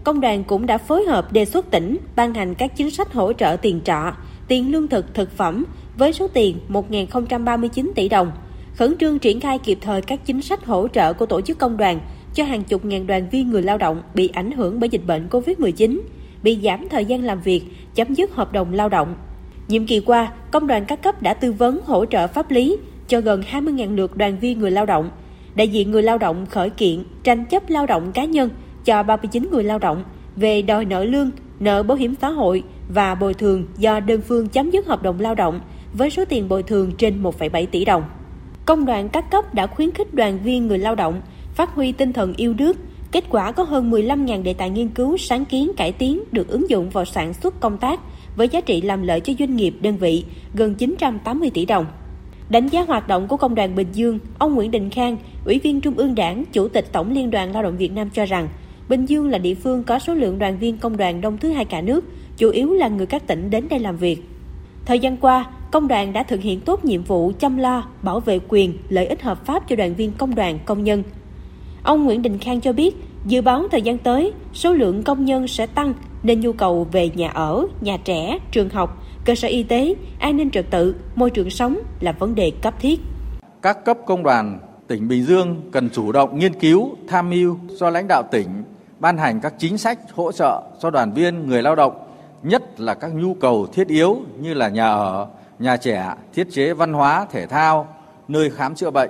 Công 0.04 0.22
đoàn 0.22 0.44
cũng 0.44 0.66
đã 0.66 0.78
phối 0.78 1.04
hợp 1.04 1.34
đề 1.34 1.46
xuất 1.46 1.72
tỉnh 1.72 1.98
ban 2.16 2.34
hành 2.34 2.56
các 2.56 2.76
chính 2.76 2.92
sách 2.92 3.14
hỗ 3.14 3.34
trợ 3.34 3.58
tiền 3.62 3.82
trọ, 3.86 4.14
tiền 4.48 4.72
lương 4.72 4.88
thực, 4.88 5.14
thực 5.14 5.32
phẩm 5.38 5.66
với 5.98 6.14
số 6.14 6.28
tiền 6.28 6.58
1.039 6.70 7.92
tỷ 7.96 8.10
đồng, 8.10 8.32
khẩn 8.76 8.98
trương 8.98 9.20
triển 9.20 9.40
khai 9.40 9.60
kịp 9.60 9.78
thời 9.82 10.02
các 10.02 10.26
chính 10.26 10.42
sách 10.42 10.66
hỗ 10.66 10.88
trợ 10.88 11.14
của 11.14 11.26
tổ 11.26 11.42
chức 11.42 11.58
công 11.58 11.78
đoàn 11.78 12.00
cho 12.34 12.44
hàng 12.44 12.64
chục 12.64 12.86
ngàn 12.86 13.08
đoàn 13.08 13.30
viên 13.30 13.50
người 13.50 13.62
lao 13.62 13.78
động 13.78 14.02
bị 14.14 14.28
ảnh 14.28 14.52
hưởng 14.52 14.80
bởi 14.80 14.90
dịch 14.90 15.06
bệnh 15.08 15.28
COVID-19, 15.28 16.00
bị 16.44 16.60
giảm 16.64 16.90
thời 16.90 17.06
gian 17.06 17.24
làm 17.24 17.42
việc, 17.42 17.64
chấm 17.96 18.14
dứt 18.14 18.36
hợp 18.36 18.54
đồng 18.54 18.74
lao 18.74 18.90
động. 18.90 19.16
Nhiệm 19.68 19.88
kỳ 19.88 20.00
qua, 20.00 20.32
công 20.52 20.68
đoàn 20.68 20.86
các 20.86 21.04
cấp 21.04 21.22
đã 21.22 21.34
tư 21.34 21.52
vấn 21.52 21.80
hỗ 21.86 22.06
trợ 22.06 22.28
pháp 22.28 22.52
lý 22.52 22.78
cho 23.12 23.22
gần 23.22 23.44
20.000 23.52 23.96
lượt 23.96 24.18
đoàn 24.18 24.40
viên 24.40 24.60
người 24.60 24.72
lao 24.72 24.86
động. 24.86 25.10
Đại 25.56 25.68
diện 25.68 25.92
người 25.92 26.04
lao 26.04 26.18
động 26.18 26.46
khởi 26.46 26.70
kiện 26.70 27.04
tranh 27.24 27.46
chấp 27.46 27.70
lao 27.70 27.86
động 27.86 28.12
cá 28.12 28.26
nhân 28.26 28.50
cho 28.86 29.04
39 29.04 29.48
người 29.52 29.64
lao 29.64 29.80
động 29.80 30.04
về 30.36 30.62
đòi 30.62 30.86
nợ 30.86 31.04
lương, 31.04 31.32
nợ 31.60 31.84
bảo 31.84 31.98
hiểm 31.98 32.16
xã 32.22 32.30
hội 32.30 32.64
và 32.94 33.16
bồi 33.16 33.34
thường 33.34 33.66
do 33.78 34.00
đơn 34.00 34.22
phương 34.22 34.48
chấm 34.48 34.72
dứt 34.72 34.88
hợp 34.88 35.04
đồng 35.04 35.20
lao 35.20 35.36
động 35.36 35.60
với 35.94 36.10
số 36.10 36.26
tiền 36.26 36.50
bồi 36.50 36.64
thường 36.64 36.92
trên 36.98 37.24
1,7 37.24 37.66
tỷ 37.66 37.86
đồng. 37.86 38.04
Công 38.66 38.86
đoàn 38.86 39.10
các 39.10 39.32
cấp 39.32 39.54
đã 39.54 39.68
khuyến 39.68 39.92
khích 39.92 40.14
đoàn 40.14 40.40
viên 40.44 40.68
người 40.68 40.78
lao 40.78 40.96
động 40.96 41.22
phát 41.54 41.76
huy 41.76 41.92
tinh 41.92 42.14
thần 42.14 42.34
yêu 42.38 42.54
nước, 42.58 42.78
kết 43.12 43.24
quả 43.30 43.52
có 43.52 43.64
hơn 43.64 43.92
15.000 43.92 44.44
đề 44.44 44.54
tài 44.54 44.70
nghiên 44.70 44.90
cứu, 44.90 45.18
sáng 45.18 45.46
kiến, 45.46 45.72
cải 45.78 45.92
tiến 45.92 46.24
được 46.32 46.48
ứng 46.50 46.70
dụng 46.70 46.90
vào 46.90 47.06
sản 47.06 47.34
xuất 47.34 47.60
công 47.60 47.78
tác 47.78 48.00
với 48.36 48.48
giá 48.48 48.62
trị 48.62 48.82
làm 48.82 49.02
lợi 49.02 49.20
cho 49.20 49.34
doanh 49.40 49.56
nghiệp, 49.56 49.74
đơn 49.82 49.98
vị 49.98 50.24
gần 50.54 50.76
980 50.76 51.50
tỷ 51.54 51.66
đồng. 51.66 51.86
Đánh 52.52 52.68
giá 52.68 52.82
hoạt 52.88 53.08
động 53.08 53.28
của 53.28 53.38
Công 53.38 53.56
đoàn 53.56 53.76
Bình 53.76 53.88
Dương, 53.94 54.20
ông 54.38 54.56
Nguyễn 54.56 54.72
Đình 54.72 54.90
Khang, 54.90 55.18
Ủy 55.46 55.60
viên 55.60 55.82
Trung 55.82 55.94
ương 55.98 56.16
Đảng, 56.16 56.44
Chủ 56.52 56.68
tịch 56.68 56.92
Tổng 56.92 57.12
Liên 57.12 57.32
đoàn 57.32 57.54
Lao 57.54 57.64
động 57.64 57.78
Việt 57.78 57.92
Nam 57.92 58.10
cho 58.10 58.26
rằng, 58.26 58.50
Bình 58.90 59.06
Dương 59.06 59.30
là 59.30 59.38
địa 59.38 59.56
phương 59.56 59.84
có 59.84 60.00
số 60.00 60.14
lượng 60.14 60.40
đoàn 60.40 60.58
viên 60.60 60.78
công 60.78 60.98
đoàn 60.98 61.22
đông 61.22 61.38
thứ 61.38 61.50
hai 61.50 61.66
cả 61.66 61.82
nước, 61.82 62.06
chủ 62.38 62.50
yếu 62.50 62.74
là 62.74 62.88
người 62.88 63.06
các 63.06 63.28
tỉnh 63.28 63.50
đến 63.50 63.68
đây 63.70 63.80
làm 63.80 63.98
việc. 63.98 64.24
Thời 64.86 65.00
gian 65.00 65.18
qua, 65.18 65.46
công 65.72 65.88
đoàn 65.88 66.14
đã 66.14 66.24
thực 66.24 66.42
hiện 66.42 66.60
tốt 66.60 66.86
nhiệm 66.86 67.04
vụ 67.04 67.32
chăm 67.40 67.58
lo, 67.58 67.84
bảo 68.02 68.20
vệ 68.20 68.40
quyền, 68.48 68.74
lợi 68.90 69.06
ích 69.06 69.22
hợp 69.22 69.46
pháp 69.46 69.68
cho 69.70 69.76
đoàn 69.76 69.96
viên 69.96 70.12
công 70.12 70.36
đoàn, 70.36 70.60
công 70.66 70.84
nhân. 70.84 71.04
Ông 71.84 72.06
Nguyễn 72.06 72.22
Đình 72.22 72.38
Khang 72.38 72.62
cho 72.62 72.74
biết, 72.74 72.96
dự 73.26 73.42
báo 73.42 73.68
thời 73.72 73.82
gian 73.82 73.98
tới, 73.98 74.34
số 74.54 74.74
lượng 74.74 75.04
công 75.04 75.26
nhân 75.26 75.48
sẽ 75.48 75.66
tăng 75.66 75.94
nên 76.24 76.40
nhu 76.40 76.54
cầu 76.54 76.88
về 76.92 77.10
nhà 77.16 77.30
ở, 77.30 77.68
nhà 77.82 77.98
trẻ, 77.98 78.40
trường 78.52 78.70
học, 78.70 79.04
cơ 79.26 79.36
sở 79.36 79.48
y 79.48 79.64
tế, 79.64 79.96
an 80.20 80.38
ninh 80.38 80.52
trật 80.52 80.66
tự, 80.72 80.96
môi 81.16 81.30
trường 81.30 81.50
sống 81.50 81.78
là 82.00 82.12
vấn 82.12 82.36
đề 82.36 82.52
cấp 82.62 82.74
thiết. 82.80 83.00
Các 83.62 83.86
cấp 83.86 83.98
công 84.06 84.24
đoàn 84.24 84.60
tỉnh 84.88 85.08
Bình 85.08 85.24
Dương 85.24 85.62
cần 85.72 85.90
chủ 85.90 86.12
động 86.12 86.40
nghiên 86.40 86.54
cứu, 86.54 86.90
tham 87.08 87.30
mưu 87.30 87.58
cho 87.80 87.90
lãnh 87.90 88.08
đạo 88.08 88.24
tỉnh 88.32 88.48
ban 89.00 89.18
hành 89.18 89.40
các 89.40 89.54
chính 89.58 89.78
sách 89.78 90.00
hỗ 90.14 90.32
trợ 90.32 90.62
cho 90.80 90.90
đoàn 90.90 91.14
viên 91.14 91.48
người 91.48 91.62
lao 91.62 91.76
động, 91.76 92.04
nhất 92.44 92.80
là 92.80 92.94
các 92.94 93.14
nhu 93.14 93.34
cầu 93.34 93.68
thiết 93.74 93.88
yếu 93.88 94.18
như 94.40 94.54
là 94.54 94.70
nhà 94.70 94.88
ở, 94.88 95.28
nhà 95.60 95.78
trẻ, 95.78 96.14
thiết 96.34 96.48
chế 96.52 96.74
văn 96.74 96.94
hóa, 96.94 97.26
thể 97.32 97.48
thao, 97.48 97.88
nơi 98.28 98.50
khám 98.50 98.76
chữa 98.76 98.92
bệnh. 98.92 99.10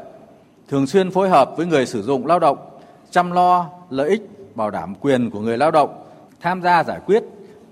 Thường 0.69 0.87
xuyên 0.87 1.11
phối 1.11 1.29
hợp 1.29 1.57
với 1.57 1.65
người 1.65 1.85
sử 1.85 2.01
dụng 2.01 2.25
lao 2.25 2.39
động, 2.39 2.57
chăm 3.11 3.31
lo 3.31 3.69
lợi 3.89 4.09
ích, 4.09 4.21
bảo 4.55 4.71
đảm 4.71 4.95
quyền 5.01 5.29
của 5.29 5.39
người 5.39 5.57
lao 5.57 5.71
động, 5.71 6.03
tham 6.41 6.61
gia 6.61 6.83
giải 6.83 6.99
quyết 7.05 7.23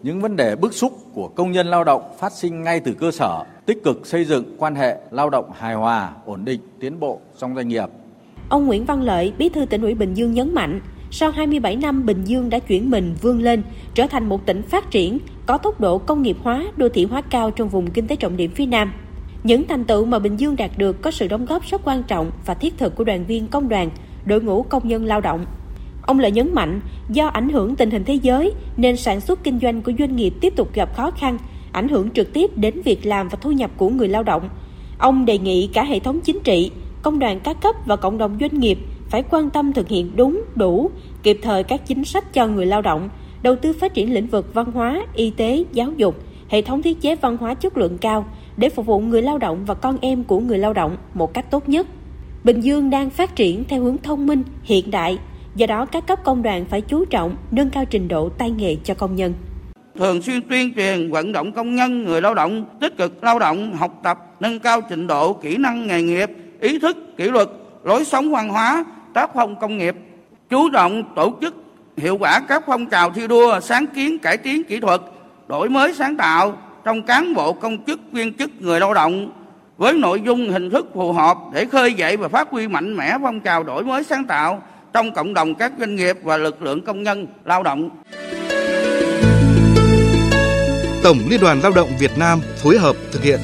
những 0.04 0.22
vấn 0.22 0.36
đề 0.36 0.56
bức 0.56 0.74
xúc 0.74 0.94
của 1.14 1.28
công 1.28 1.52
nhân 1.52 1.68
lao 1.68 1.84
động 1.84 2.02
phát 2.20 2.32
sinh 2.32 2.64
ngay 2.64 2.80
từ 2.80 2.94
cơ 2.94 3.12
sở, 3.12 3.44
tích 3.66 3.84
cực 3.84 4.06
xây 4.06 4.26
dựng 4.26 4.56
quan 4.58 4.76
hệ 4.76 4.98
lao 5.12 5.30
động 5.30 5.52
hài 5.58 5.76
hòa, 5.76 6.12
ổn 6.26 6.46
định, 6.46 6.62
tiến 6.80 7.00
bộ 7.00 7.20
trong 7.38 7.56
doanh 7.56 7.68
nghiệp. 7.68 7.86
Ông 8.50 8.66
Nguyễn 8.66 8.86
Văn 8.86 9.02
Lợi, 9.02 9.34
Bí 9.38 9.50
thư 9.50 9.66
tỉnh 9.66 9.82
ủy 9.82 9.94
Bình 9.94 10.14
Dương 10.14 10.34
nhấn 10.34 10.54
mạnh, 10.54 10.82
sau 11.12 11.32
27 11.32 11.76
năm 11.76 12.06
Bình 12.06 12.24
Dương 12.24 12.50
đã 12.50 12.60
chuyển 12.60 12.90
mình 12.90 13.16
vươn 13.22 13.42
lên, 13.42 13.64
trở 13.94 14.08
thành 14.08 14.30
một 14.30 14.46
tỉnh 14.46 14.62
phát 14.62 14.92
triển, 14.92 15.18
có 15.46 15.58
tốc 15.58 15.82
độ 15.82 15.98
công 15.98 16.22
nghiệp 16.22 16.38
hóa, 16.44 16.66
đô 16.78 16.90
thị 16.90 17.06
hóa 17.06 17.22
cao 17.22 17.52
trong 17.52 17.70
vùng 17.70 17.92
kinh 17.92 18.08
tế 18.08 18.16
trọng 18.16 18.38
điểm 18.38 18.52
phía 18.52 18.66
Nam. 18.66 18.94
Những 19.44 19.68
thành 19.68 19.84
tựu 19.84 20.06
mà 20.06 20.20
Bình 20.20 20.38
Dương 20.38 20.56
đạt 20.56 20.72
được 20.78 21.02
có 21.02 21.12
sự 21.12 21.28
đóng 21.28 21.46
góp 21.46 21.64
rất 21.64 21.82
quan 21.86 22.04
trọng 22.04 22.32
và 22.46 22.54
thiết 22.54 22.78
thực 22.78 22.96
của 22.96 23.04
đoàn 23.04 23.26
viên 23.26 23.48
công 23.48 23.70
đoàn, 23.70 23.90
đội 24.26 24.42
ngũ 24.42 24.64
công 24.64 24.88
nhân 24.88 25.06
lao 25.06 25.22
động. 25.22 25.46
Ông 26.10 26.20
lại 26.20 26.32
nhấn 26.32 26.54
mạnh, 26.54 26.82
do 27.10 27.28
ảnh 27.28 27.50
hưởng 27.50 27.76
tình 27.76 27.92
hình 27.92 28.04
thế 28.04 28.14
giới 28.14 28.52
nên 28.78 28.98
sản 28.98 29.22
xuất 29.22 29.44
kinh 29.44 29.60
doanh 29.60 29.82
của 29.82 29.92
doanh 30.00 30.16
nghiệp 30.16 30.34
tiếp 30.42 30.54
tục 30.56 30.74
gặp 30.74 30.96
khó 30.96 31.12
khăn, 31.12 31.38
ảnh 31.72 31.88
hưởng 31.88 32.10
trực 32.10 32.34
tiếp 32.34 32.58
đến 32.58 32.82
việc 32.82 33.06
làm 33.06 33.28
và 33.28 33.38
thu 33.42 33.52
nhập 33.52 33.72
của 33.78 33.90
người 33.90 34.08
lao 34.08 34.24
động. 34.24 34.50
Ông 34.98 35.26
đề 35.26 35.38
nghị 35.38 35.70
cả 35.74 35.84
hệ 35.84 36.00
thống 36.00 36.22
chính 36.22 36.40
trị, 36.44 36.72
công 37.02 37.20
đoàn 37.20 37.40
các 37.40 37.62
cấp 37.62 37.76
và 37.86 37.96
cộng 37.96 38.18
đồng 38.18 38.38
doanh 38.40 38.60
nghiệp 38.60 38.80
phải 39.10 39.24
quan 39.30 39.50
tâm 39.50 39.74
thực 39.74 39.88
hiện 39.88 40.12
đúng, 40.16 40.44
đủ, 40.56 40.90
kịp 41.24 41.40
thời 41.42 41.64
các 41.64 41.88
chính 41.88 42.06
sách 42.06 42.34
cho 42.34 42.48
người 42.48 42.66
lao 42.66 42.82
động, 42.82 43.10
đầu 43.42 43.56
tư 43.56 43.74
phát 43.74 43.94
triển 43.94 44.14
lĩnh 44.14 44.28
vực 44.28 44.54
văn 44.54 44.72
hóa, 44.72 45.06
y 45.14 45.30
tế, 45.30 45.64
giáo 45.74 45.92
dục, 45.98 46.16
hệ 46.48 46.62
thống 46.62 46.82
thiết 46.82 47.02
chế 47.02 47.16
văn 47.16 47.38
hóa 47.38 47.54
chất 47.54 47.78
lượng 47.78 47.98
cao 47.98 48.26
để 48.58 48.70
phục 48.70 48.86
vụ 48.86 49.00
người 49.00 49.22
lao 49.22 49.38
động 49.38 49.66
và 49.66 49.74
con 49.74 49.98
em 50.02 50.24
của 50.24 50.40
người 50.40 50.58
lao 50.58 50.74
động 50.74 50.98
một 51.14 51.34
cách 51.34 51.52
tốt 51.52 51.70
nhất. 51.70 51.88
Bình 52.44 52.62
Dương 52.62 52.90
đang 52.90 53.10
phát 53.10 53.36
triển 53.36 53.64
theo 53.64 53.84
hướng 53.84 53.98
thông 53.98 54.28
minh, 54.28 54.44
hiện 54.64 54.92
đại, 54.92 55.18
do 55.56 55.66
đó 55.66 55.86
các 55.86 56.08
cấp 56.08 56.20
công 56.24 56.44
đoàn 56.44 56.66
phải 56.66 56.82
chú 56.82 57.06
trọng 57.06 57.36
nâng 57.52 57.70
cao 57.70 57.86
trình 57.86 58.08
độ 58.08 58.30
tay 58.30 58.52
nghề 58.52 58.78
cho 58.84 58.94
công 58.94 59.16
nhân. 59.16 59.34
Thường 59.96 60.22
xuyên 60.22 60.42
tuyên 60.50 60.74
truyền 60.76 61.12
vận 61.12 61.32
động 61.32 61.52
công 61.52 61.76
nhân, 61.76 62.04
người 62.04 62.22
lao 62.22 62.34
động 62.34 62.66
tích 62.82 62.98
cực 62.98 63.24
lao 63.24 63.40
động, 63.40 63.76
học 63.76 64.00
tập, 64.04 64.20
nâng 64.40 64.60
cao 64.60 64.82
trình 64.90 65.08
độ 65.08 65.34
kỹ 65.34 65.58
năng 65.58 65.88
nghề 65.88 66.02
nghiệp, 66.02 66.30
ý 66.60 66.80
thức 66.80 66.98
kỷ 67.18 67.24
luật, 67.24 67.50
lối 67.84 68.06
sống 68.06 68.32
văn 68.32 68.50
hóa, 68.50 68.86
tác 69.14 69.30
phong 69.34 69.56
công 69.60 69.78
nghiệp, 69.78 69.96
chú 70.50 70.70
trọng 70.70 71.04
tổ 71.16 71.34
chức 71.42 71.56
hiệu 71.98 72.18
quả 72.18 72.40
các 72.48 72.64
phong 72.68 72.86
trào 72.86 73.12
thi 73.12 73.28
đua, 73.28 73.60
sáng 73.60 73.88
kiến 73.88 74.20
cải 74.20 74.38
tiến 74.38 74.64
kỹ 74.64 74.80
thuật, 74.80 75.02
đổi 75.48 75.70
mới 75.70 75.94
sáng 75.94 76.18
tạo 76.18 76.54
trong 76.84 77.02
cán 77.02 77.34
bộ 77.34 77.54
công 77.54 77.84
chức 77.86 78.00
viên 78.12 78.34
chức 78.34 78.62
người 78.62 78.80
lao 78.80 78.94
động 78.94 79.32
với 79.78 79.94
nội 79.94 80.22
dung 80.26 80.50
hình 80.50 80.70
thức 80.70 80.88
phù 80.94 81.14
hợp 81.14 81.38
để 81.54 81.66
khơi 81.66 81.94
dậy 81.94 82.18
và 82.18 82.28
phát 82.28 82.50
huy 82.50 82.68
mạnh 82.68 82.98
mẽ 82.98 83.18
phong 83.22 83.40
trào 83.40 83.64
đổi 83.64 83.84
mới 83.84 84.04
sáng 84.04 84.26
tạo 84.26 84.62
trong 84.94 85.14
cộng 85.14 85.34
đồng 85.34 85.56
các 85.56 85.72
doanh 85.80 85.96
nghiệp 85.96 86.18
và 86.24 86.38
lực 86.38 86.62
lượng 86.62 86.86
công 86.86 87.04
nhân 87.04 87.28
lao 87.46 87.64
động. 87.64 87.90
Tổng 91.04 91.18
Liên 91.30 91.42
đoàn 91.42 91.60
Lao 91.60 91.72
động 91.76 91.90
Việt 92.00 92.12
Nam 92.18 92.42
phối 92.58 92.78
hợp 92.78 92.96
thực 93.12 93.24
hiện. 93.24 93.40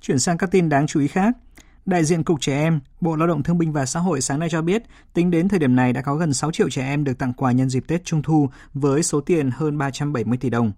Chuyển 0.00 0.18
sang 0.18 0.38
các 0.38 0.50
tin 0.50 0.68
đáng 0.68 0.86
chú 0.86 1.00
ý 1.00 1.08
khác. 1.08 1.36
Đại 1.86 2.04
diện 2.04 2.24
Cục 2.24 2.40
Trẻ 2.40 2.62
Em, 2.62 2.80
Bộ 3.00 3.16
Lao 3.16 3.28
động 3.28 3.42
Thương 3.42 3.58
binh 3.58 3.72
và 3.72 3.86
Xã 3.86 4.00
hội 4.00 4.20
sáng 4.20 4.38
nay 4.38 4.48
cho 4.50 4.62
biết, 4.62 4.82
tính 5.14 5.30
đến 5.30 5.48
thời 5.48 5.58
điểm 5.58 5.76
này 5.76 5.92
đã 5.92 6.02
có 6.02 6.14
gần 6.14 6.32
6 6.32 6.52
triệu 6.52 6.70
trẻ 6.70 6.82
em 6.82 7.04
được 7.04 7.18
tặng 7.18 7.32
quà 7.32 7.52
nhân 7.52 7.68
dịp 7.70 7.84
Tết 7.86 8.04
Trung 8.04 8.22
thu 8.22 8.48
với 8.74 9.02
số 9.02 9.20
tiền 9.20 9.50
hơn 9.54 9.78
370 9.78 10.38
tỷ 10.38 10.50
đồng. 10.50 10.72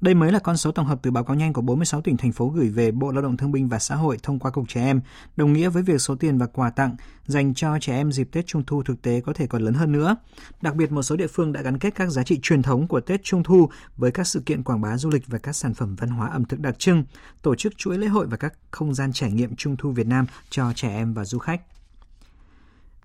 Đây 0.00 0.14
mới 0.14 0.32
là 0.32 0.38
con 0.38 0.56
số 0.56 0.72
tổng 0.72 0.86
hợp 0.86 0.98
từ 1.02 1.10
báo 1.10 1.24
cáo 1.24 1.36
nhanh 1.36 1.52
của 1.52 1.60
46 1.60 2.00
tỉnh 2.00 2.16
thành 2.16 2.32
phố 2.32 2.48
gửi 2.48 2.68
về 2.68 2.90
Bộ 2.90 3.12
Lao 3.12 3.22
động 3.22 3.36
Thương 3.36 3.52
binh 3.52 3.68
và 3.68 3.78
Xã 3.78 3.94
hội 3.94 4.18
thông 4.22 4.38
qua 4.38 4.50
Cục 4.50 4.68
Trẻ 4.68 4.84
Em, 4.84 5.00
đồng 5.36 5.52
nghĩa 5.52 5.68
với 5.68 5.82
việc 5.82 6.00
số 6.00 6.14
tiền 6.14 6.38
và 6.38 6.46
quà 6.46 6.70
tặng 6.70 6.96
dành 7.26 7.54
cho 7.54 7.78
trẻ 7.80 7.96
em 7.96 8.12
dịp 8.12 8.28
Tết 8.32 8.46
Trung 8.46 8.62
thu 8.66 8.82
thực 8.82 9.02
tế 9.02 9.20
có 9.20 9.32
thể 9.32 9.46
còn 9.46 9.62
lớn 9.62 9.74
hơn 9.74 9.92
nữa. 9.92 10.16
Đặc 10.62 10.74
biệt 10.74 10.92
một 10.92 11.02
số 11.02 11.16
địa 11.16 11.26
phương 11.26 11.52
đã 11.52 11.62
gắn 11.62 11.78
kết 11.78 11.94
các 11.94 12.10
giá 12.10 12.22
trị 12.22 12.38
truyền 12.42 12.62
thống 12.62 12.88
của 12.88 13.00
Tết 13.00 13.22
Trung 13.22 13.42
thu 13.42 13.68
với 13.96 14.10
các 14.10 14.26
sự 14.26 14.40
kiện 14.46 14.62
quảng 14.62 14.80
bá 14.80 14.96
du 14.96 15.10
lịch 15.10 15.26
và 15.26 15.38
các 15.38 15.52
sản 15.52 15.74
phẩm 15.74 15.96
văn 15.96 16.08
hóa 16.08 16.28
ẩm 16.28 16.44
thực 16.44 16.60
đặc 16.60 16.78
trưng, 16.78 17.04
tổ 17.42 17.54
chức 17.54 17.76
chuỗi 17.76 17.98
lễ 17.98 18.06
hội 18.06 18.26
và 18.26 18.36
các 18.36 18.54
không 18.70 18.94
gian 18.94 19.12
trải 19.12 19.32
nghiệm 19.32 19.56
Trung 19.56 19.76
thu 19.76 19.90
Việt 19.90 20.06
Nam 20.06 20.26
cho 20.50 20.72
trẻ 20.74 20.88
em 20.88 21.14
và 21.14 21.24
du 21.24 21.38
khách. 21.38 21.60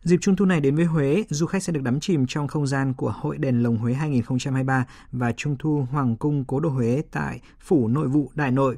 Dịp 0.06 0.18
Trung 0.22 0.36
thu 0.36 0.46
này 0.46 0.62
đến 0.62 0.76
với 0.76 0.86
Huế, 0.86 1.24
du 1.30 1.46
khách 1.46 1.63
sẽ 1.63 1.74
được 1.74 1.84
đắm 1.84 2.00
chìm 2.00 2.26
trong 2.28 2.48
không 2.48 2.68
gian 2.68 2.94
của 2.94 3.13
Hội 3.15 3.38
đèn 3.38 3.63
lồng 3.63 3.78
Huế 3.78 3.94
2023 3.94 4.86
và 5.12 5.32
Trung 5.32 5.56
thu 5.60 5.88
Hoàng 5.91 6.15
cung 6.15 6.46
Cố 6.46 6.60
đô 6.60 6.70
Huế 6.70 7.04
tại 7.12 7.39
Phủ 7.60 7.88
Nội 7.88 8.08
vụ 8.08 8.32
Đại 8.36 8.52
Nội. 8.52 8.78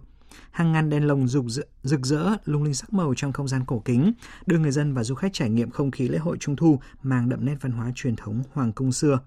Hàng 0.51 0.71
ngàn 0.71 0.89
đèn 0.89 1.07
lồng 1.07 1.27
rực 1.27 1.43
rỡ, 1.47 1.63
rực 1.83 2.05
rỡ 2.05 2.29
lung 2.45 2.63
linh 2.63 2.73
sắc 2.73 2.93
màu 2.93 3.13
trong 3.17 3.31
không 3.33 3.47
gian 3.47 3.65
cổ 3.65 3.81
kính, 3.85 4.13
đưa 4.45 4.57
người 4.57 4.71
dân 4.71 4.93
và 4.93 5.03
du 5.03 5.15
khách 5.15 5.33
trải 5.33 5.49
nghiệm 5.49 5.69
không 5.69 5.91
khí 5.91 6.07
lễ 6.07 6.17
hội 6.17 6.37
Trung 6.39 6.55
thu 6.55 6.79
mang 7.03 7.29
đậm 7.29 7.45
nét 7.45 7.55
văn 7.61 7.71
hóa 7.71 7.91
truyền 7.95 8.15
thống 8.15 8.43
Hoàng 8.53 8.71
cung 8.71 8.91
xưa. 8.91 9.19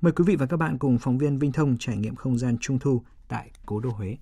Mời 0.00 0.12
quý 0.12 0.24
vị 0.26 0.36
và 0.36 0.46
các 0.46 0.56
bạn 0.56 0.78
cùng 0.78 0.98
phóng 0.98 1.18
viên 1.18 1.38
Vinh 1.38 1.52
Thông 1.52 1.76
trải 1.78 1.96
nghiệm 1.96 2.16
không 2.16 2.38
gian 2.38 2.58
Trung 2.60 2.78
thu 2.78 3.02
tại 3.28 3.50
Cố 3.66 3.80
đô 3.80 3.90
Huế. 3.90 4.16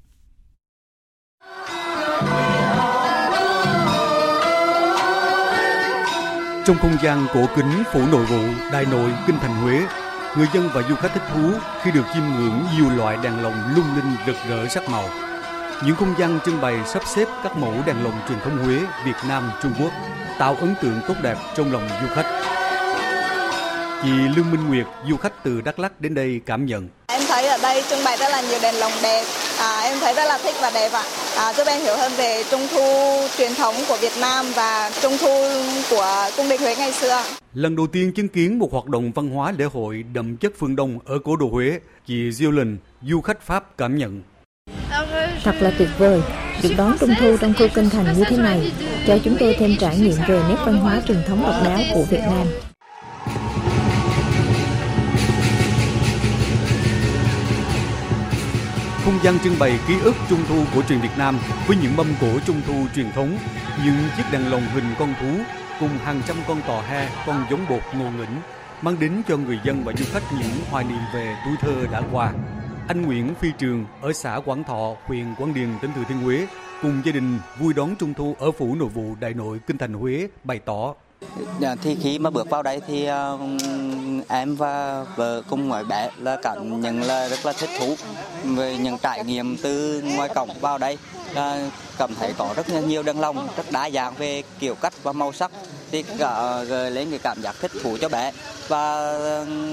Trong 6.67 6.79
không 6.79 6.97
gian 7.03 7.27
cổ 7.35 7.41
kính 7.57 7.83
phủ 7.93 8.01
nội 8.13 8.25
vụ, 8.25 8.41
đại 8.73 8.87
nội, 8.91 9.11
kinh 9.27 9.39
thành 9.39 9.57
Huế, 9.57 9.81
người 10.37 10.47
dân 10.55 10.71
và 10.75 10.83
du 10.89 10.95
khách 10.97 11.15
thích 11.15 11.23
thú 11.35 11.51
khi 11.83 11.91
được 11.91 12.03
chiêm 12.15 12.23
ngưỡng 12.23 12.65
nhiều 12.77 12.91
loại 12.97 13.17
đèn 13.23 13.43
lồng 13.43 13.55
lung 13.77 13.85
linh 13.97 14.17
rực 14.27 14.37
rỡ 14.49 14.69
sắc 14.69 14.89
màu. 14.89 15.09
Những 15.85 15.97
không 15.97 16.15
gian 16.19 16.39
trưng 16.47 16.61
bày 16.61 16.75
sắp 16.87 17.03
xếp 17.07 17.29
các 17.45 17.57
mẫu 17.57 17.75
đèn 17.87 18.05
lồng 18.05 18.21
truyền 18.29 18.39
thống 18.41 18.59
Huế, 18.65 18.79
Việt 19.05 19.17
Nam, 19.29 19.51
Trung 19.63 19.73
Quốc 19.81 19.93
tạo 20.39 20.57
ấn 20.61 20.75
tượng 20.83 21.01
tốt 21.09 21.15
đẹp 21.23 21.37
trong 21.57 21.73
lòng 21.73 21.89
du 22.03 22.15
khách. 22.15 22.43
Chị 24.03 24.11
Lương 24.37 24.51
Minh 24.51 24.69
Nguyệt, 24.69 24.87
du 25.11 25.17
khách 25.17 25.45
từ 25.45 25.61
Đắk 25.61 25.79
Lắk 25.79 26.01
đến 26.01 26.15
đây 26.15 26.41
cảm 26.47 26.67
nhận. 26.67 26.89
Em 27.07 27.21
thấy 27.29 27.47
ở 27.47 27.59
đây 27.63 27.85
trưng 27.91 28.05
bày 28.05 28.17
rất 28.17 28.29
là 28.29 28.41
nhiều 28.41 28.59
đèn 28.63 28.75
lồng 28.75 28.93
đẹp, 29.03 29.25
à, 29.67 29.81
em 29.81 29.99
thấy 30.01 30.15
rất 30.15 30.25
là 30.29 30.39
thích 30.39 30.55
và 30.61 30.71
đẹp 30.75 30.93
ạ. 30.93 31.05
À, 31.37 31.53
giúp 31.53 31.67
em 31.67 31.81
hiểu 31.81 31.97
hơn 31.97 32.13
về 32.17 32.45
Trung 32.51 32.67
thu 32.73 33.17
truyền 33.39 33.55
thống 33.55 33.75
của 33.89 33.97
Việt 34.01 34.13
Nam 34.21 34.47
và 34.55 34.91
Trung 35.03 35.17
thu 35.21 35.45
của 35.91 36.31
cung 36.37 36.49
đình 36.49 36.61
Huế 36.61 36.77
ngày 36.77 36.93
xưa. 36.93 37.23
Lần 37.55 37.77
đầu 37.77 37.87
tiên 37.87 38.13
chứng 38.13 38.29
kiến 38.29 38.59
một 38.59 38.73
hoạt 38.73 38.87
động 38.87 39.13
văn 39.13 39.31
hóa 39.31 39.53
lễ 39.59 39.65
hội 39.73 40.05
đậm 40.13 40.37
chất 40.37 40.53
phương 40.59 40.77
Đông 40.77 40.99
ở 41.05 41.19
cố 41.25 41.37
đô 41.37 41.47
Huế, 41.47 41.79
chị 42.07 42.33
Diêu 42.33 42.51
Linh, 42.51 42.79
du 43.03 43.21
khách 43.21 43.43
Pháp 43.43 43.79
cảm 43.79 43.99
nhận. 43.99 44.23
Thật 45.45 45.55
là 45.61 45.73
tuyệt 45.79 45.89
vời, 45.99 46.21
được 46.63 46.71
đón 46.77 46.97
Trung 47.01 47.15
thu 47.21 47.37
trong 47.41 47.55
khu 47.59 47.67
kinh 47.75 47.91
thành 47.91 48.19
như 48.19 48.25
thế 48.29 48.37
này, 48.37 48.73
cho 49.07 49.19
chúng 49.25 49.37
tôi 49.41 49.57
thêm 49.59 49.77
trải 49.81 49.99
nghiệm 49.99 50.17
về 50.29 50.41
nét 50.49 50.57
văn 50.67 50.77
hóa 50.77 51.01
truyền 51.09 51.23
thống 51.29 51.43
độc 51.43 51.55
đáo 51.65 51.79
của 51.95 52.03
Việt 52.11 52.21
Nam. 52.21 52.47
Không 59.07 59.19
gian 59.23 59.39
trưng 59.39 59.59
bày 59.59 59.79
ký 59.89 59.95
ức 60.05 60.15
trung 60.29 60.39
thu 60.49 60.65
của 60.75 60.83
truyền 60.89 61.01
Việt 61.01 61.19
Nam 61.19 61.39
với 61.67 61.77
những 61.83 61.97
mâm 61.97 62.07
cổ 62.21 62.27
trung 62.47 62.61
thu 62.67 62.75
truyền 62.95 63.13
thống, 63.13 63.39
những 63.85 63.95
chiếc 64.17 64.23
đèn 64.33 64.51
lồng 64.51 64.63
hình 64.63 64.85
con 64.99 65.15
thú 65.21 65.27
cùng 65.81 65.89
hàng 65.89 66.23
trăm 66.27 66.37
con 66.49 66.63
tò 66.67 66.81
he, 66.81 67.09
con 67.27 67.45
giống 67.51 67.61
bột 67.69 67.83
ngô 67.95 68.05
nghĩnh 68.05 68.41
mang 68.83 68.97
đến 69.01 69.23
cho 69.29 69.37
người 69.37 69.61
dân 69.65 69.85
và 69.85 69.93
du 69.93 70.05
khách 70.13 70.23
những 70.33 70.51
hoài 70.71 70.85
niệm 70.85 70.99
về 71.15 71.37
tuổi 71.45 71.55
thơ 71.61 71.87
đã 71.93 72.03
qua. 72.13 72.33
Anh 72.89 73.03
Nguyễn 73.03 73.35
Phi 73.35 73.49
Trường 73.59 73.85
ở 74.01 74.13
xã 74.13 74.41
Quảng 74.45 74.65
Thọ, 74.65 74.95
huyện 75.05 75.35
Quảng 75.39 75.55
Điền, 75.55 75.69
tỉnh 75.83 75.91
Thừa 75.97 76.05
Thiên 76.09 76.23
Huế 76.23 76.47
cùng 76.83 77.03
gia 77.05 77.13
đình 77.13 77.39
vui 77.59 77.75
đón 77.75 77.97
trung 77.97 78.15
thu 78.15 78.37
ở 78.39 78.51
phủ 78.51 78.75
nội 78.75 78.89
vụ 78.89 79.15
Đại 79.21 79.35
Nội 79.35 79.61
kinh 79.67 79.79
thành 79.79 79.93
Huế 79.93 80.29
bày 80.45 80.59
tỏ 80.59 80.95
Dạ, 81.61 81.75
thì 81.83 81.97
khi 82.03 82.19
mà 82.19 82.31
bước 82.31 82.51
vào 82.51 82.63
đây 82.63 82.81
thì 82.87 83.05
ờ, 83.05 83.39
em 84.29 84.57
và 84.57 85.05
vợ 85.17 85.43
cùng 85.51 85.69
ngoại 85.69 85.85
bé 85.85 86.11
là 86.19 86.37
cảm 86.43 86.81
nhận 86.81 87.03
là 87.03 87.29
rất 87.29 87.47
là 87.47 87.53
thích 87.53 87.71
thú 87.79 87.97
về 88.45 88.77
những 88.79 88.99
trải 88.99 89.25
nghiệm 89.25 89.57
từ 89.57 90.03
ngoài 90.05 90.29
cổng 90.29 90.51
vào 90.61 90.79
đây. 90.79 90.99
Là 91.35 91.71
cảm 91.99 92.15
thấy 92.15 92.33
có 92.39 92.49
rất 92.57 92.69
nhiều 92.69 93.03
đơn 93.03 93.21
lòng, 93.21 93.49
rất 93.57 93.73
đa 93.73 93.91
dạng 93.91 94.15
về 94.15 94.43
kiểu 94.59 94.75
cách 94.75 94.93
và 95.03 95.13
màu 95.13 95.33
sắc, 95.33 95.51
thì 95.91 96.03
cả 96.19 96.63
gợi 96.63 96.91
lên 96.91 97.11
cái 97.11 97.19
cảm 97.19 97.43
giác 97.43 97.57
thích 97.61 97.73
thú 97.83 97.97
cho 98.01 98.09
bé 98.09 98.33
và 98.69 99.13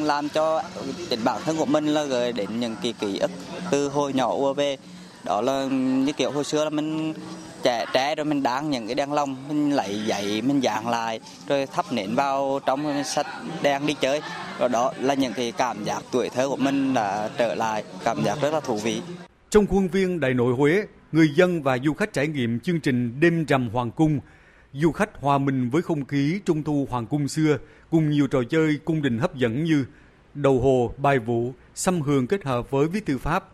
làm 0.04 0.30
cho 0.30 0.62
chính 1.10 1.24
bản 1.24 1.42
thân 1.46 1.58
của 1.58 1.66
mình 1.66 1.88
là 1.88 2.04
gợi 2.04 2.32
đến 2.32 2.60
những 2.60 2.76
kỳ 2.82 2.94
ký 2.94 3.18
ức 3.20 3.32
từ 3.72 3.90
hồi 3.90 4.14
nhỏ 4.14 4.36
về. 4.56 4.78
Đó 5.24 5.42
là 5.42 5.54
ừ, 5.54 5.70
như 5.70 6.12
kiểu 6.14 6.32
hồi 6.32 6.44
xưa 6.44 6.64
là 6.64 6.70
mình 6.70 7.14
trẻ 7.63 7.86
trẻ 7.93 8.15
rồi 8.15 8.26
mình 8.26 8.43
đan 8.43 8.69
những 8.69 8.88
cái 8.88 8.95
đèn 8.95 9.13
lồng 9.13 9.36
mình 9.47 9.71
lấy 9.71 10.02
giấy, 10.06 10.41
mình 10.41 10.60
dán 10.60 10.89
lại, 10.89 11.19
rồi 11.47 11.65
thắp 11.65 11.86
nến 11.91 12.15
vào 12.15 12.60
trong 12.65 12.84
mình 12.84 13.04
sách 13.04 13.28
đèn 13.62 13.88
đi 13.88 13.93
chơi. 13.93 14.21
Rồi 14.60 14.69
đó 14.69 14.93
là 14.99 15.13
những 15.13 15.34
cái 15.34 15.52
cảm 15.52 15.84
giác 15.84 16.04
tuổi 16.12 16.30
thơ 16.30 16.49
của 16.49 16.56
mình 16.56 16.93
đã 16.93 17.30
trở 17.38 17.56
lại, 17.56 17.84
cảm 18.06 18.23
giác 18.23 18.38
rất 18.41 18.54
là 18.54 18.60
thú 18.60 18.78
vị. 18.78 19.02
Trong 19.49 19.67
khuôn 19.67 19.88
viên 19.88 20.19
Đại 20.19 20.34
Nội 20.34 20.54
Huế, 20.54 20.86
người 21.12 21.30
dân 21.36 21.63
và 21.63 21.78
du 21.78 21.93
khách 21.93 22.13
trải 22.13 22.28
nghiệm 22.28 22.60
chương 22.60 22.80
trình 22.80 23.19
đêm 23.19 23.45
rằm 23.45 23.69
hoàng 23.69 23.91
cung. 23.91 24.19
Du 24.73 24.91
khách 24.91 25.10
hòa 25.21 25.38
mình 25.38 25.69
với 25.69 25.82
không 25.82 26.06
khí 26.06 26.39
trung 26.45 26.63
thu 26.63 26.88
hoàng 26.89 27.06
cung 27.06 27.28
xưa, 27.28 27.58
cùng 27.91 28.10
nhiều 28.10 28.28
trò 28.28 28.39
chơi 28.49 28.78
cung 28.86 29.02
đình 29.02 29.19
hấp 29.19 29.36
dẫn 29.36 29.63
như 29.63 29.86
đầu 30.34 30.60
hồ, 30.62 30.93
bài 30.97 31.19
vũ, 31.19 31.54
xăm 31.76 32.02
hường 32.02 32.28
kết 32.28 32.43
hợp 32.43 32.71
với 32.71 32.88
viết 32.88 33.06
thư 33.06 33.17
pháp. 33.17 33.49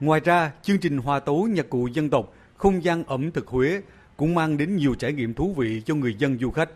Ngoài 0.00 0.20
ra, 0.24 0.52
chương 0.62 0.78
trình 0.78 0.98
hòa 0.98 1.20
tấu 1.20 1.46
nhạc 1.46 1.70
cụ 1.70 1.86
dân 1.86 2.10
tộc 2.10 2.32
không 2.58 2.84
gian 2.84 3.04
ẩm 3.04 3.30
thực 3.30 3.46
Huế 3.46 3.82
cũng 4.16 4.34
mang 4.34 4.56
đến 4.56 4.76
nhiều 4.76 4.94
trải 4.94 5.12
nghiệm 5.12 5.34
thú 5.34 5.54
vị 5.56 5.82
cho 5.86 5.94
người 5.94 6.14
dân 6.18 6.38
du 6.38 6.50
khách. 6.50 6.70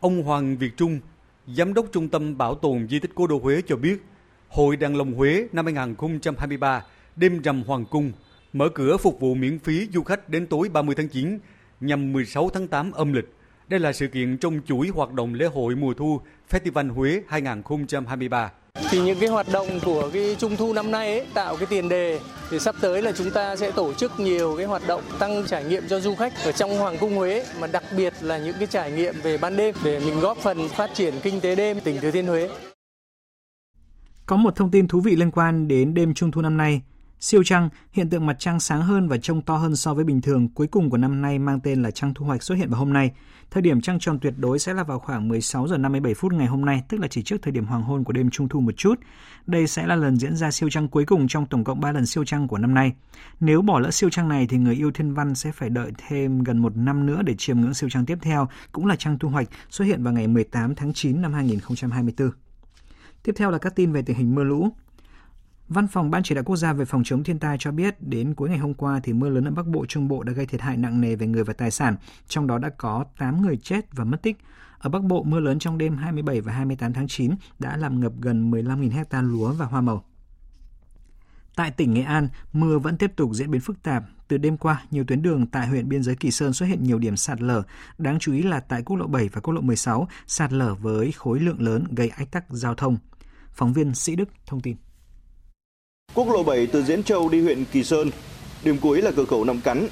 Ông 0.00 0.22
Hoàng 0.22 0.56
Việt 0.56 0.76
Trung, 0.76 1.00
Giám 1.46 1.74
đốc 1.74 1.86
Trung 1.92 2.08
tâm 2.08 2.38
Bảo 2.38 2.54
tồn 2.54 2.88
Di 2.88 2.98
tích 2.98 3.10
Cố 3.14 3.26
đô 3.26 3.38
Huế 3.38 3.62
cho 3.66 3.76
biết, 3.76 4.02
Hội 4.48 4.76
Đàn 4.76 4.96
Lồng 4.96 5.14
Huế 5.14 5.48
năm 5.52 5.64
2023 5.64 6.84
đêm 7.16 7.42
rằm 7.42 7.62
Hoàng 7.62 7.84
Cung 7.90 8.12
mở 8.52 8.68
cửa 8.68 8.96
phục 8.96 9.20
vụ 9.20 9.34
miễn 9.34 9.58
phí 9.58 9.88
du 9.92 10.02
khách 10.02 10.28
đến 10.28 10.46
tối 10.46 10.68
30 10.68 10.94
tháng 10.94 11.08
9 11.08 11.38
nhằm 11.80 12.12
16 12.12 12.50
tháng 12.50 12.68
8 12.68 12.92
âm 12.92 13.12
lịch. 13.12 13.34
Đây 13.68 13.80
là 13.80 13.92
sự 13.92 14.06
kiện 14.06 14.38
trong 14.38 14.60
chuỗi 14.66 14.88
hoạt 14.88 15.12
động 15.12 15.34
lễ 15.34 15.46
hội 15.46 15.76
mùa 15.76 15.94
thu 15.94 16.20
Festival 16.50 16.92
Huế 16.92 17.22
2023 17.28 18.52
thì 18.94 19.00
những 19.00 19.18
cái 19.20 19.28
hoạt 19.28 19.46
động 19.52 19.80
của 19.84 20.10
cái 20.12 20.36
trung 20.38 20.56
thu 20.56 20.72
năm 20.72 20.90
nay 20.90 21.18
ấy, 21.18 21.26
tạo 21.34 21.56
cái 21.56 21.66
tiền 21.66 21.88
đề 21.88 22.20
thì 22.50 22.58
sắp 22.58 22.74
tới 22.80 23.02
là 23.02 23.12
chúng 23.12 23.30
ta 23.30 23.56
sẽ 23.56 23.70
tổ 23.70 23.94
chức 23.94 24.20
nhiều 24.20 24.54
cái 24.56 24.66
hoạt 24.66 24.82
động 24.86 25.02
tăng 25.18 25.44
trải 25.46 25.64
nghiệm 25.64 25.88
cho 25.88 26.00
du 26.00 26.14
khách 26.14 26.32
ở 26.44 26.52
trong 26.52 26.78
hoàng 26.78 26.98
cung 27.00 27.16
Huế 27.16 27.46
mà 27.60 27.66
đặc 27.66 27.84
biệt 27.96 28.12
là 28.20 28.38
những 28.38 28.56
cái 28.58 28.66
trải 28.66 28.92
nghiệm 28.92 29.14
về 29.22 29.38
ban 29.38 29.56
đêm 29.56 29.74
để 29.84 30.00
mình 30.00 30.20
góp 30.20 30.38
phần 30.38 30.68
phát 30.68 30.90
triển 30.94 31.14
kinh 31.22 31.40
tế 31.40 31.54
đêm 31.54 31.80
tỉnh 31.80 32.00
Thừa 32.00 32.10
Thiên 32.10 32.26
Huế. 32.26 32.50
Có 34.26 34.36
một 34.36 34.56
thông 34.56 34.70
tin 34.70 34.88
thú 34.88 35.00
vị 35.00 35.16
liên 35.16 35.30
quan 35.30 35.68
đến 35.68 35.94
đêm 35.94 36.14
trung 36.14 36.30
thu 36.30 36.40
năm 36.40 36.56
nay. 36.56 36.82
Siêu 37.24 37.42
trăng, 37.42 37.68
hiện 37.92 38.10
tượng 38.10 38.26
mặt 38.26 38.36
trăng 38.38 38.60
sáng 38.60 38.82
hơn 38.82 39.08
và 39.08 39.16
trông 39.16 39.42
to 39.42 39.56
hơn 39.56 39.76
so 39.76 39.94
với 39.94 40.04
bình 40.04 40.20
thường 40.20 40.48
cuối 40.48 40.66
cùng 40.66 40.90
của 40.90 40.96
năm 40.96 41.22
nay 41.22 41.38
mang 41.38 41.60
tên 41.60 41.82
là 41.82 41.90
trăng 41.90 42.14
thu 42.14 42.26
hoạch 42.26 42.42
xuất 42.42 42.54
hiện 42.54 42.70
vào 42.70 42.78
hôm 42.78 42.92
nay. 42.92 43.12
Thời 43.50 43.62
điểm 43.62 43.80
trăng 43.80 43.98
tròn 43.98 44.18
tuyệt 44.18 44.34
đối 44.36 44.58
sẽ 44.58 44.74
là 44.74 44.84
vào 44.84 44.98
khoảng 44.98 45.28
16 45.28 45.68
giờ 45.68 45.76
57 45.76 46.14
phút 46.14 46.32
ngày 46.32 46.46
hôm 46.46 46.64
nay, 46.64 46.82
tức 46.88 47.00
là 47.00 47.08
chỉ 47.08 47.22
trước 47.22 47.36
thời 47.42 47.52
điểm 47.52 47.66
hoàng 47.66 47.82
hôn 47.82 48.04
của 48.04 48.12
đêm 48.12 48.30
trung 48.30 48.48
thu 48.48 48.60
một 48.60 48.76
chút. 48.76 49.00
Đây 49.46 49.66
sẽ 49.66 49.86
là 49.86 49.96
lần 49.96 50.16
diễn 50.16 50.36
ra 50.36 50.50
siêu 50.50 50.70
trăng 50.70 50.88
cuối 50.88 51.04
cùng 51.04 51.28
trong 51.28 51.46
tổng 51.46 51.64
cộng 51.64 51.80
3 51.80 51.92
lần 51.92 52.06
siêu 52.06 52.24
trăng 52.24 52.48
của 52.48 52.58
năm 52.58 52.74
nay. 52.74 52.92
Nếu 53.40 53.62
bỏ 53.62 53.78
lỡ 53.78 53.90
siêu 53.90 54.10
trăng 54.10 54.28
này 54.28 54.46
thì 54.46 54.56
người 54.56 54.74
yêu 54.74 54.90
thiên 54.92 55.14
văn 55.14 55.34
sẽ 55.34 55.52
phải 55.52 55.70
đợi 55.70 55.92
thêm 56.08 56.42
gần 56.42 56.58
một 56.58 56.76
năm 56.76 57.06
nữa 57.06 57.22
để 57.22 57.34
chiêm 57.38 57.60
ngưỡng 57.60 57.74
siêu 57.74 57.90
trăng 57.90 58.06
tiếp 58.06 58.18
theo, 58.22 58.48
cũng 58.72 58.86
là 58.86 58.96
trăng 58.96 59.18
thu 59.18 59.28
hoạch 59.28 59.48
xuất 59.70 59.84
hiện 59.84 60.02
vào 60.02 60.12
ngày 60.12 60.28
18 60.28 60.74
tháng 60.74 60.92
9 60.92 61.22
năm 61.22 61.32
2024. 61.32 62.30
Tiếp 63.22 63.32
theo 63.36 63.50
là 63.50 63.58
các 63.58 63.76
tin 63.76 63.92
về 63.92 64.02
tình 64.02 64.16
hình 64.16 64.34
mưa 64.34 64.44
lũ. 64.44 64.70
Văn 65.68 65.88
phòng 65.88 66.10
Ban 66.10 66.22
chỉ 66.22 66.34
đạo 66.34 66.44
quốc 66.44 66.56
gia 66.56 66.72
về 66.72 66.84
phòng 66.84 67.04
chống 67.04 67.24
thiên 67.24 67.38
tai 67.38 67.56
cho 67.60 67.72
biết 67.72 68.02
đến 68.02 68.34
cuối 68.34 68.48
ngày 68.48 68.58
hôm 68.58 68.74
qua 68.74 69.00
thì 69.02 69.12
mưa 69.12 69.28
lớn 69.28 69.44
ở 69.44 69.50
Bắc 69.50 69.66
Bộ 69.66 69.86
Trung 69.86 70.08
Bộ 70.08 70.22
đã 70.22 70.32
gây 70.32 70.46
thiệt 70.46 70.60
hại 70.60 70.76
nặng 70.76 71.00
nề 71.00 71.16
về 71.16 71.26
người 71.26 71.44
và 71.44 71.52
tài 71.52 71.70
sản, 71.70 71.96
trong 72.28 72.46
đó 72.46 72.58
đã 72.58 72.68
có 72.68 73.04
8 73.18 73.42
người 73.42 73.56
chết 73.56 73.92
và 73.92 74.04
mất 74.04 74.22
tích. 74.22 74.36
Ở 74.78 74.90
Bắc 74.90 75.02
Bộ, 75.02 75.22
mưa 75.22 75.40
lớn 75.40 75.58
trong 75.58 75.78
đêm 75.78 75.96
27 75.96 76.40
và 76.40 76.52
28 76.52 76.92
tháng 76.92 77.08
9 77.08 77.30
đã 77.58 77.76
làm 77.76 78.00
ngập 78.00 78.12
gần 78.20 78.50
15.000 78.50 78.90
hecta 78.90 79.22
lúa 79.22 79.52
và 79.52 79.66
hoa 79.66 79.80
màu. 79.80 80.04
Tại 81.56 81.70
tỉnh 81.70 81.94
Nghệ 81.94 82.02
An, 82.02 82.28
mưa 82.52 82.78
vẫn 82.78 82.98
tiếp 82.98 83.12
tục 83.16 83.30
diễn 83.34 83.50
biến 83.50 83.60
phức 83.60 83.82
tạp. 83.82 84.04
Từ 84.28 84.38
đêm 84.38 84.56
qua, 84.56 84.82
nhiều 84.90 85.04
tuyến 85.04 85.22
đường 85.22 85.46
tại 85.46 85.66
huyện 85.66 85.88
biên 85.88 86.02
giới 86.02 86.16
Kỳ 86.16 86.30
Sơn 86.30 86.52
xuất 86.52 86.66
hiện 86.66 86.82
nhiều 86.82 86.98
điểm 86.98 87.16
sạt 87.16 87.42
lở. 87.42 87.62
Đáng 87.98 88.18
chú 88.18 88.32
ý 88.32 88.42
là 88.42 88.60
tại 88.60 88.82
quốc 88.82 88.96
lộ 88.96 89.06
7 89.06 89.28
và 89.28 89.40
quốc 89.40 89.54
lộ 89.54 89.60
16, 89.60 90.08
sạt 90.26 90.52
lở 90.52 90.74
với 90.74 91.12
khối 91.12 91.40
lượng 91.40 91.62
lớn 91.62 91.84
gây 91.90 92.08
ách 92.08 92.30
tắc 92.30 92.44
giao 92.50 92.74
thông. 92.74 92.96
Phóng 93.52 93.72
viên 93.72 93.94
Sĩ 93.94 94.16
Đức 94.16 94.28
thông 94.46 94.60
tin. 94.60 94.76
Quốc 96.14 96.28
lộ 96.28 96.42
7 96.42 96.66
từ 96.66 96.82
Diễn 96.82 97.02
Châu 97.02 97.28
đi 97.28 97.42
huyện 97.42 97.64
Kỳ 97.72 97.84
Sơn, 97.84 98.10
điểm 98.64 98.78
cuối 98.78 99.02
là 99.02 99.10
cửa 99.10 99.24
khẩu 99.24 99.44
Nậm 99.44 99.60
Cắn. 99.60 99.88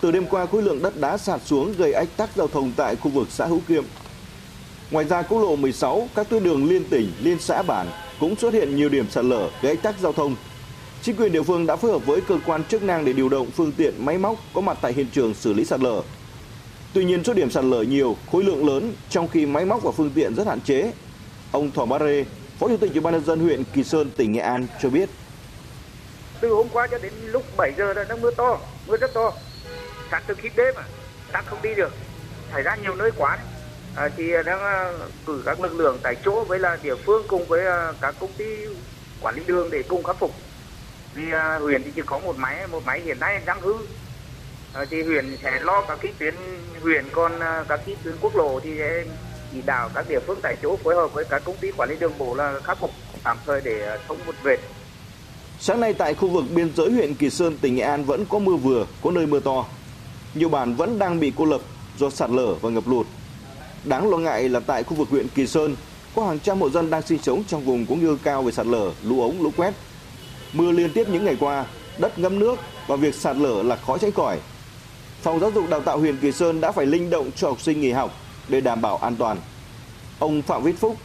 Từ 0.00 0.10
đêm 0.10 0.26
qua 0.30 0.46
khối 0.46 0.62
lượng 0.62 0.82
đất 0.82 1.00
đá 1.00 1.18
sạt 1.18 1.40
xuống 1.44 1.74
gây 1.78 1.92
ách 1.92 2.08
tắc 2.16 2.30
giao 2.36 2.48
thông 2.48 2.72
tại 2.76 2.96
khu 2.96 3.10
vực 3.10 3.28
xã 3.30 3.46
Hữu 3.46 3.60
Kiệm. 3.68 3.84
Ngoài 4.90 5.04
ra 5.04 5.22
quốc 5.22 5.38
lộ 5.38 5.56
16, 5.56 6.08
các 6.14 6.28
tuyến 6.28 6.44
đường 6.44 6.68
liên 6.68 6.84
tỉnh, 6.84 7.12
liên 7.20 7.38
xã 7.40 7.62
bản 7.62 7.86
cũng 8.20 8.36
xuất 8.36 8.54
hiện 8.54 8.76
nhiều 8.76 8.88
điểm 8.88 9.10
sạt 9.10 9.24
lở 9.24 9.50
gây 9.62 9.72
ách 9.72 9.82
tắc 9.82 10.00
giao 10.00 10.12
thông. 10.12 10.36
Chính 11.02 11.16
quyền 11.16 11.32
địa 11.32 11.42
phương 11.42 11.66
đã 11.66 11.76
phối 11.76 11.90
hợp 11.90 12.06
với 12.06 12.20
cơ 12.20 12.38
quan 12.46 12.64
chức 12.64 12.82
năng 12.82 13.04
để 13.04 13.12
điều 13.12 13.28
động 13.28 13.50
phương 13.50 13.72
tiện 13.72 14.04
máy 14.04 14.18
móc 14.18 14.36
có 14.54 14.60
mặt 14.60 14.78
tại 14.80 14.92
hiện 14.92 15.06
trường 15.12 15.34
xử 15.34 15.52
lý 15.52 15.64
sạt 15.64 15.80
lở. 15.80 16.02
Tuy 16.92 17.04
nhiên 17.04 17.24
số 17.24 17.34
điểm 17.34 17.50
sạt 17.50 17.64
lở 17.64 17.82
nhiều, 17.82 18.16
khối 18.32 18.44
lượng 18.44 18.66
lớn 18.66 18.92
trong 19.10 19.28
khi 19.28 19.46
máy 19.46 19.64
móc 19.64 19.82
và 19.82 19.90
phương 19.90 20.10
tiện 20.14 20.34
rất 20.34 20.46
hạn 20.46 20.60
chế. 20.60 20.92
Ông 21.52 21.70
Thỏ 21.70 21.86
Ba 21.86 21.98
Rê, 21.98 22.24
Phó 22.58 22.68
Chủ 22.68 22.76
tịch 22.76 22.92
Ủy 22.92 23.00
ban 23.00 23.14
nhân 23.14 23.24
dân 23.24 23.40
huyện 23.40 23.62
Kỳ 23.74 23.84
Sơn, 23.84 24.10
tỉnh 24.16 24.32
Nghệ 24.32 24.40
An 24.40 24.66
cho 24.82 24.90
biết. 24.90 25.08
Từ 26.40 26.48
hôm 26.48 26.68
qua 26.68 26.86
cho 26.86 26.98
đến 26.98 27.12
lúc 27.26 27.42
7 27.56 27.72
giờ 27.78 27.92
là 27.92 28.04
đang 28.04 28.20
mưa 28.20 28.30
to, 28.30 28.58
mưa 28.86 28.96
rất 28.96 29.14
to. 29.14 29.32
Sáng 30.10 30.22
từ 30.26 30.34
khi 30.34 30.48
đêm 30.56 30.74
mà, 30.76 30.82
đang 31.32 31.44
không 31.46 31.62
đi 31.62 31.74
được. 31.74 31.92
Xảy 32.52 32.62
ra 32.62 32.76
nhiều 32.76 32.94
nơi 32.94 33.10
quá 33.16 33.36
đấy. 33.36 33.46
À, 33.96 34.08
thì 34.16 34.32
đang 34.46 34.60
à, 34.60 34.92
cử 35.26 35.42
các 35.46 35.60
lực 35.60 35.74
lượng 35.74 35.98
tại 36.02 36.16
chỗ 36.24 36.44
với 36.44 36.58
là 36.58 36.78
địa 36.82 36.94
phương 36.94 37.24
cùng 37.28 37.44
với 37.44 37.66
à, 37.66 37.92
các 38.00 38.14
công 38.20 38.32
ty 38.32 38.66
quản 39.20 39.34
lý 39.34 39.42
đường 39.46 39.70
để 39.70 39.82
cùng 39.82 40.02
khắc 40.02 40.16
phục 40.18 40.34
vì 41.14 41.32
à, 41.32 41.58
huyện 41.58 41.82
thì 41.82 41.90
chỉ 41.94 42.02
có 42.06 42.18
một 42.18 42.38
máy 42.38 42.66
một 42.66 42.86
máy 42.86 43.00
hiện 43.00 43.20
nay 43.20 43.42
đang 43.46 43.60
hư 43.60 43.74
à, 44.72 44.84
thì 44.90 45.02
huyện 45.02 45.36
sẽ 45.42 45.60
lo 45.60 45.82
các 45.88 45.98
cái 46.02 46.12
tuyến 46.18 46.34
huyện 46.82 47.04
còn 47.12 47.40
à, 47.40 47.64
các 47.68 47.80
cái 47.86 47.96
tuyến 48.04 48.14
quốc 48.20 48.36
lộ 48.36 48.60
thì 48.60 48.78
sẽ 48.78 49.04
chỉ 49.52 49.62
đạo 49.62 49.90
các 49.94 50.08
địa 50.08 50.20
phương 50.26 50.40
tại 50.42 50.56
chỗ 50.62 50.76
phối 50.76 50.94
hợp 50.94 51.12
với 51.12 51.24
các 51.24 51.42
công 51.44 51.56
ty 51.56 51.70
quản 51.76 51.90
lý 51.90 51.96
đường 51.96 52.18
bộ 52.18 52.34
là 52.34 52.60
khắc 52.64 52.78
phục 52.80 52.90
tạm 53.22 53.38
thời 53.46 53.60
để 53.60 53.86
à, 53.86 53.98
thông 54.08 54.18
một 54.26 54.34
vệt 54.42 54.58
Sáng 55.60 55.80
nay 55.80 55.92
tại 55.92 56.14
khu 56.14 56.28
vực 56.28 56.44
biên 56.54 56.74
giới 56.76 56.90
huyện 56.90 57.14
Kỳ 57.14 57.30
Sơn, 57.30 57.58
tỉnh 57.60 57.76
Nghệ 57.76 57.82
An 57.82 58.04
vẫn 58.04 58.24
có 58.28 58.38
mưa 58.38 58.56
vừa, 58.56 58.86
có 59.02 59.10
nơi 59.10 59.26
mưa 59.26 59.40
to. 59.40 59.64
Nhiều 60.34 60.48
bản 60.48 60.74
vẫn 60.74 60.98
đang 60.98 61.20
bị 61.20 61.32
cô 61.36 61.44
lập 61.44 61.60
do 61.98 62.10
sạt 62.10 62.30
lở 62.30 62.54
và 62.54 62.70
ngập 62.70 62.88
lụt. 62.88 63.06
Đáng 63.84 64.10
lo 64.10 64.16
ngại 64.18 64.48
là 64.48 64.60
tại 64.60 64.82
khu 64.82 64.94
vực 64.94 65.08
huyện 65.10 65.28
Kỳ 65.28 65.46
Sơn, 65.46 65.76
có 66.14 66.26
hàng 66.26 66.38
trăm 66.40 66.60
hộ 66.60 66.70
dân 66.70 66.90
đang 66.90 67.02
sinh 67.02 67.18
sống 67.22 67.44
trong 67.48 67.64
vùng 67.64 67.86
có 67.86 67.94
nguy 67.94 68.06
cơ 68.06 68.16
cao 68.22 68.42
về 68.42 68.52
sạt 68.52 68.66
lở, 68.66 68.90
lũ 69.02 69.22
ống, 69.22 69.42
lũ 69.42 69.50
quét. 69.56 69.74
Mưa 70.52 70.70
liên 70.70 70.90
tiếp 70.92 71.08
những 71.08 71.24
ngày 71.24 71.36
qua, 71.40 71.66
đất 71.98 72.18
ngâm 72.18 72.38
nước 72.38 72.58
và 72.86 72.96
việc 72.96 73.14
sạt 73.14 73.36
lở 73.36 73.62
là 73.62 73.76
khó 73.76 73.98
tránh 73.98 74.12
khỏi. 74.12 74.38
Phòng 75.22 75.40
giáo 75.40 75.50
dục 75.50 75.70
đào 75.70 75.80
tạo 75.80 75.98
huyện 75.98 76.16
Kỳ 76.16 76.32
Sơn 76.32 76.60
đã 76.60 76.72
phải 76.72 76.86
linh 76.86 77.10
động 77.10 77.30
cho 77.36 77.48
học 77.48 77.60
sinh 77.60 77.80
nghỉ 77.80 77.90
học 77.90 78.14
để 78.48 78.60
đảm 78.60 78.80
bảo 78.80 78.96
an 78.96 79.16
toàn. 79.16 79.36
Ông 80.18 80.42
Phạm 80.42 80.62
Viết 80.62 80.78
Phúc, 80.78 80.96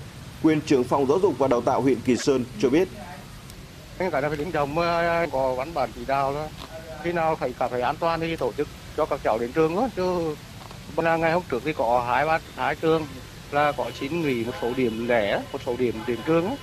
quyền 0.43 0.61
trưởng 0.61 0.83
phòng 0.83 1.07
giáo 1.07 1.19
dục 1.19 1.33
và 1.37 1.47
đào 1.47 1.61
tạo 1.61 1.81
huyện 1.81 2.01
Kỳ 2.01 2.15
Sơn 2.15 2.45
cho 2.61 2.69
biết 2.69 2.87
cái 4.09 4.21
này 4.21 4.29
phải 4.29 4.37
linh 4.37 4.51
động 4.51 4.79
ờ, 4.79 5.27
có 5.31 5.55
văn 5.55 5.73
bản 5.73 5.89
chỉ 5.95 6.01
đạo 6.07 6.33
đó 6.33 6.47
khi 7.03 7.11
nào 7.11 7.35
phải 7.35 7.53
cảm 7.59 7.69
thấy 7.69 7.81
an 7.81 7.95
toàn 7.99 8.19
thì 8.19 8.35
tổ 8.35 8.51
chức 8.57 8.67
cho 8.97 9.05
các 9.05 9.19
cháu 9.23 9.37
đến 9.39 9.51
trường 9.51 9.75
đó 9.75 9.87
chứ 9.95 10.35
là 10.97 11.17
ngày 11.17 11.31
hôm 11.31 11.43
trước 11.49 11.61
thì 11.65 11.73
có 11.73 12.05
hai 12.07 12.25
ba 12.25 12.39
hai 12.55 12.75
trường 12.75 13.05
là 13.51 13.71
có 13.71 13.91
chín 13.99 14.21
nghỉ 14.21 14.43
một 14.43 14.51
số 14.61 14.73
điểm 14.77 15.07
lẻ 15.07 15.41
một 15.53 15.59
số 15.65 15.75
điểm 15.77 15.95
đến 16.07 16.17
trường 16.25 16.49
đó. 16.49 16.55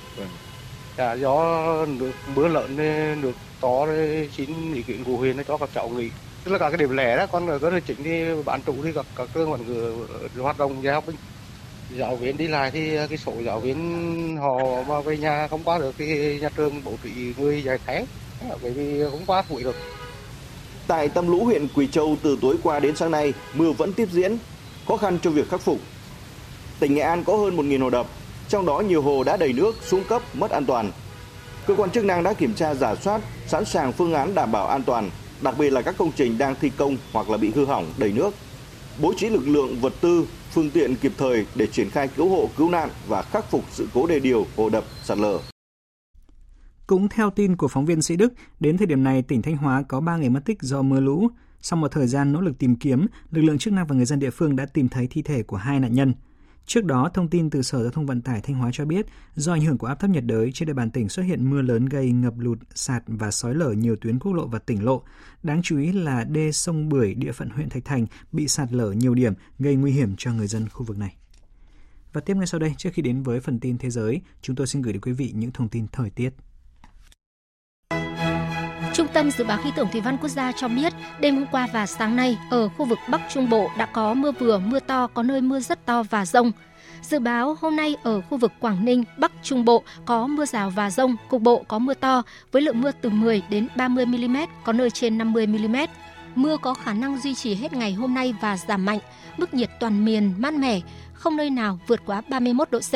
Dạ, 0.97 1.13
do 1.13 1.35
nước 1.85 2.11
mưa 2.35 2.67
nên 2.67 3.21
nước 3.21 3.33
to 3.61 3.85
nên 3.85 4.29
xin 4.31 4.73
ý 4.73 4.81
kiến 4.81 5.03
của 5.03 5.15
huyện 5.17 5.43
cho 5.43 5.57
các 5.57 5.69
cháu 5.73 5.89
nghỉ. 5.89 6.09
Tức 6.43 6.51
là 6.51 6.57
cả 6.57 6.69
cái 6.69 6.77
điểm 6.77 6.97
lẻ 6.97 7.17
đó 7.17 7.25
còn 7.31 7.47
ở 7.47 7.59
cái 7.59 7.81
chính 7.81 8.03
thì 8.03 8.43
bán 8.45 8.61
trụ 8.61 8.73
thì 8.83 8.89
các 8.95 9.05
các 9.15 9.29
trường 9.33 9.51
vẫn 9.51 9.63
hoạt 10.37 10.57
động 10.57 10.83
dạy 10.83 10.93
học 10.93 11.03
giáo 11.97 12.15
viên 12.15 12.37
đi 12.37 12.47
lại 12.47 12.71
thì 12.71 12.95
ờ, 12.95 13.07
cái 13.07 13.17
số 13.17 13.33
giáo 13.45 13.59
viên 13.59 14.37
họ 14.37 14.57
mà 14.87 15.01
về 15.01 15.17
nhà 15.17 15.47
không 15.47 15.63
qua 15.63 15.77
được 15.79 15.95
thì 15.97 16.39
nhà 16.39 16.49
trường 16.57 16.81
bố 16.83 16.91
trí 17.03 17.33
người 17.37 17.63
dạy 17.63 17.77
tháng 17.85 18.05
ờ, 18.49 18.57
bởi 18.61 18.71
vì 18.71 19.03
không 19.11 19.23
qua 19.25 19.41
phụ 19.41 19.59
được 19.59 19.75
Tại 20.89 21.09
tâm 21.09 21.27
lũ 21.27 21.45
huyện 21.45 21.67
Quỳ 21.75 21.87
Châu 21.87 22.17
từ 22.23 22.37
tối 22.41 22.55
qua 22.63 22.79
đến 22.79 22.95
sáng 22.95 23.11
nay, 23.11 23.33
mưa 23.53 23.71
vẫn 23.71 23.93
tiếp 23.93 24.09
diễn, 24.11 24.37
khó 24.87 24.97
khăn 24.97 25.19
cho 25.21 25.29
việc 25.29 25.49
khắc 25.49 25.61
phục. 25.61 25.79
Tỉnh 26.79 26.93
Nghệ 26.93 27.01
An 27.01 27.23
có 27.23 27.35
hơn 27.35 27.57
1.000 27.57 27.81
hồ 27.81 27.89
đập, 27.89 28.07
trong 28.47 28.65
đó 28.65 28.79
nhiều 28.79 29.01
hồ 29.01 29.23
đã 29.23 29.37
đầy 29.37 29.53
nước, 29.53 29.75
xuống 29.83 30.03
cấp, 30.03 30.21
mất 30.33 30.51
an 30.51 30.65
toàn. 30.65 30.91
Cơ 31.67 31.75
quan 31.75 31.89
chức 31.89 32.05
năng 32.05 32.23
đã 32.23 32.33
kiểm 32.33 32.53
tra 32.53 32.73
giả 32.73 32.95
soát, 32.95 33.21
sẵn 33.47 33.65
sàng 33.65 33.93
phương 33.93 34.13
án 34.13 34.35
đảm 34.35 34.51
bảo 34.51 34.67
an 34.67 34.83
toàn, 34.83 35.09
đặc 35.41 35.57
biệt 35.57 35.69
là 35.69 35.81
các 35.81 35.95
công 35.97 36.11
trình 36.11 36.37
đang 36.37 36.55
thi 36.61 36.71
công 36.77 36.97
hoặc 37.13 37.29
là 37.29 37.37
bị 37.37 37.51
hư 37.55 37.65
hỏng, 37.65 37.93
đầy 37.97 38.11
nước. 38.11 38.31
Bố 39.01 39.13
trí 39.17 39.29
lực 39.29 39.47
lượng, 39.47 39.79
vật 39.79 39.93
tư, 40.01 40.25
phương 40.51 40.69
tiện 40.69 40.95
kịp 40.95 41.11
thời 41.17 41.45
để 41.55 41.67
triển 41.67 41.89
khai 41.89 42.07
cứu 42.07 42.29
hộ, 42.29 42.49
cứu 42.57 42.69
nạn 42.69 42.89
và 43.07 43.21
khắc 43.21 43.51
phục 43.51 43.63
sự 43.71 43.87
cố 43.93 44.07
đê 44.07 44.19
điều, 44.19 44.45
hồ 44.57 44.69
đập, 44.69 44.83
sạt 45.03 45.17
lở. 45.17 45.39
Cũng 46.87 47.09
theo 47.09 47.29
tin 47.29 47.55
của 47.55 47.67
phóng 47.67 47.85
viên 47.85 48.01
Sĩ 48.01 48.15
Đức, 48.15 48.33
đến 48.59 48.77
thời 48.77 48.87
điểm 48.87 49.03
này 49.03 49.21
tỉnh 49.21 49.41
Thanh 49.41 49.57
Hóa 49.57 49.83
có 49.87 49.99
3 49.99 50.17
người 50.17 50.29
mất 50.29 50.41
tích 50.45 50.61
do 50.61 50.81
mưa 50.81 50.99
lũ. 50.99 51.27
Sau 51.61 51.77
một 51.77 51.91
thời 51.91 52.07
gian 52.07 52.33
nỗ 52.33 52.41
lực 52.41 52.59
tìm 52.59 52.75
kiếm, 52.75 53.07
lực 53.31 53.41
lượng 53.41 53.57
chức 53.57 53.73
năng 53.73 53.87
và 53.87 53.95
người 53.95 54.05
dân 54.05 54.19
địa 54.19 54.29
phương 54.29 54.55
đã 54.55 54.65
tìm 54.65 54.89
thấy 54.89 55.07
thi 55.09 55.21
thể 55.21 55.43
của 55.43 55.57
hai 55.57 55.79
nạn 55.79 55.93
nhân. 55.93 56.13
Trước 56.69 56.85
đó, 56.85 57.09
thông 57.13 57.27
tin 57.27 57.49
từ 57.49 57.61
Sở 57.61 57.81
Giao 57.81 57.91
thông 57.91 58.05
Vận 58.05 58.21
tải 58.21 58.41
Thanh 58.41 58.55
Hóa 58.55 58.69
cho 58.73 58.85
biết, 58.85 59.05
do 59.35 59.53
ảnh 59.53 59.61
hưởng 59.61 59.77
của 59.77 59.87
áp 59.87 59.95
thấp 59.95 60.09
nhiệt 60.09 60.23
đới, 60.25 60.51
trên 60.51 60.67
địa 60.67 60.73
bàn 60.73 60.91
tỉnh 60.91 61.09
xuất 61.09 61.23
hiện 61.23 61.49
mưa 61.49 61.61
lớn 61.61 61.85
gây 61.85 62.11
ngập 62.11 62.33
lụt, 62.37 62.59
sạt 62.75 63.03
và 63.07 63.31
sói 63.31 63.55
lở 63.55 63.71
nhiều 63.71 63.95
tuyến 63.95 64.19
quốc 64.19 64.33
lộ 64.33 64.47
và 64.47 64.59
tỉnh 64.59 64.85
lộ. 64.85 65.03
Đáng 65.43 65.61
chú 65.63 65.77
ý 65.77 65.91
là 65.91 66.23
đê 66.23 66.51
sông 66.51 66.89
Bưởi, 66.89 67.13
địa 67.13 67.31
phận 67.31 67.49
huyện 67.49 67.69
Thạch 67.69 67.85
Thành 67.85 68.05
bị 68.31 68.47
sạt 68.47 68.71
lở 68.71 68.91
nhiều 68.91 69.15
điểm, 69.15 69.33
gây 69.59 69.75
nguy 69.75 69.91
hiểm 69.91 70.15
cho 70.17 70.33
người 70.33 70.47
dân 70.47 70.69
khu 70.69 70.83
vực 70.83 70.97
này. 70.97 71.15
Và 72.13 72.21
tiếp 72.21 72.37
ngay 72.37 72.47
sau 72.47 72.59
đây, 72.59 72.73
trước 72.77 72.89
khi 72.93 73.01
đến 73.01 73.23
với 73.23 73.39
phần 73.39 73.59
tin 73.59 73.77
thế 73.77 73.89
giới, 73.89 74.21
chúng 74.41 74.55
tôi 74.55 74.67
xin 74.67 74.81
gửi 74.81 74.93
đến 74.93 75.01
quý 75.01 75.11
vị 75.11 75.31
những 75.35 75.51
thông 75.51 75.69
tin 75.69 75.87
thời 75.91 76.09
tiết. 76.09 76.29
Trung 79.09 79.13
tâm 79.13 79.31
Dự 79.31 79.43
báo 79.43 79.57
Khí 79.63 79.71
tượng 79.75 79.87
Thủy 79.91 80.01
văn 80.01 80.17
Quốc 80.17 80.29
gia 80.29 80.51
cho 80.51 80.67
biết, 80.67 80.93
đêm 81.19 81.35
hôm 81.35 81.45
qua 81.51 81.67
và 81.73 81.85
sáng 81.85 82.15
nay, 82.15 82.37
ở 82.49 82.69
khu 82.69 82.85
vực 82.85 82.99
Bắc 83.07 83.21
Trung 83.29 83.49
Bộ 83.49 83.69
đã 83.77 83.85
có 83.85 84.13
mưa 84.13 84.31
vừa, 84.31 84.59
mưa 84.59 84.79
to, 84.79 85.07
có 85.07 85.23
nơi 85.23 85.41
mưa 85.41 85.59
rất 85.59 85.85
to 85.85 86.03
và 86.03 86.25
rông. 86.25 86.51
Dự 87.01 87.19
báo 87.19 87.57
hôm 87.61 87.75
nay 87.75 87.95
ở 88.03 88.21
khu 88.21 88.37
vực 88.37 88.51
Quảng 88.59 88.85
Ninh, 88.85 89.03
Bắc 89.17 89.31
Trung 89.43 89.65
Bộ 89.65 89.83
có 90.05 90.27
mưa 90.27 90.45
rào 90.45 90.69
và 90.69 90.89
rông, 90.91 91.15
cục 91.29 91.41
bộ 91.41 91.63
có 91.67 91.79
mưa 91.79 91.93
to 91.93 92.23
với 92.51 92.61
lượng 92.61 92.81
mưa 92.81 92.91
từ 93.01 93.09
10 93.09 93.41
đến 93.49 93.67
30 93.75 94.05
mm, 94.05 94.37
có 94.63 94.73
nơi 94.73 94.89
trên 94.89 95.17
50 95.17 95.47
mm. 95.47 95.75
Mưa 96.35 96.57
có 96.57 96.73
khả 96.73 96.93
năng 96.93 97.21
duy 97.21 97.35
trì 97.35 97.55
hết 97.55 97.73
ngày 97.73 97.93
hôm 97.93 98.13
nay 98.13 98.33
và 98.41 98.57
giảm 98.57 98.85
mạnh, 98.85 98.99
mức 99.37 99.53
nhiệt 99.53 99.69
toàn 99.79 100.05
miền 100.05 100.33
mát 100.37 100.53
mẻ, 100.53 100.79
không 101.13 101.37
nơi 101.37 101.49
nào 101.49 101.79
vượt 101.87 102.01
quá 102.05 102.21
31 102.29 102.71
độ 102.71 102.79
C. 102.79 102.93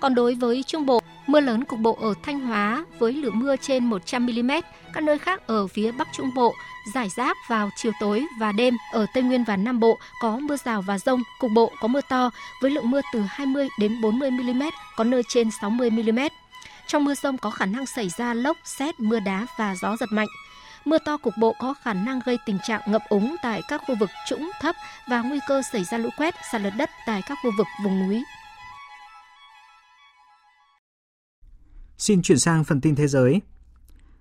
Còn 0.00 0.14
đối 0.14 0.34
với 0.34 0.62
Trung 0.62 0.86
Bộ, 0.86 1.00
mưa 1.30 1.40
lớn 1.40 1.64
cục 1.64 1.78
bộ 1.78 1.98
ở 2.00 2.14
Thanh 2.22 2.40
Hóa 2.40 2.84
với 2.98 3.12
lượng 3.12 3.38
mưa 3.38 3.56
trên 3.56 3.84
100 3.84 4.26
mm, 4.26 4.50
các 4.92 5.02
nơi 5.02 5.18
khác 5.18 5.46
ở 5.46 5.66
phía 5.66 5.92
Bắc 5.92 6.08
Trung 6.12 6.30
Bộ 6.34 6.54
giải 6.94 7.08
rác 7.16 7.36
vào 7.48 7.70
chiều 7.76 7.92
tối 8.00 8.26
và 8.38 8.52
đêm 8.52 8.76
ở 8.92 9.06
Tây 9.14 9.22
Nguyên 9.22 9.44
và 9.44 9.56
Nam 9.56 9.80
Bộ 9.80 9.98
có 10.22 10.36
mưa 10.36 10.56
rào 10.64 10.82
và 10.82 10.98
rông, 10.98 11.22
cục 11.40 11.50
bộ 11.54 11.72
có 11.80 11.88
mưa 11.88 12.00
to 12.08 12.30
với 12.62 12.70
lượng 12.70 12.90
mưa 12.90 13.00
từ 13.12 13.20
20 13.28 13.68
đến 13.78 14.00
40 14.00 14.30
mm, 14.30 14.62
có 14.96 15.04
nơi 15.04 15.22
trên 15.28 15.50
60 15.60 15.90
mm. 15.90 16.18
Trong 16.86 17.04
mưa 17.04 17.14
rông 17.14 17.38
có 17.38 17.50
khả 17.50 17.66
năng 17.66 17.86
xảy 17.86 18.08
ra 18.08 18.34
lốc, 18.34 18.56
xét, 18.64 19.00
mưa 19.00 19.20
đá 19.20 19.46
và 19.58 19.74
gió 19.74 19.96
giật 19.96 20.08
mạnh. 20.12 20.28
Mưa 20.84 20.98
to 20.98 21.16
cục 21.16 21.34
bộ 21.38 21.54
có 21.58 21.74
khả 21.82 21.94
năng 21.94 22.20
gây 22.24 22.38
tình 22.46 22.58
trạng 22.66 22.80
ngập 22.86 23.02
úng 23.08 23.36
tại 23.42 23.62
các 23.68 23.82
khu 23.86 23.94
vực 24.00 24.10
trũng 24.28 24.50
thấp 24.60 24.76
và 25.08 25.22
nguy 25.22 25.38
cơ 25.48 25.62
xảy 25.72 25.84
ra 25.84 25.98
lũ 25.98 26.08
quét, 26.16 26.34
sạt 26.52 26.60
lở 26.60 26.70
đất 26.70 26.90
tại 27.06 27.22
các 27.26 27.38
khu 27.42 27.50
vực 27.58 27.66
vùng 27.84 28.08
núi. 28.08 28.22
Xin 32.00 32.22
chuyển 32.22 32.38
sang 32.38 32.64
phần 32.64 32.80
tin 32.80 32.94
thế 32.94 33.08
giới. 33.08 33.40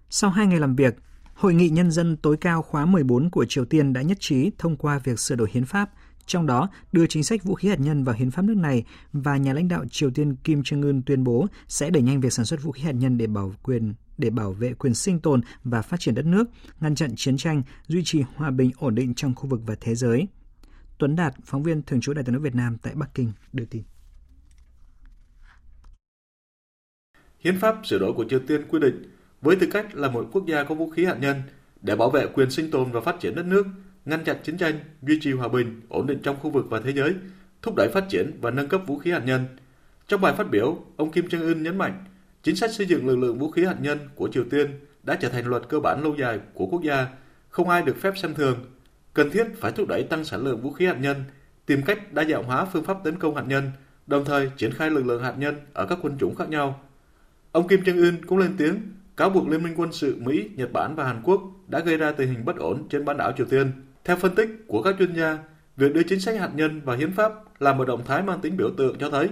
Sau 0.10 0.30
hai 0.30 0.48
ngày 0.48 0.60
làm 0.60 0.76
việc, 0.76 0.96
Hội 1.34 1.54
nghị 1.54 1.70
Nhân 1.70 1.92
dân 1.92 2.18
tối 2.18 2.38
cao 2.38 2.62
khóa 2.62 2.86
14 2.86 3.30
của 3.30 3.46
Triều 3.50 3.66
Tiên 3.66 3.94
đã 3.94 4.02
nhất 4.02 4.18
trí 4.20 4.52
thông 4.58 4.78
qua 4.78 5.00
việc 5.00 5.20
sửa 5.20 5.36
đổi 5.36 5.50
hiến 5.52 5.66
pháp, 5.66 5.90
trong 6.26 6.46
đó 6.46 6.70
đưa 6.92 7.08
chính 7.08 7.24
sách 7.24 7.44
vũ 7.44 7.56
khí 7.56 7.70
hạt 7.70 7.80
nhân 7.80 8.04
vào 8.04 8.16
hiến 8.16 8.32
pháp 8.32 8.42
nước 8.42 8.58
này 8.58 8.84
và 9.14 9.38
nhà 9.38 9.54
lãnh 9.54 9.68
đạo 9.68 9.86
Triều 9.92 10.12
Tiên 10.12 10.36
Kim 10.36 10.62
Jong-un 10.62 11.02
tuyên 11.06 11.24
bố 11.24 11.48
sẽ 11.68 11.90
đẩy 11.90 12.04
nhanh 12.04 12.22
việc 12.22 12.34
sản 12.34 12.46
xuất 12.46 12.64
vũ 12.64 12.72
khí 12.72 12.84
hạt 12.84 12.92
nhân 12.92 13.18
để 13.18 13.28
bảo 13.28 13.54
quyền 13.64 13.94
để 14.18 14.30
bảo 14.30 14.52
vệ 14.52 14.74
quyền 14.74 14.94
sinh 14.94 15.20
tồn 15.20 15.42
và 15.64 15.82
phát 15.82 16.00
triển 16.00 16.16
đất 16.16 16.26
nước, 16.26 16.50
ngăn 16.80 16.96
chặn 16.96 17.14
chiến 17.16 17.38
tranh, 17.38 17.62
duy 17.88 18.02
trì 18.06 18.24
hòa 18.36 18.52
bình 18.52 18.72
ổn 18.78 18.96
định 18.96 19.14
trong 19.14 19.36
khu 19.36 19.48
vực 19.48 19.62
và 19.66 19.76
thế 19.82 19.96
giới. 19.96 20.28
Tuấn 20.98 21.16
Đạt, 21.16 21.34
phóng 21.46 21.64
viên 21.64 21.82
thường 21.82 22.02
trú 22.02 22.14
Đại 22.14 22.24
tiếng 22.24 22.34
nước 22.34 22.42
Việt 22.44 22.56
Nam 22.56 22.78
tại 22.82 22.96
Bắc 22.96 23.14
Kinh 23.14 23.32
đưa 23.54 23.66
tin. 23.66 23.84
Hiến 27.40 27.60
pháp 27.60 27.76
sửa 27.84 28.00
đổi 28.00 28.14
của 28.14 28.26
Triều 28.30 28.40
Tiên 28.40 28.62
quy 28.70 28.80
định 28.80 29.04
với 29.42 29.56
tư 29.56 29.68
cách 29.72 29.96
là 29.96 30.10
một 30.10 30.30
quốc 30.32 30.46
gia 30.46 30.64
có 30.64 30.76
vũ 30.76 30.90
khí 30.90 31.06
hạt 31.06 31.18
nhân 31.20 31.42
để 31.82 31.96
bảo 31.96 32.10
vệ 32.10 32.28
quyền 32.28 32.52
sinh 32.52 32.72
tồn 32.72 32.92
và 32.92 33.02
phát 33.02 33.20
triển 33.20 33.36
đất 33.36 33.46
nước, 33.46 33.66
ngăn 34.06 34.24
chặn 34.24 34.38
chiến 34.44 34.58
tranh, 34.58 34.80
duy 35.02 35.20
trì 35.22 35.32
hòa 35.32 35.48
bình, 35.48 35.82
ổn 35.90 36.08
định 36.08 36.20
trong 36.24 36.36
khu 36.40 36.50
vực 36.50 36.66
và 36.70 36.80
thế 36.80 36.92
giới, 36.94 37.14
thúc 37.62 37.76
đẩy 37.76 37.90
phát 37.90 38.06
triển 38.10 38.32
và 38.42 38.52
nâng 38.52 38.68
cấp 38.68 38.82
vũ 38.88 38.98
khí 38.98 39.12
hạt 39.12 39.22
nhân. 39.26 39.46
Trong 40.08 40.22
bài 40.22 40.34
phát 40.38 40.50
biểu, 40.50 40.86
ông 40.98 41.12
Kim 41.12 41.26
Jong 41.26 41.54
Un 41.54 41.64
nhấn 41.64 41.78
mạnh, 41.78 42.04
chính 42.44 42.56
sách 42.56 42.72
xây 42.74 42.88
dựng 42.88 43.08
lực 43.08 43.18
lượng 43.18 43.40
vũ 43.40 43.52
khí 43.52 43.66
hạt 43.66 43.76
nhân 43.82 44.00
của 44.16 44.28
Triều 44.28 44.44
Tiên 44.50 44.80
đã 45.04 45.16
trở 45.16 45.30
thành 45.30 45.48
luật 45.48 45.64
cơ 45.70 45.80
bản 45.80 46.04
lâu 46.04 46.16
dài 46.20 46.40
của 46.54 46.66
quốc 46.66 46.84
gia, 46.84 47.08
không 47.50 47.70
ai 47.70 47.82
được 47.82 47.98
phép 48.02 48.14
xem 48.18 48.34
thường. 48.34 48.66
Cần 49.14 49.30
thiết 49.30 49.48
phải 49.58 49.72
thúc 49.72 49.88
đẩy 49.88 50.04
tăng 50.04 50.26
sản 50.26 50.44
lượng 50.44 50.62
vũ 50.62 50.72
khí 50.72 50.86
hạt 50.86 50.98
nhân, 51.00 51.24
tìm 51.66 51.82
cách 51.82 52.14
đa 52.14 52.24
dạng 52.24 52.44
hóa 52.44 52.66
phương 52.66 52.84
pháp 52.84 52.98
tấn 53.04 53.20
công 53.20 53.36
hạt 53.36 53.44
nhân, 53.48 53.72
đồng 54.08 54.26
thời 54.26 54.52
triển 54.58 54.74
khai 54.74 54.90
lực 54.90 55.06
lượng 55.06 55.24
hạt 55.24 55.36
nhân 55.38 55.56
ở 55.74 55.86
các 55.86 56.00
quân 56.02 56.18
chủng 56.20 56.36
khác 56.36 56.50
nhau. 56.50 56.80
Ông 57.52 57.68
Kim 57.68 57.82
Jong 57.82 58.04
Un 58.06 58.26
cũng 58.26 58.38
lên 58.38 58.56
tiếng 58.58 58.76
cáo 59.18 59.30
buộc 59.30 59.48
Liên 59.48 59.64
minh 59.64 59.74
quân 59.78 59.92
sự 59.92 60.16
Mỹ, 60.20 60.50
Nhật 60.56 60.74
Bản 60.74 60.96
và 60.96 61.04
Hàn 61.04 61.22
Quốc 61.24 61.42
đã 61.68 61.80
gây 61.80 61.98
ra 61.98 62.12
tình 62.12 62.30
hình 62.30 62.46
bất 62.46 62.58
ổn 62.58 62.88
trên 62.90 63.06
bán 63.06 63.18
đảo 63.18 63.32
Triều 63.38 63.46
Tiên. 63.46 63.72
Theo 64.04 64.16
phân 64.16 64.36
tích 64.36 64.50
của 64.68 64.82
các 64.82 64.96
chuyên 65.00 65.16
gia, 65.16 65.38
việc 65.78 65.94
đưa 65.94 66.04
chính 66.04 66.20
sách 66.20 66.40
hạt 66.40 66.50
nhân 66.56 66.82
và 66.86 66.96
hiến 66.96 67.12
pháp 67.12 67.34
là 67.60 67.74
một 67.74 67.88
động 67.88 68.04
thái 68.06 68.24
mang 68.24 68.42
tính 68.42 68.58
biểu 68.58 68.70
tượng 68.78 68.98
cho 69.00 69.10
thấy 69.10 69.30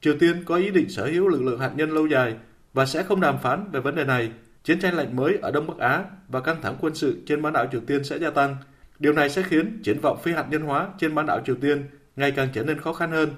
Triều 0.00 0.14
Tiên 0.18 0.44
có 0.44 0.56
ý 0.56 0.70
định 0.70 0.88
sở 0.88 1.06
hữu 1.06 1.28
lực 1.28 1.42
lượng 1.42 1.60
hạt 1.60 1.72
nhân 1.76 1.90
lâu 1.90 2.06
dài 2.06 2.36
và 2.72 2.86
sẽ 2.86 3.02
không 3.02 3.20
đàm 3.20 3.38
phán 3.38 3.70
về 3.72 3.80
vấn 3.80 3.94
đề 3.94 4.04
này 4.04 4.32
chiến 4.64 4.80
tranh 4.80 4.94
lạnh 4.94 5.16
mới 5.16 5.38
ở 5.42 5.50
Đông 5.50 5.66
Bắc 5.66 5.78
Á 5.78 6.04
và 6.28 6.40
căng 6.40 6.62
thẳng 6.62 6.76
quân 6.80 6.94
sự 6.94 7.22
trên 7.26 7.42
bán 7.42 7.52
đảo 7.52 7.66
Triều 7.72 7.80
Tiên 7.80 8.04
sẽ 8.04 8.18
gia 8.18 8.30
tăng. 8.30 8.56
Điều 8.98 9.12
này 9.12 9.30
sẽ 9.30 9.42
khiến 9.42 9.80
triển 9.82 10.00
vọng 10.00 10.18
phi 10.22 10.32
hạt 10.32 10.46
nhân 10.50 10.62
hóa 10.62 10.88
trên 10.98 11.14
bán 11.14 11.26
đảo 11.26 11.40
Triều 11.46 11.56
Tiên 11.56 11.84
ngày 12.16 12.30
càng 12.30 12.48
trở 12.52 12.64
nên 12.64 12.80
khó 12.80 12.92
khăn 12.92 13.10
hơn. 13.10 13.28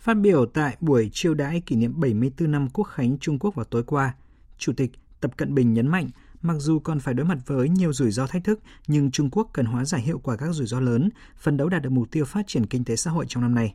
Phát 0.00 0.14
biểu 0.14 0.46
tại 0.46 0.76
buổi 0.80 1.10
chiêu 1.12 1.34
đãi 1.34 1.60
kỷ 1.60 1.76
niệm 1.76 2.00
74 2.00 2.50
năm 2.50 2.68
Quốc 2.72 2.84
khánh 2.84 3.18
Trung 3.18 3.38
Quốc 3.38 3.54
vào 3.54 3.64
tối 3.64 3.82
qua, 3.82 4.14
Chủ 4.58 4.72
tịch 4.76 4.90
Tập 5.20 5.36
Cận 5.36 5.54
Bình 5.54 5.74
nhấn 5.74 5.88
mạnh, 5.88 6.08
mặc 6.42 6.54
dù 6.58 6.78
còn 6.78 7.00
phải 7.00 7.14
đối 7.14 7.26
mặt 7.26 7.38
với 7.46 7.68
nhiều 7.68 7.92
rủi 7.92 8.10
ro 8.10 8.26
thách 8.26 8.44
thức, 8.44 8.60
nhưng 8.86 9.10
Trung 9.10 9.30
Quốc 9.32 9.50
cần 9.52 9.66
hóa 9.66 9.84
giải 9.84 10.00
hiệu 10.00 10.18
quả 10.18 10.36
các 10.36 10.52
rủi 10.52 10.66
ro 10.66 10.80
lớn, 10.80 11.08
phấn 11.36 11.56
đấu 11.56 11.68
đạt 11.68 11.82
được 11.82 11.90
mục 11.90 12.10
tiêu 12.10 12.24
phát 12.24 12.46
triển 12.46 12.66
kinh 12.66 12.84
tế 12.84 12.96
xã 12.96 13.10
hội 13.10 13.24
trong 13.28 13.42
năm 13.42 13.54
nay. 13.54 13.74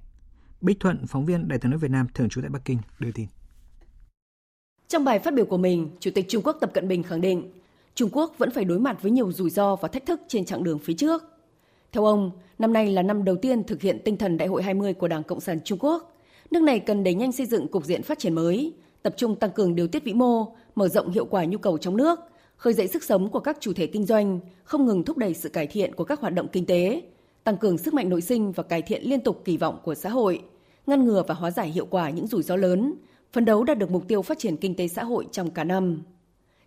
Bích 0.61 0.79
Thuận, 0.79 1.07
phóng 1.07 1.25
viên 1.25 1.47
Đài 1.47 1.59
tiếng 1.59 1.71
nói 1.71 1.79
Việt 1.79 1.91
Nam 1.91 2.07
thường 2.13 2.29
trú 2.29 2.41
tại 2.41 2.49
Bắc 2.49 2.65
Kinh 2.65 2.77
đưa 2.99 3.11
tin. 3.11 3.27
Trong 4.87 5.03
bài 5.03 5.19
phát 5.19 5.33
biểu 5.33 5.45
của 5.45 5.57
mình, 5.57 5.89
Chủ 5.99 6.11
tịch 6.15 6.25
Trung 6.29 6.43
Quốc 6.43 6.57
Tập 6.61 6.71
Cận 6.73 6.87
Bình 6.87 7.03
khẳng 7.03 7.21
định, 7.21 7.51
Trung 7.95 8.09
Quốc 8.13 8.35
vẫn 8.37 8.51
phải 8.51 8.65
đối 8.65 8.79
mặt 8.79 8.97
với 9.01 9.11
nhiều 9.11 9.31
rủi 9.31 9.49
ro 9.49 9.75
và 9.75 9.87
thách 9.87 10.05
thức 10.05 10.21
trên 10.27 10.45
chặng 10.45 10.63
đường 10.63 10.79
phía 10.79 10.93
trước. 10.93 11.23
Theo 11.91 12.05
ông, 12.05 12.31
năm 12.59 12.73
nay 12.73 12.91
là 12.91 13.01
năm 13.01 13.23
đầu 13.23 13.35
tiên 13.35 13.63
thực 13.63 13.81
hiện 13.81 13.99
tinh 14.05 14.17
thần 14.17 14.37
Đại 14.37 14.47
hội 14.47 14.63
20 14.63 14.93
của 14.93 15.07
Đảng 15.07 15.23
Cộng 15.23 15.39
sản 15.39 15.59
Trung 15.63 15.79
Quốc. 15.81 16.14
Nước 16.51 16.61
này 16.61 16.79
cần 16.79 17.03
đẩy 17.03 17.13
nhanh 17.13 17.31
xây 17.31 17.45
dựng 17.45 17.67
cục 17.67 17.85
diện 17.85 18.03
phát 18.03 18.19
triển 18.19 18.33
mới, 18.33 18.73
tập 19.03 19.13
trung 19.17 19.35
tăng 19.35 19.51
cường 19.51 19.75
điều 19.75 19.87
tiết 19.87 20.03
vĩ 20.03 20.13
mô, 20.13 20.55
mở 20.75 20.87
rộng 20.87 21.11
hiệu 21.11 21.25
quả 21.25 21.45
nhu 21.45 21.57
cầu 21.57 21.77
trong 21.77 21.97
nước, 21.97 22.19
khơi 22.57 22.73
dậy 22.73 22.87
sức 22.87 23.03
sống 23.03 23.29
của 23.29 23.39
các 23.39 23.57
chủ 23.59 23.73
thể 23.73 23.87
kinh 23.87 24.05
doanh, 24.05 24.39
không 24.63 24.85
ngừng 24.85 25.03
thúc 25.03 25.17
đẩy 25.17 25.33
sự 25.33 25.49
cải 25.49 25.67
thiện 25.67 25.95
của 25.95 26.03
các 26.03 26.19
hoạt 26.19 26.33
động 26.33 26.47
kinh 26.51 26.65
tế, 26.65 27.01
tăng 27.43 27.57
cường 27.57 27.77
sức 27.77 27.93
mạnh 27.93 28.09
nội 28.09 28.21
sinh 28.21 28.51
và 28.51 28.63
cải 28.63 28.81
thiện 28.81 29.03
liên 29.03 29.21
tục 29.21 29.41
kỳ 29.45 29.57
vọng 29.57 29.79
của 29.83 29.95
xã 29.95 30.09
hội, 30.09 30.41
ngăn 30.87 31.05
ngừa 31.05 31.23
và 31.27 31.33
hóa 31.33 31.51
giải 31.51 31.69
hiệu 31.69 31.85
quả 31.85 32.09
những 32.09 32.27
rủi 32.27 32.43
ro 32.43 32.55
lớn, 32.55 32.93
phấn 33.33 33.45
đấu 33.45 33.63
đạt 33.63 33.77
được 33.77 33.91
mục 33.91 34.07
tiêu 34.07 34.21
phát 34.21 34.39
triển 34.39 34.57
kinh 34.57 34.75
tế 34.75 34.87
xã 34.87 35.03
hội 35.03 35.27
trong 35.31 35.51
cả 35.51 35.63
năm. 35.63 36.01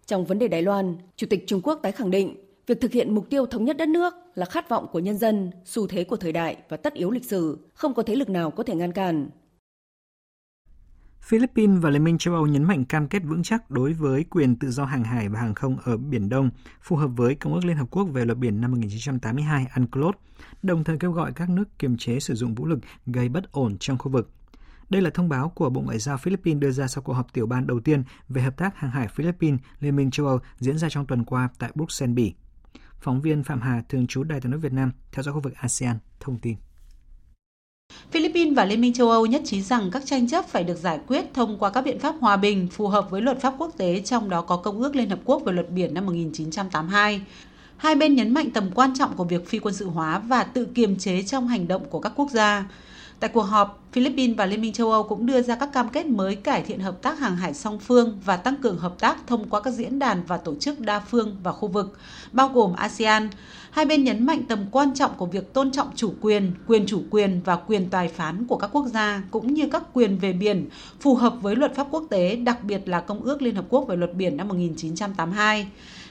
Trong 0.06 0.24
vấn 0.24 0.38
đề 0.38 0.48
Đài 0.48 0.62
Loan, 0.62 0.96
Chủ 1.16 1.26
tịch 1.30 1.44
Trung 1.46 1.60
Quốc 1.64 1.78
tái 1.82 1.92
khẳng 1.92 2.10
định 2.10 2.36
việc 2.66 2.80
thực 2.80 2.92
hiện 2.92 3.14
mục 3.14 3.30
tiêu 3.30 3.46
thống 3.46 3.64
nhất 3.64 3.76
đất 3.76 3.88
nước 3.88 4.14
là 4.34 4.46
khát 4.46 4.68
vọng 4.68 4.86
của 4.92 4.98
nhân 4.98 5.18
dân, 5.18 5.50
xu 5.64 5.86
thế 5.86 6.04
của 6.04 6.16
thời 6.16 6.32
đại 6.32 6.56
và 6.68 6.76
tất 6.76 6.94
yếu 6.94 7.10
lịch 7.10 7.24
sử, 7.24 7.58
không 7.74 7.94
có 7.94 8.02
thế 8.02 8.16
lực 8.16 8.28
nào 8.28 8.50
có 8.50 8.62
thể 8.62 8.74
ngăn 8.74 8.92
cản. 8.92 9.28
Philippines 11.22 11.82
và 11.82 11.90
Liên 11.90 12.04
minh 12.04 12.18
châu 12.18 12.34
Âu 12.34 12.46
nhấn 12.46 12.64
mạnh 12.64 12.84
cam 12.84 13.08
kết 13.08 13.22
vững 13.24 13.42
chắc 13.42 13.70
đối 13.70 13.92
với 13.92 14.24
quyền 14.24 14.56
tự 14.56 14.70
do 14.70 14.84
hàng 14.84 15.04
hải 15.04 15.28
và 15.28 15.40
hàng 15.40 15.54
không 15.54 15.78
ở 15.78 15.96
Biển 15.96 16.28
Đông, 16.28 16.50
phù 16.82 16.96
hợp 16.96 17.08
với 17.16 17.34
Công 17.34 17.54
ước 17.54 17.64
Liên 17.64 17.76
Hợp 17.76 17.86
Quốc 17.90 18.04
về 18.04 18.24
luật 18.24 18.38
biển 18.38 18.60
năm 18.60 18.70
1982 18.70 19.66
UNCLOS, 19.76 20.14
đồng 20.62 20.84
thời 20.84 20.98
kêu 20.98 21.12
gọi 21.12 21.32
các 21.32 21.50
nước 21.50 21.78
kiềm 21.78 21.96
chế 21.96 22.20
sử 22.20 22.34
dụng 22.34 22.54
vũ 22.54 22.66
lực 22.66 22.78
gây 23.06 23.28
bất 23.28 23.52
ổn 23.52 23.76
trong 23.78 23.98
khu 23.98 24.10
vực. 24.10 24.30
Đây 24.90 25.02
là 25.02 25.10
thông 25.10 25.28
báo 25.28 25.48
của 25.48 25.70
Bộ 25.70 25.80
Ngoại 25.80 25.98
giao 25.98 26.18
Philippines 26.18 26.60
đưa 26.60 26.70
ra 26.70 26.86
sau 26.86 27.02
cuộc 27.02 27.12
họp 27.12 27.32
tiểu 27.32 27.46
ban 27.46 27.66
đầu 27.66 27.80
tiên 27.80 28.04
về 28.28 28.42
hợp 28.42 28.56
tác 28.56 28.76
hàng 28.76 28.90
hải 28.90 29.08
Philippines 29.08 29.60
Liên 29.80 29.96
minh 29.96 30.10
châu 30.10 30.26
Âu 30.26 30.38
diễn 30.58 30.78
ra 30.78 30.88
trong 30.88 31.06
tuần 31.06 31.24
qua 31.24 31.48
tại 31.58 31.70
Bruxelles, 31.74 32.14
Bỉ. 32.14 32.34
Phóng 33.00 33.20
viên 33.20 33.44
Phạm 33.44 33.60
Hà, 33.60 33.82
thường 33.88 34.06
trú 34.06 34.22
Đài 34.22 34.40
tiếng 34.40 34.50
nói 34.50 34.60
Việt 34.60 34.72
Nam, 34.72 34.92
theo 35.12 35.22
dõi 35.22 35.34
khu 35.34 35.40
vực 35.40 35.54
ASEAN, 35.54 35.98
thông 36.20 36.38
tin. 36.38 36.56
Philippines 38.10 38.56
và 38.56 38.64
Liên 38.64 38.80
minh 38.80 38.92
châu 38.92 39.10
Âu 39.10 39.26
nhất 39.26 39.42
trí 39.44 39.62
rằng 39.62 39.90
các 39.90 40.02
tranh 40.06 40.28
chấp 40.28 40.48
phải 40.48 40.64
được 40.64 40.78
giải 40.78 41.00
quyết 41.06 41.24
thông 41.34 41.58
qua 41.58 41.70
các 41.70 41.84
biện 41.84 41.98
pháp 41.98 42.14
hòa 42.20 42.36
bình 42.36 42.68
phù 42.72 42.88
hợp 42.88 43.10
với 43.10 43.22
luật 43.22 43.40
pháp 43.40 43.54
quốc 43.58 43.70
tế, 43.76 44.00
trong 44.00 44.30
đó 44.30 44.42
có 44.42 44.56
Công 44.56 44.80
ước 44.80 44.96
Liên 44.96 45.10
Hợp 45.10 45.18
Quốc 45.24 45.42
về 45.44 45.52
luật 45.52 45.70
biển 45.70 45.94
năm 45.94 46.06
1982. 46.06 47.20
Hai 47.76 47.94
bên 47.94 48.14
nhấn 48.14 48.34
mạnh 48.34 48.50
tầm 48.50 48.70
quan 48.74 48.94
trọng 48.98 49.16
của 49.16 49.24
việc 49.24 49.48
phi 49.48 49.58
quân 49.58 49.74
sự 49.74 49.86
hóa 49.86 50.18
và 50.18 50.44
tự 50.44 50.64
kiềm 50.64 50.96
chế 50.96 51.22
trong 51.22 51.48
hành 51.48 51.68
động 51.68 51.84
của 51.90 52.00
các 52.00 52.12
quốc 52.16 52.30
gia. 52.30 52.64
Tại 53.20 53.30
cuộc 53.34 53.42
họp, 53.42 53.82
Philippines 53.92 54.36
và 54.36 54.46
Liên 54.46 54.60
minh 54.60 54.72
châu 54.72 54.92
Âu 54.92 55.02
cũng 55.02 55.26
đưa 55.26 55.42
ra 55.42 55.54
các 55.54 55.72
cam 55.72 55.88
kết 55.88 56.06
mới 56.06 56.36
cải 56.36 56.62
thiện 56.62 56.80
hợp 56.80 57.02
tác 57.02 57.18
hàng 57.18 57.36
hải 57.36 57.54
song 57.54 57.78
phương 57.78 58.20
và 58.24 58.36
tăng 58.36 58.56
cường 58.56 58.78
hợp 58.78 58.98
tác 58.98 59.26
thông 59.26 59.48
qua 59.50 59.60
các 59.60 59.70
diễn 59.70 59.98
đàn 59.98 60.22
và 60.26 60.36
tổ 60.36 60.54
chức 60.54 60.80
đa 60.80 61.00
phương 61.00 61.36
và 61.42 61.52
khu 61.52 61.68
vực, 61.68 61.98
bao 62.32 62.48
gồm 62.48 62.72
ASEAN. 62.72 63.28
Hai 63.78 63.84
bên 63.84 64.04
nhấn 64.04 64.26
mạnh 64.26 64.42
tầm 64.48 64.66
quan 64.70 64.94
trọng 64.94 65.14
của 65.16 65.26
việc 65.26 65.52
tôn 65.52 65.70
trọng 65.70 65.90
chủ 65.94 66.14
quyền, 66.20 66.52
quyền 66.66 66.86
chủ 66.86 67.02
quyền 67.10 67.40
và 67.44 67.56
quyền 67.56 67.90
tài 67.90 68.08
phán 68.08 68.44
của 68.46 68.56
các 68.56 68.70
quốc 68.72 68.86
gia, 68.86 69.22
cũng 69.30 69.54
như 69.54 69.68
các 69.72 69.82
quyền 69.92 70.18
về 70.18 70.32
biển, 70.32 70.68
phù 71.00 71.14
hợp 71.14 71.34
với 71.40 71.56
luật 71.56 71.74
pháp 71.74 71.86
quốc 71.90 72.04
tế, 72.10 72.36
đặc 72.36 72.64
biệt 72.64 72.88
là 72.88 73.00
Công 73.00 73.20
ước 73.20 73.42
Liên 73.42 73.54
Hợp 73.54 73.64
Quốc 73.68 73.84
về 73.88 73.96
luật 73.96 74.14
biển 74.14 74.36
năm 74.36 74.48
1982. 74.48 75.68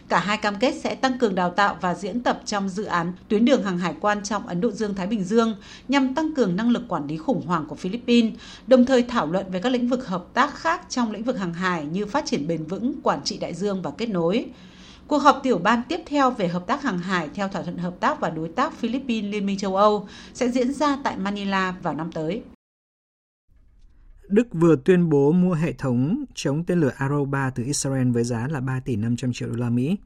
Cả 0.09 0.19
hai 0.19 0.37
cam 0.37 0.55
kết 0.59 0.75
sẽ 0.83 0.95
tăng 0.95 1.19
cường 1.19 1.35
đào 1.35 1.49
tạo 1.49 1.77
và 1.81 1.95
diễn 1.95 2.23
tập 2.23 2.41
trong 2.45 2.69
dự 2.69 2.83
án 2.83 3.13
tuyến 3.27 3.45
đường 3.45 3.63
hàng 3.63 3.77
hải 3.77 3.95
quan 3.99 4.23
trọng 4.23 4.47
Ấn 4.47 4.61
Độ 4.61 4.71
Dương-Thái 4.71 5.07
Bình 5.07 5.23
Dương 5.23 5.55
nhằm 5.87 6.15
tăng 6.15 6.33
cường 6.33 6.55
năng 6.55 6.69
lực 6.69 6.83
quản 6.87 7.07
lý 7.07 7.17
khủng 7.17 7.47
hoảng 7.47 7.65
của 7.67 7.75
Philippines, 7.75 8.33
đồng 8.67 8.85
thời 8.85 9.03
thảo 9.03 9.27
luận 9.27 9.45
về 9.51 9.59
các 9.61 9.69
lĩnh 9.69 9.87
vực 9.87 10.07
hợp 10.07 10.25
tác 10.33 10.55
khác 10.55 10.81
trong 10.89 11.11
lĩnh 11.11 11.23
vực 11.23 11.39
hàng 11.39 11.53
hải 11.53 11.85
như 11.85 12.05
phát 12.05 12.25
triển 12.25 12.47
bền 12.47 12.63
vững, 12.63 12.93
quản 13.03 13.23
trị 13.23 13.37
đại 13.37 13.53
dương 13.53 13.81
và 13.81 13.91
kết 13.97 14.09
nối. 14.09 14.45
Cuộc 15.07 15.17
họp 15.17 15.39
tiểu 15.43 15.57
ban 15.57 15.81
tiếp 15.89 15.99
theo 16.05 16.31
về 16.31 16.47
hợp 16.47 16.67
tác 16.67 16.83
hàng 16.83 16.99
hải 16.99 17.29
theo 17.33 17.47
thỏa 17.47 17.63
thuận 17.63 17.77
hợp 17.77 17.95
tác 17.99 18.19
và 18.19 18.29
đối 18.29 18.49
tác 18.49 18.73
Philippines 18.73 19.31
Liên 19.31 19.45
minh 19.45 19.57
châu 19.57 19.75
Âu 19.75 20.07
sẽ 20.33 20.49
diễn 20.49 20.73
ra 20.73 20.97
tại 21.03 21.17
Manila 21.17 21.75
vào 21.81 21.93
năm 21.95 22.11
tới. 22.11 22.43
Đức 24.27 24.47
vừa 24.53 24.75
tuyên 24.85 25.09
bố 25.09 25.31
mua 25.31 25.53
hệ 25.53 25.73
thống 25.73 26.25
chống 26.35 26.63
tên 26.63 26.79
lửa 26.79 26.91
Arrow 26.97 27.25
3 27.25 27.49
từ 27.49 27.63
Israel 27.63 28.11
với 28.11 28.23
giá 28.23 28.47
là 28.47 28.59
3 28.59 28.79
tỷ 28.79 28.95
500 28.95 29.33
triệu 29.33 29.49
đô 29.49 29.55
la 29.55 29.69
Mỹ. 29.69 29.97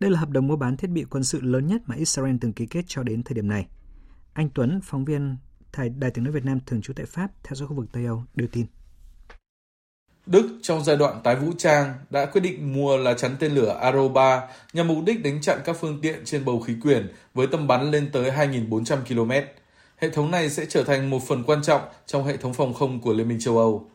Đây 0.00 0.10
là 0.10 0.20
hợp 0.20 0.30
đồng 0.30 0.46
mua 0.46 0.56
bán 0.56 0.76
thiết 0.76 0.90
bị 0.90 1.04
quân 1.10 1.24
sự 1.24 1.40
lớn 1.40 1.66
nhất 1.66 1.82
mà 1.86 1.94
Israel 1.94 2.36
từng 2.40 2.52
ký 2.52 2.66
kết 2.66 2.84
cho 2.86 3.02
đến 3.02 3.22
thời 3.22 3.34
điểm 3.34 3.48
này. 3.48 3.66
Anh 4.32 4.50
Tuấn, 4.54 4.80
phóng 4.84 5.04
viên 5.04 5.36
Đài, 5.78 5.88
Đài 5.88 6.10
tiếng 6.10 6.24
nói 6.24 6.32
Việt 6.32 6.44
Nam 6.44 6.58
thường 6.66 6.80
trú 6.82 6.92
tại 6.92 7.06
Pháp, 7.06 7.30
theo 7.42 7.54
dõi 7.54 7.68
khu 7.68 7.74
vực 7.74 7.86
Tây 7.92 8.04
Âu, 8.04 8.24
đưa 8.34 8.46
tin. 8.46 8.66
Đức 10.26 10.58
trong 10.62 10.84
giai 10.84 10.96
đoạn 10.96 11.20
tái 11.24 11.36
vũ 11.36 11.52
trang 11.58 11.94
đã 12.10 12.26
quyết 12.26 12.40
định 12.40 12.72
mua 12.72 12.96
lá 12.96 13.14
chắn 13.14 13.36
tên 13.38 13.52
lửa 13.52 13.80
Arrow 13.82 14.08
3 14.12 14.42
nhằm 14.72 14.88
mục 14.88 14.98
đích 15.06 15.22
đánh 15.22 15.40
chặn 15.40 15.58
các 15.64 15.76
phương 15.80 15.98
tiện 16.02 16.24
trên 16.24 16.44
bầu 16.44 16.60
khí 16.60 16.74
quyển 16.82 17.08
với 17.34 17.46
tầm 17.46 17.66
bắn 17.66 17.90
lên 17.90 18.08
tới 18.12 18.30
2.400 18.30 18.96
km. 19.08 19.32
Hệ 19.96 20.10
thống 20.10 20.30
này 20.30 20.50
sẽ 20.50 20.66
trở 20.68 20.84
thành 20.84 21.10
một 21.10 21.28
phần 21.28 21.44
quan 21.44 21.62
trọng 21.62 21.82
trong 22.06 22.24
hệ 22.24 22.36
thống 22.36 22.54
phòng 22.54 22.74
không 22.74 23.00
của 23.00 23.12
Liên 23.12 23.28
minh 23.28 23.40
châu 23.40 23.58
Âu. 23.58 23.90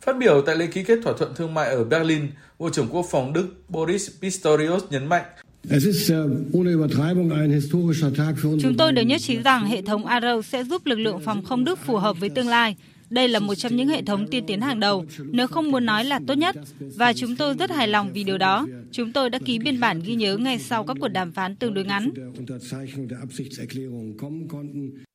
Phát 0.00 0.16
biểu 0.18 0.42
tại 0.46 0.56
lễ 0.56 0.66
ký 0.66 0.84
kết 0.84 0.98
thỏa 1.04 1.12
thuận 1.18 1.34
thương 1.34 1.54
mại 1.54 1.68
ở 1.68 1.84
Berlin, 1.84 2.26
Bộ 2.58 2.70
trưởng 2.70 2.88
Quốc 2.88 3.06
phòng 3.10 3.32
Đức 3.32 3.48
Boris 3.68 4.10
Pistorius 4.20 4.82
nhấn 4.90 5.06
mạnh 5.06 5.24
Chúng 8.62 8.76
tôi 8.78 8.92
đều 8.92 9.04
nhất 9.04 9.20
trí 9.20 9.42
rằng 9.42 9.66
hệ 9.66 9.82
thống 9.82 10.06
Arrow 10.06 10.42
sẽ 10.42 10.64
giúp 10.64 10.86
lực 10.86 10.98
lượng 10.98 11.20
phòng 11.24 11.44
không 11.44 11.64
Đức 11.64 11.78
phù 11.78 11.96
hợp 11.96 12.20
với 12.20 12.30
tương 12.30 12.48
lai. 12.48 12.76
Đây 13.10 13.28
là 13.28 13.38
một 13.38 13.54
trong 13.54 13.76
những 13.76 13.88
hệ 13.88 14.02
thống 14.02 14.26
tiên 14.26 14.44
tiến 14.46 14.60
hàng 14.60 14.80
đầu, 14.80 15.04
nếu 15.18 15.46
không 15.46 15.70
muốn 15.70 15.86
nói 15.86 16.04
là 16.04 16.20
tốt 16.26 16.34
nhất, 16.34 16.56
và 16.78 17.12
chúng 17.12 17.36
tôi 17.36 17.54
rất 17.54 17.70
hài 17.70 17.88
lòng 17.88 18.12
vì 18.12 18.24
điều 18.24 18.38
đó. 18.38 18.66
Chúng 18.92 19.12
tôi 19.12 19.30
đã 19.30 19.38
ký 19.44 19.58
biên 19.58 19.80
bản 19.80 20.00
ghi 20.04 20.14
nhớ 20.14 20.36
ngay 20.36 20.58
sau 20.58 20.84
các 20.84 20.96
cuộc 21.00 21.08
đàm 21.08 21.32
phán 21.32 21.56
tương 21.56 21.74
đối 21.74 21.84
ngắn. 21.84 22.10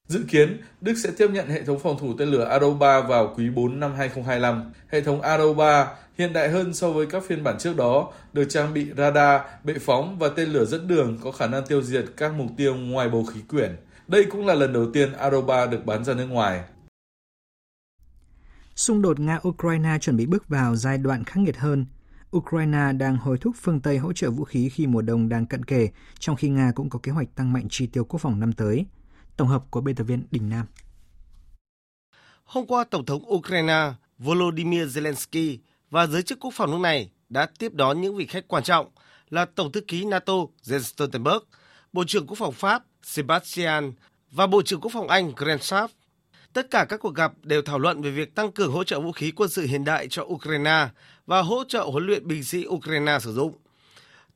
Dự 0.07 0.23
kiến, 0.27 0.57
Đức 0.81 0.93
sẽ 0.97 1.11
tiếp 1.17 1.27
nhận 1.33 1.47
hệ 1.49 1.63
thống 1.63 1.79
phòng 1.79 1.97
thủ 1.99 2.13
tên 2.17 2.29
lửa 2.29 2.59
Arrow 2.59 2.77
3 2.77 3.01
vào 3.01 3.33
quý 3.37 3.49
4 3.49 3.79
năm 3.79 3.91
2025. 3.97 4.63
Hệ 4.87 5.01
thống 5.01 5.21
Arrow 5.21 5.53
3 5.53 5.87
hiện 6.17 6.33
đại 6.33 6.49
hơn 6.49 6.73
so 6.73 6.91
với 6.91 7.05
các 7.05 7.23
phiên 7.27 7.43
bản 7.43 7.55
trước 7.59 7.77
đó, 7.77 8.11
được 8.33 8.45
trang 8.49 8.73
bị 8.73 8.87
radar, 8.97 9.41
bệ 9.63 9.73
phóng 9.79 10.19
và 10.19 10.29
tên 10.35 10.49
lửa 10.49 10.65
dẫn 10.65 10.87
đường 10.87 11.17
có 11.23 11.31
khả 11.31 11.47
năng 11.47 11.65
tiêu 11.67 11.81
diệt 11.81 12.05
các 12.17 12.33
mục 12.33 12.47
tiêu 12.57 12.75
ngoài 12.75 13.09
bầu 13.09 13.23
khí 13.23 13.39
quyển. 13.49 13.71
Đây 14.07 14.25
cũng 14.31 14.45
là 14.45 14.53
lần 14.53 14.73
đầu 14.73 14.91
tiên 14.93 15.09
Arrow 15.21 15.45
3 15.45 15.65
được 15.65 15.85
bán 15.85 16.05
ra 16.05 16.13
nước 16.13 16.27
ngoài. 16.27 16.61
Xung 18.79 19.01
đột 19.01 19.19
Nga-Ukraine 19.19 19.99
chuẩn 19.99 20.17
bị 20.17 20.25
bước 20.25 20.47
vào 20.47 20.75
giai 20.75 20.97
đoạn 20.97 21.23
khắc 21.23 21.37
nghiệt 21.37 21.57
hơn. 21.57 21.85
Ukraine 22.37 22.93
đang 22.93 23.17
hối 23.17 23.37
thúc 23.37 23.55
phương 23.61 23.79
Tây 23.79 23.97
hỗ 23.97 24.13
trợ 24.13 24.31
vũ 24.31 24.43
khí 24.43 24.69
khi 24.69 24.87
mùa 24.87 25.01
đông 25.01 25.29
đang 25.29 25.45
cận 25.45 25.65
kề, 25.65 25.89
trong 26.19 26.35
khi 26.35 26.49
Nga 26.49 26.71
cũng 26.75 26.89
có 26.89 26.99
kế 27.03 27.11
hoạch 27.11 27.35
tăng 27.35 27.53
mạnh 27.53 27.67
chi 27.69 27.87
tiêu 27.87 28.03
quốc 28.05 28.19
phòng 28.19 28.39
năm 28.39 28.53
tới. 28.53 28.85
Tổng 29.37 29.47
hợp 29.47 29.63
của 29.69 29.81
biên 29.81 29.95
tập 29.95 30.03
viên 30.03 30.23
Đình 30.31 30.49
Nam. 30.49 30.65
Hôm 32.43 32.65
qua, 32.67 32.83
Tổng 32.83 33.05
thống 33.05 33.33
Ukraine 33.33 33.93
Volodymyr 34.17 34.97
Zelensky 34.97 35.57
và 35.89 36.07
giới 36.07 36.23
chức 36.23 36.39
quốc 36.39 36.53
phòng 36.53 36.71
nước 36.71 36.79
này 36.79 37.11
đã 37.29 37.47
tiếp 37.59 37.73
đón 37.73 38.01
những 38.01 38.15
vị 38.15 38.25
khách 38.25 38.47
quan 38.47 38.63
trọng 38.63 38.87
là 39.29 39.45
Tổng 39.45 39.71
thư 39.71 39.81
ký 39.81 40.05
NATO 40.05 40.33
Jens 40.63 40.79
Stoltenberg, 40.79 41.43
Bộ 41.93 42.03
trưởng 42.07 42.27
Quốc 42.27 42.37
phòng 42.37 42.53
Pháp 42.53 42.83
Sebastian 43.03 43.93
và 44.31 44.47
Bộ 44.47 44.61
trưởng 44.61 44.81
Quốc 44.81 44.91
phòng 44.93 45.07
Anh 45.07 45.31
Grant 45.37 45.63
Sharp. 45.63 45.91
Tất 46.53 46.71
cả 46.71 46.85
các 46.89 46.99
cuộc 46.99 47.15
gặp 47.15 47.31
đều 47.43 47.61
thảo 47.61 47.79
luận 47.79 48.01
về 48.01 48.11
việc 48.11 48.35
tăng 48.35 48.51
cường 48.51 48.71
hỗ 48.71 48.83
trợ 48.83 48.99
vũ 48.99 49.11
khí 49.11 49.31
quân 49.35 49.49
sự 49.49 49.61
hiện 49.61 49.83
đại 49.85 50.07
cho 50.07 50.23
Ukraine 50.23 50.87
và 51.25 51.41
hỗ 51.41 51.63
trợ 51.67 51.83
huấn 51.83 52.05
luyện 52.05 52.27
binh 52.27 52.43
sĩ 52.43 52.65
Ukraine 52.67 53.19
sử 53.19 53.33
dụng. 53.33 53.53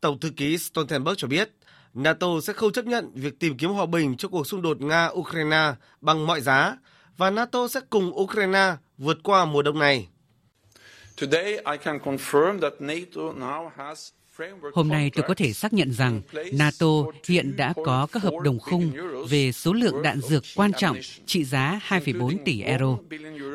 Tổng 0.01 0.19
thư 0.19 0.29
ký 0.29 0.57
Stoltenberg 0.57 1.15
cho 1.17 1.27
biết, 1.27 1.49
NATO 1.93 2.27
sẽ 2.43 2.53
không 2.53 2.71
chấp 2.71 2.85
nhận 2.85 3.11
việc 3.13 3.39
tìm 3.39 3.57
kiếm 3.57 3.69
hòa 3.69 3.85
bình 3.85 4.17
cho 4.17 4.27
cuộc 4.29 4.47
xung 4.47 4.61
đột 4.61 4.77
Nga-Ukraine 4.79 5.73
bằng 6.01 6.27
mọi 6.27 6.41
giá 6.41 6.77
và 7.17 7.29
NATO 7.29 7.67
sẽ 7.67 7.79
cùng 7.89 8.19
Ukraine 8.19 8.75
vượt 8.97 9.17
qua 9.23 9.45
mùa 9.45 9.61
đông 9.61 9.79
này. 9.79 10.07
Hôm 14.73 14.87
nay 14.87 15.11
tôi 15.15 15.25
có 15.27 15.33
thể 15.33 15.53
xác 15.53 15.73
nhận 15.73 15.93
rằng 15.93 16.21
NATO 16.51 16.87
hiện 17.27 17.55
đã 17.55 17.73
có 17.85 18.07
các 18.11 18.23
hợp 18.23 18.33
đồng 18.43 18.59
khung 18.59 18.91
về 19.29 19.51
số 19.51 19.73
lượng 19.73 20.01
đạn 20.01 20.21
dược 20.21 20.43
quan 20.55 20.71
trọng 20.73 20.97
trị 21.25 21.43
giá 21.43 21.79
2,4 21.87 22.37
tỷ 22.45 22.61
euro, 22.61 22.97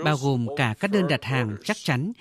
bao 0.04 0.16
gồm 0.16 0.46
cả 0.56 0.74
các 0.80 0.90
đơn 0.90 1.08
đặt 1.08 1.24
hàng 1.24 1.56
chắc 1.64 1.76
chắn. 1.76 2.12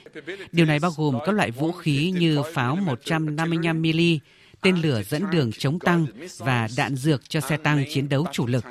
Điều 0.52 0.66
này 0.66 0.80
bao 0.80 0.92
gồm 0.98 1.20
các 1.26 1.32
loại 1.32 1.52
vũ 1.52 1.72
khí 1.72 2.14
như 2.18 2.42
pháo 2.54 2.78
155mm, 3.06 4.20
tên 4.62 4.76
lửa 4.76 5.02
dẫn 5.04 5.24
đường 5.32 5.52
chống 5.52 5.80
tăng 5.80 6.06
và 6.38 6.68
đạn 6.78 6.96
dược 6.96 7.30
cho 7.30 7.40
xe 7.40 7.58
tăng 7.58 7.86
chiến 7.94 8.10
đấu 8.10 8.26
chủ 8.34 8.48
lực. 8.48 8.66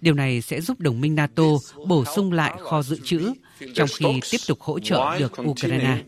Điều 0.00 0.14
này 0.14 0.40
sẽ 0.40 0.60
giúp 0.60 0.80
đồng 0.80 1.00
minh 1.00 1.14
NATO 1.14 1.44
bổ 1.86 2.04
sung 2.04 2.32
lại 2.32 2.54
kho 2.60 2.82
dự 2.82 2.98
trữ, 3.04 3.32
trong 3.74 3.88
khi 3.96 4.20
tiếp 4.30 4.38
tục 4.48 4.60
hỗ 4.60 4.78
trợ 4.78 5.18
được 5.18 5.32
Ukraine. 5.42 6.02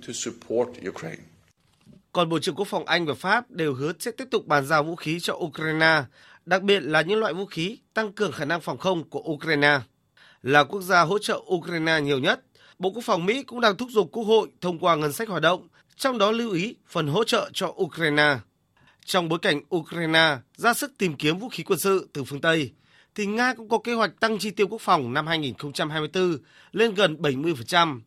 Còn 2.13 2.29
Bộ 2.29 2.39
trưởng 2.39 2.55
Quốc 2.55 2.69
phòng 2.69 2.87
Anh 2.87 3.07
và 3.07 3.15
Pháp 3.15 3.51
đều 3.51 3.75
hứa 3.75 3.93
sẽ 3.99 4.11
tiếp 4.11 4.29
tục 4.31 4.47
bàn 4.47 4.67
giao 4.67 4.85
vũ 4.85 4.97
khí 4.97 5.21
cho 5.21 5.35
Ukraine, 5.35 6.03
đặc 6.47 6.63
biệt 6.63 6.81
là 6.81 7.03
những 7.03 7.21
loại 7.21 7.35
vũ 7.35 7.47
khí 7.47 7.79
tăng 7.95 8.13
cường 8.13 8.33
khả 8.33 8.45
năng 8.45 8.61
phòng 8.61 8.79
không 8.79 9.11
của 9.11 9.21
Ukraine. 9.21 9.81
Là 10.43 10.65
quốc 10.65 10.81
gia 10.83 11.01
hỗ 11.01 11.19
trợ 11.19 11.41
Ukraine 11.55 12.01
nhiều 12.01 12.19
nhất, 12.19 12.41
Bộ 12.79 12.91
Quốc 12.91 13.05
phòng 13.05 13.27
Mỹ 13.27 13.43
cũng 13.43 13.61
đang 13.61 13.77
thúc 13.77 13.89
giục 13.93 14.09
Quốc 14.13 14.23
hội 14.23 14.49
thông 14.61 14.79
qua 14.79 14.97
ngân 14.97 15.13
sách 15.13 15.29
hoạt 15.29 15.43
động, 15.43 15.69
trong 15.97 16.19
đó 16.19 16.31
lưu 16.31 16.53
ý 16.53 16.77
phần 16.89 17.07
hỗ 17.07 17.25
trợ 17.25 17.51
cho 17.53 17.75
Ukraine. 17.83 18.39
Trong 19.05 19.29
bối 19.29 19.39
cảnh 19.39 19.61
Ukraine 19.77 20.37
ra 20.57 20.75
sức 20.75 20.93
tìm 20.99 21.17
kiếm 21.17 21.39
vũ 21.39 21.49
khí 21.49 21.63
quân 21.63 21.79
sự 21.79 22.09
từ 22.13 22.25
phương 22.25 22.41
Tây, 22.41 22.73
thì 23.15 23.27
Nga 23.27 23.55
cũng 23.55 23.69
có 23.69 23.79
kế 23.79 23.95
hoạch 23.95 24.21
tăng 24.21 24.39
chi 24.39 24.51
tiêu 24.51 24.67
quốc 24.69 24.81
phòng 24.81 25.13
năm 25.13 25.27
2024 25.27 26.37
lên 26.73 26.95
gần 26.95 27.17
70%, 27.17 28.01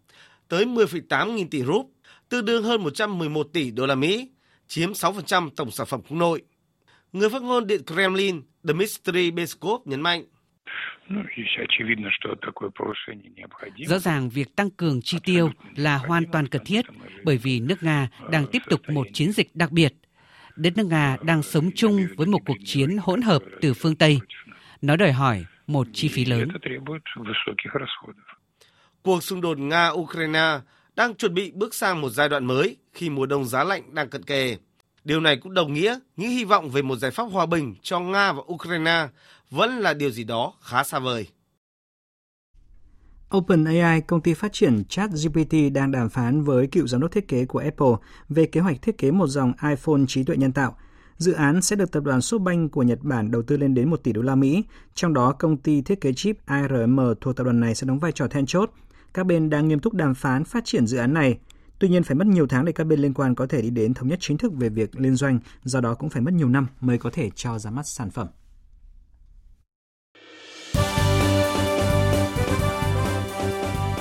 tới 0.48 0.66
10,8 0.66 1.34
nghìn 1.34 1.50
tỷ 1.50 1.64
rúp, 1.64 1.93
tương 2.34 2.46
đương 2.46 2.64
hơn 2.64 2.84
111 2.84 3.48
tỷ 3.54 3.72
đô 3.72 3.86
la 3.86 3.96
Mỹ, 3.96 4.30
chiếm 4.68 4.92
6% 4.92 5.50
tổng 5.56 5.72
sản 5.72 5.88
phẩm 5.88 6.02
quốc 6.02 6.18
nội. 6.18 6.42
Người 7.12 7.30
phát 7.30 7.42
ngôn 7.42 7.68
Điện 7.68 7.82
Kremlin 7.86 8.42
Dmitry 8.64 9.32
Peskov 9.32 9.82
nhấn 9.88 10.02
mạnh. 10.02 10.24
Rõ 13.88 14.00
ràng 14.00 14.30
việc 14.30 14.56
tăng 14.56 14.70
cường 14.70 15.02
chi 15.02 15.18
tiêu 15.24 15.50
là 15.76 15.98
hoàn 15.98 16.24
toàn 16.32 16.48
cần 16.48 16.62
thiết 16.66 16.86
bởi 17.24 17.38
vì 17.38 17.60
nước 17.60 17.84
Nga 17.84 18.10
đang 18.32 18.46
tiếp 18.52 18.62
tục 18.70 18.82
một 18.88 19.08
chiến 19.14 19.32
dịch 19.32 19.56
đặc 19.56 19.72
biệt. 19.72 19.94
Đất 20.56 20.78
nước 20.78 20.86
Nga 20.86 21.18
đang 21.22 21.44
sống 21.44 21.70
chung 21.76 22.06
với 22.18 22.28
một 22.28 22.40
cuộc 22.46 22.58
chiến 22.66 22.98
hỗn 22.98 23.22
hợp 23.22 23.42
từ 23.62 23.74
phương 23.74 23.96
Tây. 23.96 24.20
Nó 24.82 24.96
đòi 24.96 25.12
hỏi 25.12 25.46
một 25.68 25.88
chi 25.94 26.08
phí 26.08 26.26
lớn. 26.26 26.48
Cuộc 29.04 29.24
xung 29.24 29.42
đột 29.42 29.58
Nga-Ukraine 29.58 30.60
đang 30.96 31.16
chuẩn 31.16 31.34
bị 31.34 31.52
bước 31.52 31.74
sang 31.74 32.02
một 32.02 32.10
giai 32.10 32.30
đoạn 32.30 32.46
mới 32.46 32.78
khi 32.94 33.10
mùa 33.10 33.26
đông 33.26 33.46
giá 33.46 33.64
lạnh 33.64 33.96
đang 33.96 34.10
cận 34.10 34.24
kề. 34.24 34.58
Điều 35.04 35.20
này 35.20 35.38
cũng 35.38 35.54
đồng 35.54 35.74
nghĩa 35.74 36.00
những 36.18 36.30
hy 36.30 36.46
vọng 36.46 36.70
về 36.70 36.82
một 36.82 36.96
giải 36.96 37.12
pháp 37.12 37.24
hòa 37.24 37.46
bình 37.46 37.76
cho 37.82 38.00
Nga 38.00 38.34
và 38.34 38.42
Ukraine 38.54 39.08
vẫn 39.50 39.80
là 39.80 39.94
điều 39.94 40.12
gì 40.12 40.24
đó 40.24 40.54
khá 40.62 40.84
xa 40.84 41.00
vời. 41.00 41.28
OpenAI, 43.38 44.02
công 44.02 44.22
ty 44.22 44.34
phát 44.34 44.54
triển 44.54 44.84
ChatGPT 44.90 45.54
đang 45.74 45.92
đàm 45.92 46.10
phán 46.10 46.44
với 46.44 46.68
cựu 46.68 46.88
giám 46.88 47.02
đốc 47.02 47.12
thiết 47.12 47.28
kế 47.28 47.46
của 47.46 47.60
Apple 47.60 47.96
về 48.30 48.46
kế 48.46 48.62
hoạch 48.62 48.82
thiết 48.82 48.98
kế 48.98 49.12
một 49.12 49.28
dòng 49.28 49.54
iPhone 49.70 50.02
trí 50.08 50.24
tuệ 50.24 50.36
nhân 50.36 50.52
tạo. 50.52 50.78
Dự 51.18 51.34
án 51.34 51.62
sẽ 51.62 51.76
được 51.76 51.92
tập 51.92 52.04
đoàn 52.04 52.20
SoftBank 52.20 52.70
của 52.70 52.84
Nhật 52.84 53.00
Bản 53.02 53.32
đầu 53.32 53.42
tư 53.42 53.58
lên 53.58 53.74
đến 53.74 53.90
1 53.90 54.04
tỷ 54.04 54.12
đô 54.14 54.22
la 54.22 54.36
Mỹ, 54.36 54.64
trong 54.94 55.14
đó 55.14 55.32
công 55.32 55.58
ty 55.58 55.82
thiết 55.82 56.02
kế 56.02 56.14
chip 56.14 56.38
ARM 56.46 57.00
thuộc 57.22 57.36
tập 57.36 57.44
đoàn 57.44 57.60
này 57.60 57.76
sẽ 57.76 57.88
đóng 57.88 58.00
vai 58.00 58.12
trò 58.12 58.28
then 58.28 58.46
chốt. 58.46 58.72
Các 59.14 59.26
bên 59.26 59.50
đang 59.50 59.68
nghiêm 59.68 59.80
túc 59.80 59.94
đàm 59.94 60.16
phán 60.16 60.44
phát 60.44 60.66
triển 60.66 60.88
dự 60.88 60.98
án 60.98 61.14
này. 61.14 61.38
Tuy 61.80 61.90
nhiên 61.90 62.04
phải 62.04 62.16
mất 62.16 62.28
nhiều 62.28 62.48
tháng 62.48 62.66
để 62.66 62.72
các 62.72 62.84
bên 62.84 63.00
liên 63.00 63.14
quan 63.14 63.36
có 63.36 63.48
thể 63.48 63.62
đi 63.62 63.70
đến 63.70 63.94
thống 63.94 64.08
nhất 64.08 64.20
chính 64.22 64.38
thức 64.38 64.54
về 64.56 64.70
việc 64.70 65.00
liên 65.00 65.16
doanh, 65.16 65.40
do 65.64 65.82
đó 65.82 65.94
cũng 65.94 66.10
phải 66.10 66.22
mất 66.22 66.34
nhiều 66.34 66.50
năm 66.50 66.68
mới 66.80 66.98
có 66.98 67.10
thể 67.14 67.30
cho 67.36 67.60
ra 67.60 67.72
mắt 67.72 67.88
sản 67.88 68.12
phẩm. 68.12 68.28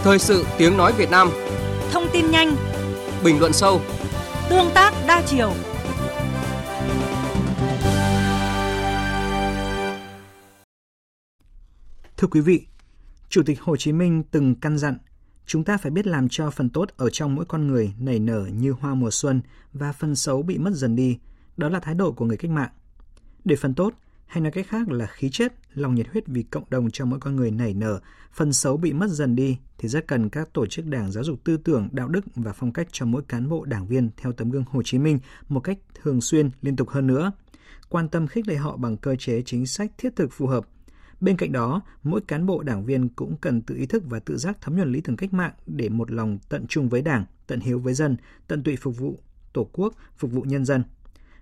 Thời 0.03 0.19
sự 0.19 0.47
tiếng 0.59 0.77
nói 0.77 0.93
Việt 0.93 1.11
Nam 1.11 1.31
Thông 1.91 2.05
tin 2.13 2.31
nhanh 2.31 2.57
Bình 3.25 3.41
luận 3.41 3.53
sâu 3.53 3.81
Tương 4.51 4.71
tác 4.75 4.95
đa 5.09 5.23
chiều 5.27 5.53
Thưa 12.17 12.29
quý 12.29 12.41
vị, 12.41 12.67
Chủ 13.33 13.43
tịch 13.43 13.61
Hồ 13.61 13.77
Chí 13.77 13.93
Minh 13.93 14.23
từng 14.31 14.55
căn 14.55 14.79
dặn 14.79 14.99
chúng 15.47 15.65
ta 15.65 15.77
phải 15.77 15.91
biết 15.91 16.07
làm 16.07 16.29
cho 16.29 16.51
phần 16.51 16.71
tốt 16.71 16.89
ở 16.97 17.11
trong 17.11 17.35
mỗi 17.35 17.45
con 17.45 17.67
người 17.67 17.95
nảy 17.99 18.19
nở 18.19 18.47
như 18.47 18.73
hoa 18.73 18.95
mùa 18.95 19.11
xuân 19.11 19.41
và 19.73 19.93
phần 19.93 20.17
xấu 20.17 20.43
bị 20.43 20.59
mất 20.59 20.73
dần 20.75 20.97
đi. 20.97 21.19
Đó 21.57 21.69
là 21.69 21.81
thái 21.81 21.95
độ 21.95 22.13
của 22.13 22.25
người 22.25 22.37
cách 22.37 22.51
mạng. 22.51 22.71
Để 23.45 23.57
phần 23.57 23.75
tốt, 23.75 23.95
hay 24.27 24.41
nói 24.41 24.53
cách 24.53 24.67
khác 24.69 24.89
là 24.89 25.07
khí 25.07 25.31
chất, 25.31 25.55
lòng 25.75 25.95
nhiệt 25.95 26.07
huyết 26.13 26.25
vì 26.27 26.43
cộng 26.43 26.71
đồng 26.71 26.91
cho 26.91 27.05
mỗi 27.05 27.21
con 27.21 27.37
người 27.37 27.51
nảy 27.51 27.75
nở, 27.75 28.01
phần 28.33 28.53
xấu 28.53 28.77
bị 28.77 28.93
mất 28.93 29.11
dần 29.11 29.37
đi 29.37 29.59
thì 29.79 29.89
rất 29.89 30.07
cần 30.07 30.29
các 30.29 30.53
tổ 30.53 30.67
chức 30.67 30.87
đảng 30.87 31.13
giáo 31.13 31.25
dục 31.25 31.41
tư 31.45 31.57
tưởng, 31.57 31.89
đạo 31.93 32.09
đức 32.09 32.25
và 32.35 32.53
phong 32.53 32.73
cách 32.73 32.89
cho 32.93 33.07
mỗi 33.07 33.23
cán 33.29 33.49
bộ 33.49 33.65
đảng 33.65 33.87
viên 33.87 34.11
theo 34.17 34.33
tấm 34.33 34.51
gương 34.51 34.65
Hồ 34.71 34.83
Chí 34.83 34.99
Minh 34.99 35.19
một 35.49 35.61
cách 35.61 35.79
thường 36.03 36.21
xuyên, 36.21 36.51
liên 36.63 36.77
tục 36.77 36.89
hơn 36.89 37.07
nữa. 37.07 37.33
Quan 37.89 38.09
tâm 38.09 38.27
khích 38.27 38.49
lệ 38.49 38.57
họ 38.57 38.77
bằng 38.77 38.97
cơ 38.97 39.17
chế 39.17 39.43
chính 39.43 39.67
sách 39.67 39.91
thiết 39.99 40.17
thực 40.17 40.33
phù 40.33 40.47
hợp. 40.47 40.67
Bên 41.23 41.37
cạnh 41.37 41.53
đó, 41.53 41.81
mỗi 42.03 42.21
cán 42.21 42.47
bộ 42.47 42.63
đảng 42.63 42.85
viên 42.85 43.09
cũng 43.09 43.37
cần 43.41 43.63
tự 43.63 43.77
ý 43.77 43.87
thức 43.87 44.03
và 44.07 44.19
tự 44.19 44.37
giác 44.37 44.59
thấm 44.61 44.77
nhuần 44.77 44.93
lý 44.93 45.01
tưởng 45.01 45.17
cách 45.17 45.35
mạng 45.35 45.53
để 45.67 45.89
một 45.89 46.11
lòng 46.11 46.39
tận 46.49 46.67
trung 46.67 46.89
với 46.89 47.03
đảng, 47.03 47.25
tận 47.47 47.61
hiếu 47.61 47.79
với 47.79 47.95
dân, 47.95 48.17
tận 48.49 48.63
tụy 48.63 48.77
phục 48.77 48.99
vụ 48.99 49.19
Tổ 49.53 49.69
quốc, 49.73 49.95
phục 50.17 50.33
vụ 50.33 50.43
nhân 50.43 50.65
dân. 50.65 50.85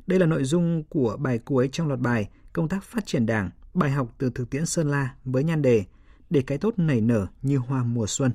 Đây 0.07 0.19
là 0.19 0.27
nội 0.27 0.45
dung 0.45 0.85
của 0.89 1.17
bài 1.17 1.39
cuối 1.39 1.69
trong 1.73 1.89
loạt 1.89 2.01
bài 2.01 2.29
Công 2.53 2.69
tác 2.69 2.85
phát 2.85 3.07
triển 3.07 3.27
đảng, 3.27 3.51
bài 3.75 3.91
học 3.91 4.15
từ 4.19 4.31
thực 4.35 4.51
tiễn 4.51 4.67
Sơn 4.67 4.91
La 4.91 5.15
với 5.25 5.45
nhan 5.45 5.63
đề 5.63 5.85
Để 6.31 6.43
cái 6.43 6.59
tốt 6.59 6.75
nảy 6.77 7.01
nở 7.01 7.27
như 7.43 7.57
hoa 7.57 7.85
mùa 7.85 8.07
xuân. 8.07 8.33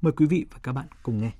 Mời 0.00 0.12
quý 0.12 0.26
vị 0.26 0.46
và 0.52 0.58
các 0.62 0.72
bạn 0.72 0.86
cùng 1.02 1.20
nghe. 1.20 1.32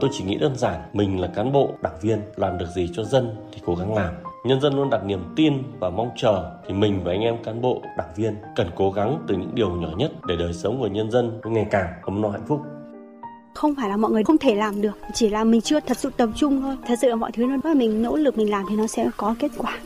Tôi 0.00 0.10
chỉ 0.12 0.24
nghĩ 0.24 0.36
đơn 0.36 0.56
giản, 0.56 0.80
mình 0.92 1.20
là 1.20 1.28
cán 1.28 1.52
bộ, 1.52 1.70
đảng 1.82 1.98
viên, 2.00 2.18
làm 2.36 2.58
được 2.58 2.66
gì 2.74 2.90
cho 2.92 3.04
dân 3.04 3.36
thì 3.52 3.60
cố 3.66 3.74
gắng 3.74 3.94
làm. 3.94 4.14
Nhân 4.44 4.60
dân 4.60 4.74
luôn 4.74 4.90
đặt 4.90 5.04
niềm 5.04 5.20
tin 5.36 5.62
và 5.80 5.90
mong 5.90 6.10
chờ 6.16 6.50
thì 6.66 6.74
mình 6.74 7.00
và 7.04 7.12
anh 7.12 7.20
em 7.20 7.42
cán 7.44 7.60
bộ, 7.60 7.82
đảng 7.98 8.14
viên 8.16 8.36
cần 8.56 8.70
cố 8.76 8.90
gắng 8.90 9.24
từ 9.28 9.34
những 9.34 9.54
điều 9.54 9.70
nhỏ 9.70 9.88
nhất 9.96 10.12
để 10.26 10.36
đời 10.36 10.52
sống 10.52 10.80
của 10.80 10.86
nhân 10.86 11.10
dân 11.10 11.40
ngày 11.44 11.66
càng 11.70 11.92
ấm 12.02 12.20
no 12.22 12.28
hạnh 12.28 12.46
phúc. 12.46 12.60
Không 13.54 13.74
phải 13.74 13.88
là 13.88 13.96
mọi 13.96 14.10
người 14.10 14.24
không 14.24 14.38
thể 14.38 14.54
làm 14.54 14.82
được 14.82 14.98
chỉ 15.14 15.30
là 15.30 15.44
mình 15.44 15.60
chưa 15.60 15.80
thật 15.80 15.98
sự 15.98 16.10
tập 16.16 16.28
trung 16.34 16.62
thôi. 16.62 16.76
Thật 16.86 16.94
sự 17.00 17.08
là 17.08 17.16
mọi 17.16 17.32
thứ 17.32 17.46
nó 17.46 17.74
mình 17.74 18.02
nỗ 18.02 18.16
lực 18.16 18.38
mình 18.38 18.50
làm 18.50 18.64
thì 18.70 18.76
nó 18.76 18.86
sẽ 18.86 19.10
có 19.16 19.34
kết 19.38 19.50
quả 19.58 19.78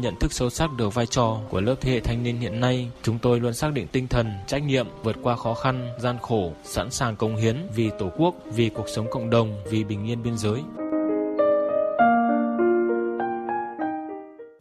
nhận 0.00 0.16
thức 0.16 0.32
sâu 0.32 0.50
sắc 0.50 0.70
được 0.76 0.94
vai 0.94 1.06
trò 1.06 1.40
của 1.50 1.60
lớp 1.60 1.74
thế 1.80 1.92
hệ 1.92 2.00
thanh 2.00 2.22
niên 2.22 2.38
hiện 2.38 2.60
nay, 2.60 2.90
chúng 3.02 3.18
tôi 3.18 3.40
luôn 3.40 3.54
xác 3.54 3.72
định 3.72 3.86
tinh 3.92 4.08
thần, 4.08 4.26
trách 4.46 4.62
nhiệm 4.62 4.86
vượt 5.02 5.16
qua 5.22 5.36
khó 5.36 5.54
khăn, 5.54 5.88
gian 5.98 6.16
khổ, 6.22 6.52
sẵn 6.64 6.90
sàng 6.90 7.16
công 7.16 7.36
hiến 7.36 7.56
vì 7.76 7.90
Tổ 7.98 8.10
quốc, 8.16 8.34
vì 8.54 8.68
cuộc 8.68 8.88
sống 8.88 9.06
cộng 9.10 9.30
đồng, 9.30 9.62
vì 9.70 9.84
bình 9.84 10.06
yên 10.06 10.22
biên 10.22 10.38
giới. 10.38 10.60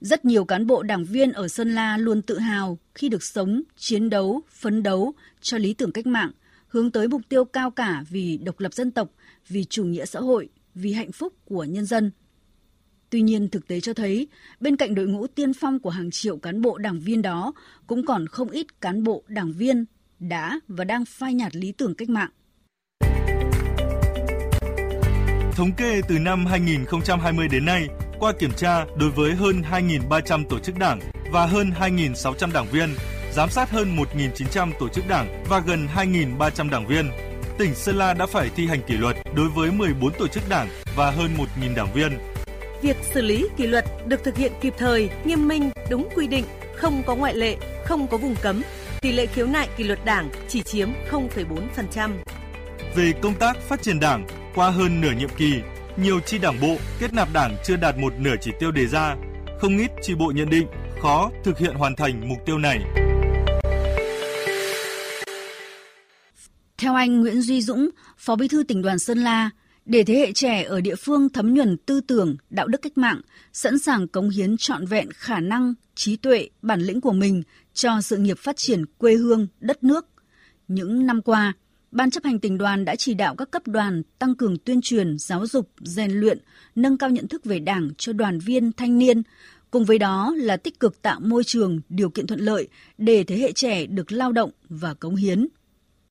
Rất 0.02 0.26
nhiều 0.26 0.46
cán 0.46 0.68
bộ 0.68 0.84
đảng 0.84 1.06
viên 1.06 1.32
ở 1.32 1.48
Sơn 1.48 1.76
La 1.76 1.98
luôn 1.98 2.22
tự 2.22 2.40
hào 2.40 2.78
khi 2.96 3.10
được 3.10 3.24
sống, 3.24 3.62
chiến 3.78 4.10
đấu, 4.10 4.42
phấn 4.50 4.84
đấu 4.84 5.14
cho 5.42 5.58
lý 5.58 5.74
tưởng 5.74 5.92
cách 5.92 6.08
mạng, 6.08 6.32
hướng 6.68 6.92
tới 6.92 7.08
mục 7.08 7.22
tiêu 7.30 7.46
cao 7.46 7.72
cả 7.72 8.04
vì 8.10 8.38
độc 8.38 8.60
lập 8.60 8.74
dân 8.74 8.92
tộc, 8.92 9.10
vì 9.48 9.64
chủ 9.64 9.84
nghĩa 9.84 10.06
xã 10.06 10.20
hội, 10.20 10.50
vì 10.76 10.94
hạnh 10.94 11.12
phúc 11.12 11.34
của 11.46 11.64
nhân 11.64 11.86
dân. 11.86 12.12
Tuy 13.10 13.22
nhiên, 13.22 13.50
thực 13.50 13.68
tế 13.68 13.80
cho 13.80 13.94
thấy, 13.94 14.28
bên 14.60 14.76
cạnh 14.76 14.96
đội 14.96 15.08
ngũ 15.08 15.28
tiên 15.28 15.54
phong 15.54 15.80
của 15.80 15.90
hàng 15.90 16.12
triệu 16.12 16.38
cán 16.38 16.62
bộ 16.62 16.78
đảng 16.78 17.00
viên 17.00 17.22
đó, 17.22 17.54
cũng 17.88 18.06
còn 18.06 18.28
không 18.28 18.50
ít 18.50 18.82
cán 18.82 19.04
bộ 19.04 19.24
đảng 19.28 19.52
viên 19.52 19.86
đã 20.20 20.60
và 20.68 20.84
đang 20.84 21.06
phai 21.06 21.34
nhạt 21.34 21.56
lý 21.56 21.72
tưởng 21.72 21.96
cách 21.96 22.10
mạng. 22.10 22.30
Thống 25.52 25.72
kê 25.78 26.02
từ 26.08 26.20
năm 26.20 26.46
2020 26.46 27.48
đến 27.48 27.66
nay, 27.66 27.88
qua 28.20 28.34
kiểm 28.40 28.52
tra 28.58 28.86
đối 29.00 29.10
với 29.10 29.36
hơn 29.36 29.62
2.300 29.72 30.46
tổ 30.50 30.60
chức 30.60 30.78
đảng 30.80 31.00
và 31.32 31.46
hơn 31.46 31.72
2.600 31.80 32.54
đảng 32.54 32.68
viên, 32.72 32.90
giám 33.34 33.50
sát 33.50 33.70
hơn 33.70 33.96
1.900 33.96 34.72
tổ 34.80 34.90
chức 34.90 35.08
đảng 35.08 35.44
và 35.50 35.60
gần 35.60 35.88
2.300 35.96 36.70
đảng 36.70 36.88
viên, 36.88 37.10
tỉnh 37.58 37.76
Sơn 37.76 37.96
La 37.96 38.14
đã 38.14 38.26
phải 38.26 38.50
thi 38.56 38.68
hành 38.68 38.82
kỷ 38.88 38.98
luật 38.98 39.16
đối 39.36 39.50
với 39.50 39.72
14 39.72 40.14
tổ 40.20 40.28
chức 40.28 40.44
đảng 40.50 40.68
và 40.96 41.12
hơn 41.12 41.30
1.000 41.38 41.76
đảng 41.76 41.94
viên. 41.94 42.37
Việc 42.82 42.98
xử 43.14 43.22
lý 43.22 43.46
kỷ 43.58 43.68
luật 43.68 43.86
được 44.08 44.24
thực 44.24 44.38
hiện 44.38 44.52
kịp 44.62 44.74
thời, 44.78 45.10
nghiêm 45.26 45.48
minh, 45.48 45.70
đúng 45.90 46.10
quy 46.16 46.28
định, 46.28 46.46
không 46.76 47.04
có 47.06 47.16
ngoại 47.16 47.36
lệ, 47.36 47.58
không 47.86 48.08
có 48.08 48.18
vùng 48.18 48.36
cấm. 48.42 48.62
Tỷ 49.02 49.12
lệ 49.12 49.26
khiếu 49.26 49.48
nại 49.48 49.68
kỷ 49.78 49.84
luật 49.84 50.06
đảng 50.06 50.30
chỉ 50.48 50.62
chiếm 50.62 50.90
0,4%. 51.12 52.12
Về 52.96 53.14
công 53.22 53.34
tác 53.34 53.58
phát 53.62 53.82
triển 53.82 54.00
đảng, 54.00 54.28
qua 54.56 54.70
hơn 54.70 55.02
nửa 55.02 55.12
nhiệm 55.20 55.30
kỳ, 55.38 55.54
nhiều 55.98 56.20
chi 56.20 56.38
đảng 56.38 56.60
bộ 56.62 56.78
kết 57.00 57.14
nạp 57.14 57.34
đảng 57.34 57.56
chưa 57.64 57.76
đạt 57.76 57.98
một 57.98 58.14
nửa 58.20 58.36
chỉ 58.42 58.52
tiêu 58.60 58.72
đề 58.72 58.88
ra. 58.88 59.16
Không 59.60 59.78
ít 59.78 59.92
chi 60.02 60.16
bộ 60.16 60.32
nhận 60.36 60.50
định 60.50 60.68
khó 61.02 61.32
thực 61.44 61.58
hiện 61.58 61.76
hoàn 61.76 61.96
thành 61.96 62.30
mục 62.30 62.38
tiêu 62.46 62.58
này. 62.58 62.80
Theo 66.78 66.96
anh 66.96 67.22
Nguyễn 67.22 67.42
Duy 67.42 67.62
Dũng, 67.62 67.90
Phó 68.18 68.36
Bí 68.36 68.48
thư 68.48 68.64
tỉnh 68.64 68.82
đoàn 68.82 69.00
Sơn 69.00 69.18
La, 69.18 69.50
để 69.88 70.04
thế 70.04 70.14
hệ 70.14 70.32
trẻ 70.34 70.64
ở 70.64 70.82
địa 70.82 70.96
phương 70.96 71.30
thấm 71.30 71.54
nhuần 71.54 71.78
tư 71.78 72.02
tưởng, 72.02 72.36
đạo 72.50 72.68
đức 72.68 72.82
cách 72.82 72.98
mạng, 72.98 73.22
sẵn 73.54 73.80
sàng 73.80 74.08
cống 74.08 74.30
hiến 74.30 74.58
trọn 74.58 74.86
vẹn 74.86 75.10
khả 75.12 75.40
năng, 75.40 75.74
trí 75.96 76.16
tuệ, 76.16 76.50
bản 76.62 76.82
lĩnh 76.82 77.02
của 77.02 77.12
mình 77.12 77.44
cho 77.74 78.02
sự 78.02 78.18
nghiệp 78.18 78.38
phát 78.40 78.58
triển 78.58 78.86
quê 78.98 79.16
hương, 79.16 79.48
đất 79.60 79.84
nước. 79.84 80.06
Những 80.68 81.06
năm 81.06 81.22
qua, 81.22 81.54
Ban 81.92 82.12
chấp 82.12 82.24
hành 82.24 82.40
tỉnh 82.40 82.58
đoàn 82.58 82.86
đã 82.86 82.96
chỉ 82.96 83.14
đạo 83.14 83.36
các 83.36 83.52
cấp 83.52 83.68
đoàn 83.68 84.02
tăng 84.20 84.36
cường 84.36 84.58
tuyên 84.58 84.82
truyền, 84.82 85.18
giáo 85.20 85.48
dục, 85.48 85.70
rèn 85.82 86.12
luyện, 86.12 86.40
nâng 86.76 86.98
cao 86.98 87.10
nhận 87.10 87.28
thức 87.28 87.46
về 87.46 87.60
Đảng 87.60 87.90
cho 87.98 88.14
đoàn 88.14 88.40
viên, 88.40 88.72
thanh 88.72 88.98
niên, 88.98 89.22
cùng 89.72 89.86
với 89.86 90.00
đó 90.00 90.34
là 90.38 90.58
tích 90.58 90.80
cực 90.80 91.02
tạo 91.02 91.20
môi 91.20 91.44
trường, 91.44 91.80
điều 91.90 92.10
kiện 92.10 92.28
thuận 92.28 92.40
lợi 92.40 92.68
để 92.98 93.24
thế 93.24 93.38
hệ 93.38 93.52
trẻ 93.52 93.86
được 93.86 94.12
lao 94.12 94.32
động 94.32 94.52
và 94.70 94.94
cống 94.94 95.16
hiến 95.16 95.48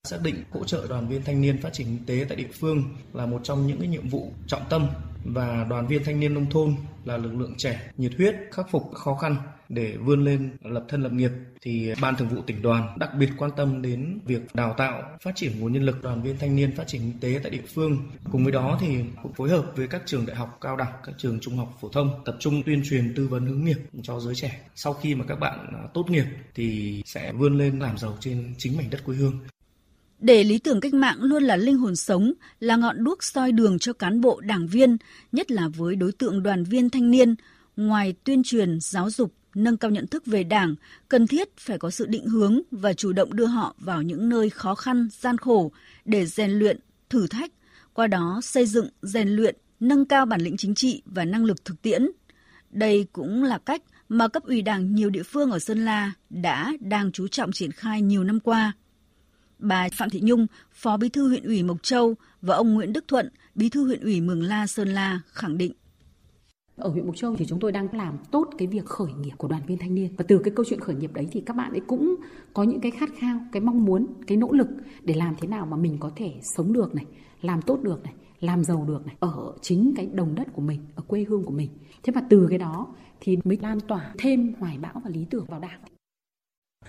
xác 0.07 0.23
định 0.23 0.45
hỗ 0.51 0.65
trợ 0.65 0.87
đoàn 0.89 1.09
viên 1.09 1.25
thanh 1.25 1.41
niên 1.41 1.59
phát 1.63 1.73
triển 1.73 1.87
kinh 1.87 2.07
tế 2.07 2.27
tại 2.29 2.37
địa 2.37 2.49
phương 2.61 2.85
là 3.13 3.27
một 3.27 3.41
trong 3.45 3.67
những 3.67 3.79
cái 3.79 3.89
nhiệm 3.89 4.09
vụ 4.09 4.33
trọng 4.47 4.63
tâm 4.71 4.87
và 5.25 5.67
đoàn 5.71 5.87
viên 5.87 6.05
thanh 6.05 6.21
niên 6.21 6.35
nông 6.35 6.51
thôn 6.51 6.75
là 7.05 7.17
lực 7.17 7.35
lượng 7.35 7.55
trẻ, 7.59 7.91
nhiệt 7.97 8.13
huyết, 8.17 8.35
khắc 8.53 8.71
phục 8.71 8.95
khó 8.95 9.15
khăn 9.15 9.37
để 9.69 9.97
vươn 9.97 10.25
lên 10.25 10.57
lập 10.63 10.85
thân 10.89 11.03
lập 11.03 11.13
nghiệp. 11.13 11.31
Thì 11.63 11.93
ban 12.01 12.17
thường 12.17 12.29
vụ 12.29 12.43
tỉnh 12.43 12.63
đoàn 12.63 12.97
đặc 12.99 13.11
biệt 13.19 13.29
quan 13.39 13.51
tâm 13.57 13.83
đến 13.83 14.19
việc 14.25 14.55
đào 14.55 14.75
tạo, 14.79 15.03
phát 15.23 15.37
triển 15.37 15.61
nguồn 15.61 15.73
nhân 15.73 15.83
lực 15.83 16.03
đoàn 16.03 16.23
viên 16.23 16.39
thanh 16.39 16.57
niên 16.57 16.77
phát 16.77 16.87
triển 16.87 17.01
kinh 17.01 17.21
tế 17.21 17.41
tại 17.43 17.51
địa 17.51 17.63
phương. 17.75 17.99
Cùng 18.33 18.45
với 18.45 18.53
đó 18.53 18.79
thì 18.81 18.99
cũng 19.23 19.33
phối 19.33 19.51
hợp 19.51 19.73
với 19.77 19.89
các 19.89 20.03
trường 20.07 20.27
đại 20.27 20.37
học 20.37 20.59
cao 20.61 20.77
đẳng, 20.77 20.93
các 21.05 21.15
trường 21.19 21.41
trung 21.41 21.57
học 21.57 21.79
phổ 21.81 21.89
thông 21.89 22.11
tập 22.25 22.37
trung 22.41 22.63
tuyên 22.67 22.83
truyền 22.85 23.15
tư 23.15 23.29
vấn 23.29 23.47
hướng 23.47 23.65
nghiệp 23.65 23.79
cho 24.03 24.21
giới 24.21 24.35
trẻ. 24.35 24.61
Sau 24.75 24.93
khi 24.93 25.15
mà 25.15 25.25
các 25.29 25.39
bạn 25.39 25.59
à, 25.73 25.89
tốt 25.95 26.11
nghiệp 26.11 26.25
thì 26.55 27.03
sẽ 27.07 27.33
vươn 27.33 27.59
lên 27.59 27.79
làm 27.79 27.99
giàu 27.99 28.17
trên 28.21 28.55
chính 28.59 28.77
mảnh 28.77 28.91
đất 28.91 29.05
quê 29.05 29.17
hương 29.17 29.39
để 30.27 30.45
lý 30.45 30.59
tưởng 30.59 30.81
cách 30.81 30.95
mạng 30.95 31.17
luôn 31.21 31.43
là 31.43 31.57
linh 31.57 31.79
hồn 31.79 31.97
sống, 31.97 32.33
là 32.61 32.77
ngọn 32.77 33.05
đuốc 33.05 33.25
soi 33.25 33.53
đường 33.53 33.79
cho 33.79 33.93
cán 33.93 34.21
bộ 34.21 34.41
đảng 34.41 34.67
viên, 34.67 34.97
nhất 35.33 35.51
là 35.51 35.69
với 35.69 35.97
đối 35.97 36.13
tượng 36.13 36.43
đoàn 36.43 36.65
viên 36.65 36.91
thanh 36.91 37.11
niên, 37.11 37.35
ngoài 37.77 38.15
tuyên 38.25 38.43
truyền, 38.43 38.79
giáo 38.81 39.11
dục, 39.11 39.33
nâng 39.55 39.77
cao 39.77 39.91
nhận 39.91 40.07
thức 40.07 40.27
về 40.27 40.45
Đảng, 40.45 40.75
cần 41.09 41.27
thiết 41.27 41.57
phải 41.57 41.79
có 41.79 41.91
sự 41.91 42.07
định 42.07 42.27
hướng 42.27 42.61
và 42.71 42.93
chủ 42.93 43.13
động 43.13 43.37
đưa 43.37 43.47
họ 43.47 43.75
vào 43.79 44.03
những 44.03 44.29
nơi 44.29 44.51
khó 44.51 44.75
khăn, 44.75 45.09
gian 45.13 45.39
khổ 45.39 45.73
để 46.05 46.27
rèn 46.27 46.51
luyện, 46.51 46.81
thử 47.11 47.27
thách, 47.27 47.53
qua 47.95 48.07
đó 48.07 48.41
xây 48.43 48.67
dựng, 48.67 48.89
rèn 49.03 49.29
luyện, 49.29 49.57
nâng 49.81 50.05
cao 50.05 50.27
bản 50.27 50.41
lĩnh 50.41 50.57
chính 50.57 50.75
trị 50.75 51.03
và 51.05 51.25
năng 51.25 51.45
lực 51.45 51.65
thực 51.65 51.83
tiễn. 51.83 52.07
Đây 52.71 53.07
cũng 53.13 53.45
là 53.45 53.59
cách 53.59 53.83
mà 54.09 54.29
cấp 54.29 54.43
ủy 54.43 54.63
Đảng 54.63 54.95
nhiều 54.95 55.11
địa 55.11 55.23
phương 55.23 55.51
ở 55.51 55.59
Sơn 55.59 55.85
La 55.85 56.13
đã 56.31 56.73
đang 56.81 57.13
chú 57.13 57.29
trọng 57.29 57.53
triển 57.53 57.73
khai 57.73 58.03
nhiều 58.03 58.25
năm 58.25 58.41
qua. 58.41 58.73
Bà 59.59 59.89
Phạm 59.93 60.11
Thị 60.11 60.21
Nhung, 60.23 60.47
Phó 60.73 60.97
Bí 60.97 61.09
thư 61.09 61.29
huyện 61.29 61.45
ủy 61.45 61.63
Mộc 61.63 61.83
Châu 61.83 62.15
và 62.43 62.57
ông 62.57 62.75
Nguyễn 62.75 62.93
Đức 62.93 63.05
Thuận, 63.09 63.29
Bí 63.55 63.69
thư 63.69 63.87
huyện 63.87 64.01
ủy 64.01 64.21
Mường 64.21 64.43
La 64.43 64.67
Sơn 64.67 64.89
La 64.89 65.21
khẳng 65.33 65.59
định 65.59 65.73
ở 66.77 66.89
huyện 66.89 67.07
Mộc 67.07 67.17
Châu 67.17 67.37
thì 67.37 67.47
chúng 67.47 67.61
tôi 67.61 67.73
đang 67.73 67.89
làm 67.93 68.19
tốt 68.31 68.51
cái 68.59 68.69
việc 68.69 68.85
khởi 68.85 69.13
nghiệp 69.21 69.33
của 69.37 69.49
đoàn 69.49 69.63
viên 69.67 69.79
thanh 69.79 69.95
niên 69.95 70.15
và 70.17 70.25
từ 70.29 70.39
cái 70.39 70.53
câu 70.57 70.65
chuyện 70.69 70.81
khởi 70.81 70.95
nghiệp 70.95 71.11
đấy 71.15 71.27
thì 71.33 71.41
các 71.41 71.57
bạn 71.57 71.71
ấy 71.71 71.81
cũng 71.87 72.17
có 72.55 72.63
những 72.63 72.81
cái 72.81 72.91
khát 72.91 73.11
khao, 73.19 73.41
cái 73.53 73.61
mong 73.61 73.85
muốn, 73.85 74.07
cái 74.27 74.37
nỗ 74.37 74.53
lực 74.53 74.69
để 75.03 75.15
làm 75.15 75.35
thế 75.41 75.49
nào 75.49 75.67
mà 75.67 75.77
mình 75.77 75.97
có 76.01 76.11
thể 76.17 76.35
sống 76.57 76.73
được 76.73 76.95
này, 76.95 77.05
làm 77.43 77.63
tốt 77.63 77.79
được 77.83 78.05
này, 78.05 78.15
làm 78.41 78.65
giàu 78.65 78.85
được 78.89 79.07
này 79.07 79.17
ở 79.21 79.53
chính 79.63 79.93
cái 79.97 80.07
đồng 80.07 80.35
đất 80.35 80.47
của 80.53 80.63
mình, 80.63 80.81
ở 80.95 81.03
quê 81.07 81.25
hương 81.29 81.45
của 81.45 81.53
mình. 81.53 81.69
Thế 82.03 82.13
mà 82.15 82.21
từ 82.31 82.47
cái 82.51 82.59
đó 82.59 82.87
thì 83.21 83.37
mới 83.45 83.59
lan 83.63 83.81
tỏa 83.81 84.13
thêm 84.19 84.55
hoài 84.59 84.79
bão 84.79 85.01
và 85.05 85.11
lý 85.11 85.27
tưởng 85.31 85.45
vào 85.49 85.61
đảng. 85.61 85.81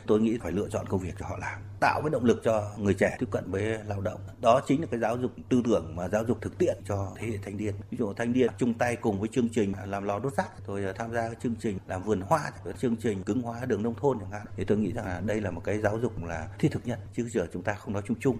Tôi 0.05 0.21
nghĩ 0.21 0.37
phải 0.41 0.51
lựa 0.51 0.67
chọn 0.69 0.85
công 0.89 0.99
việc 0.99 1.13
cho 1.19 1.25
họ 1.25 1.37
làm, 1.37 1.61
tạo 1.79 2.01
cái 2.01 2.09
động 2.09 2.25
lực 2.25 2.41
cho 2.43 2.71
người 2.77 2.93
trẻ 2.93 3.15
tiếp 3.19 3.25
cận 3.31 3.51
với 3.51 3.77
lao 3.87 4.01
động. 4.01 4.19
Đó 4.41 4.61
chính 4.67 4.81
là 4.81 4.87
cái 4.91 4.99
giáo 4.99 5.17
dục 5.17 5.31
tư 5.49 5.61
tưởng 5.65 5.95
mà 5.95 6.07
giáo 6.09 6.23
dục 6.27 6.41
thực 6.41 6.57
tiễn 6.57 6.77
cho 6.87 7.11
thế 7.17 7.27
hệ 7.27 7.37
thanh 7.45 7.57
niên. 7.57 7.73
Ví 7.89 7.97
dụ 7.97 8.13
thanh 8.13 8.31
niên 8.31 8.51
chung 8.57 8.73
tay 8.73 8.95
cùng 8.95 9.19
với 9.19 9.29
chương 9.29 9.49
trình 9.49 9.73
làm 9.85 10.03
lò 10.03 10.19
đốt 10.19 10.33
rác, 10.33 10.67
rồi 10.67 10.83
ờ, 10.83 10.93
tham 10.93 11.13
gia 11.13 11.29
chương 11.43 11.55
trình 11.59 11.77
làm 11.87 12.03
vườn 12.03 12.21
hoa, 12.21 12.51
chương 12.79 12.95
trình 12.95 13.23
cứng 13.23 13.41
hóa 13.41 13.65
đường 13.65 13.83
nông 13.83 13.95
thôn 13.95 14.19
chẳng 14.19 14.31
hạn. 14.31 14.45
Thì 14.57 14.63
tôi 14.63 14.77
nghĩ 14.77 14.91
rằng 14.91 15.05
là 15.05 15.21
đây 15.25 15.41
là 15.41 15.51
một 15.51 15.61
cái 15.63 15.79
giáo 15.79 15.99
dục 16.01 16.23
là 16.23 16.47
thiết 16.59 16.69
thực 16.71 16.87
nhất, 16.87 16.99
chứ 17.15 17.29
giờ 17.29 17.47
chúng 17.53 17.63
ta 17.63 17.73
không 17.73 17.93
nói 17.93 18.03
chung 18.07 18.19
chung. 18.19 18.37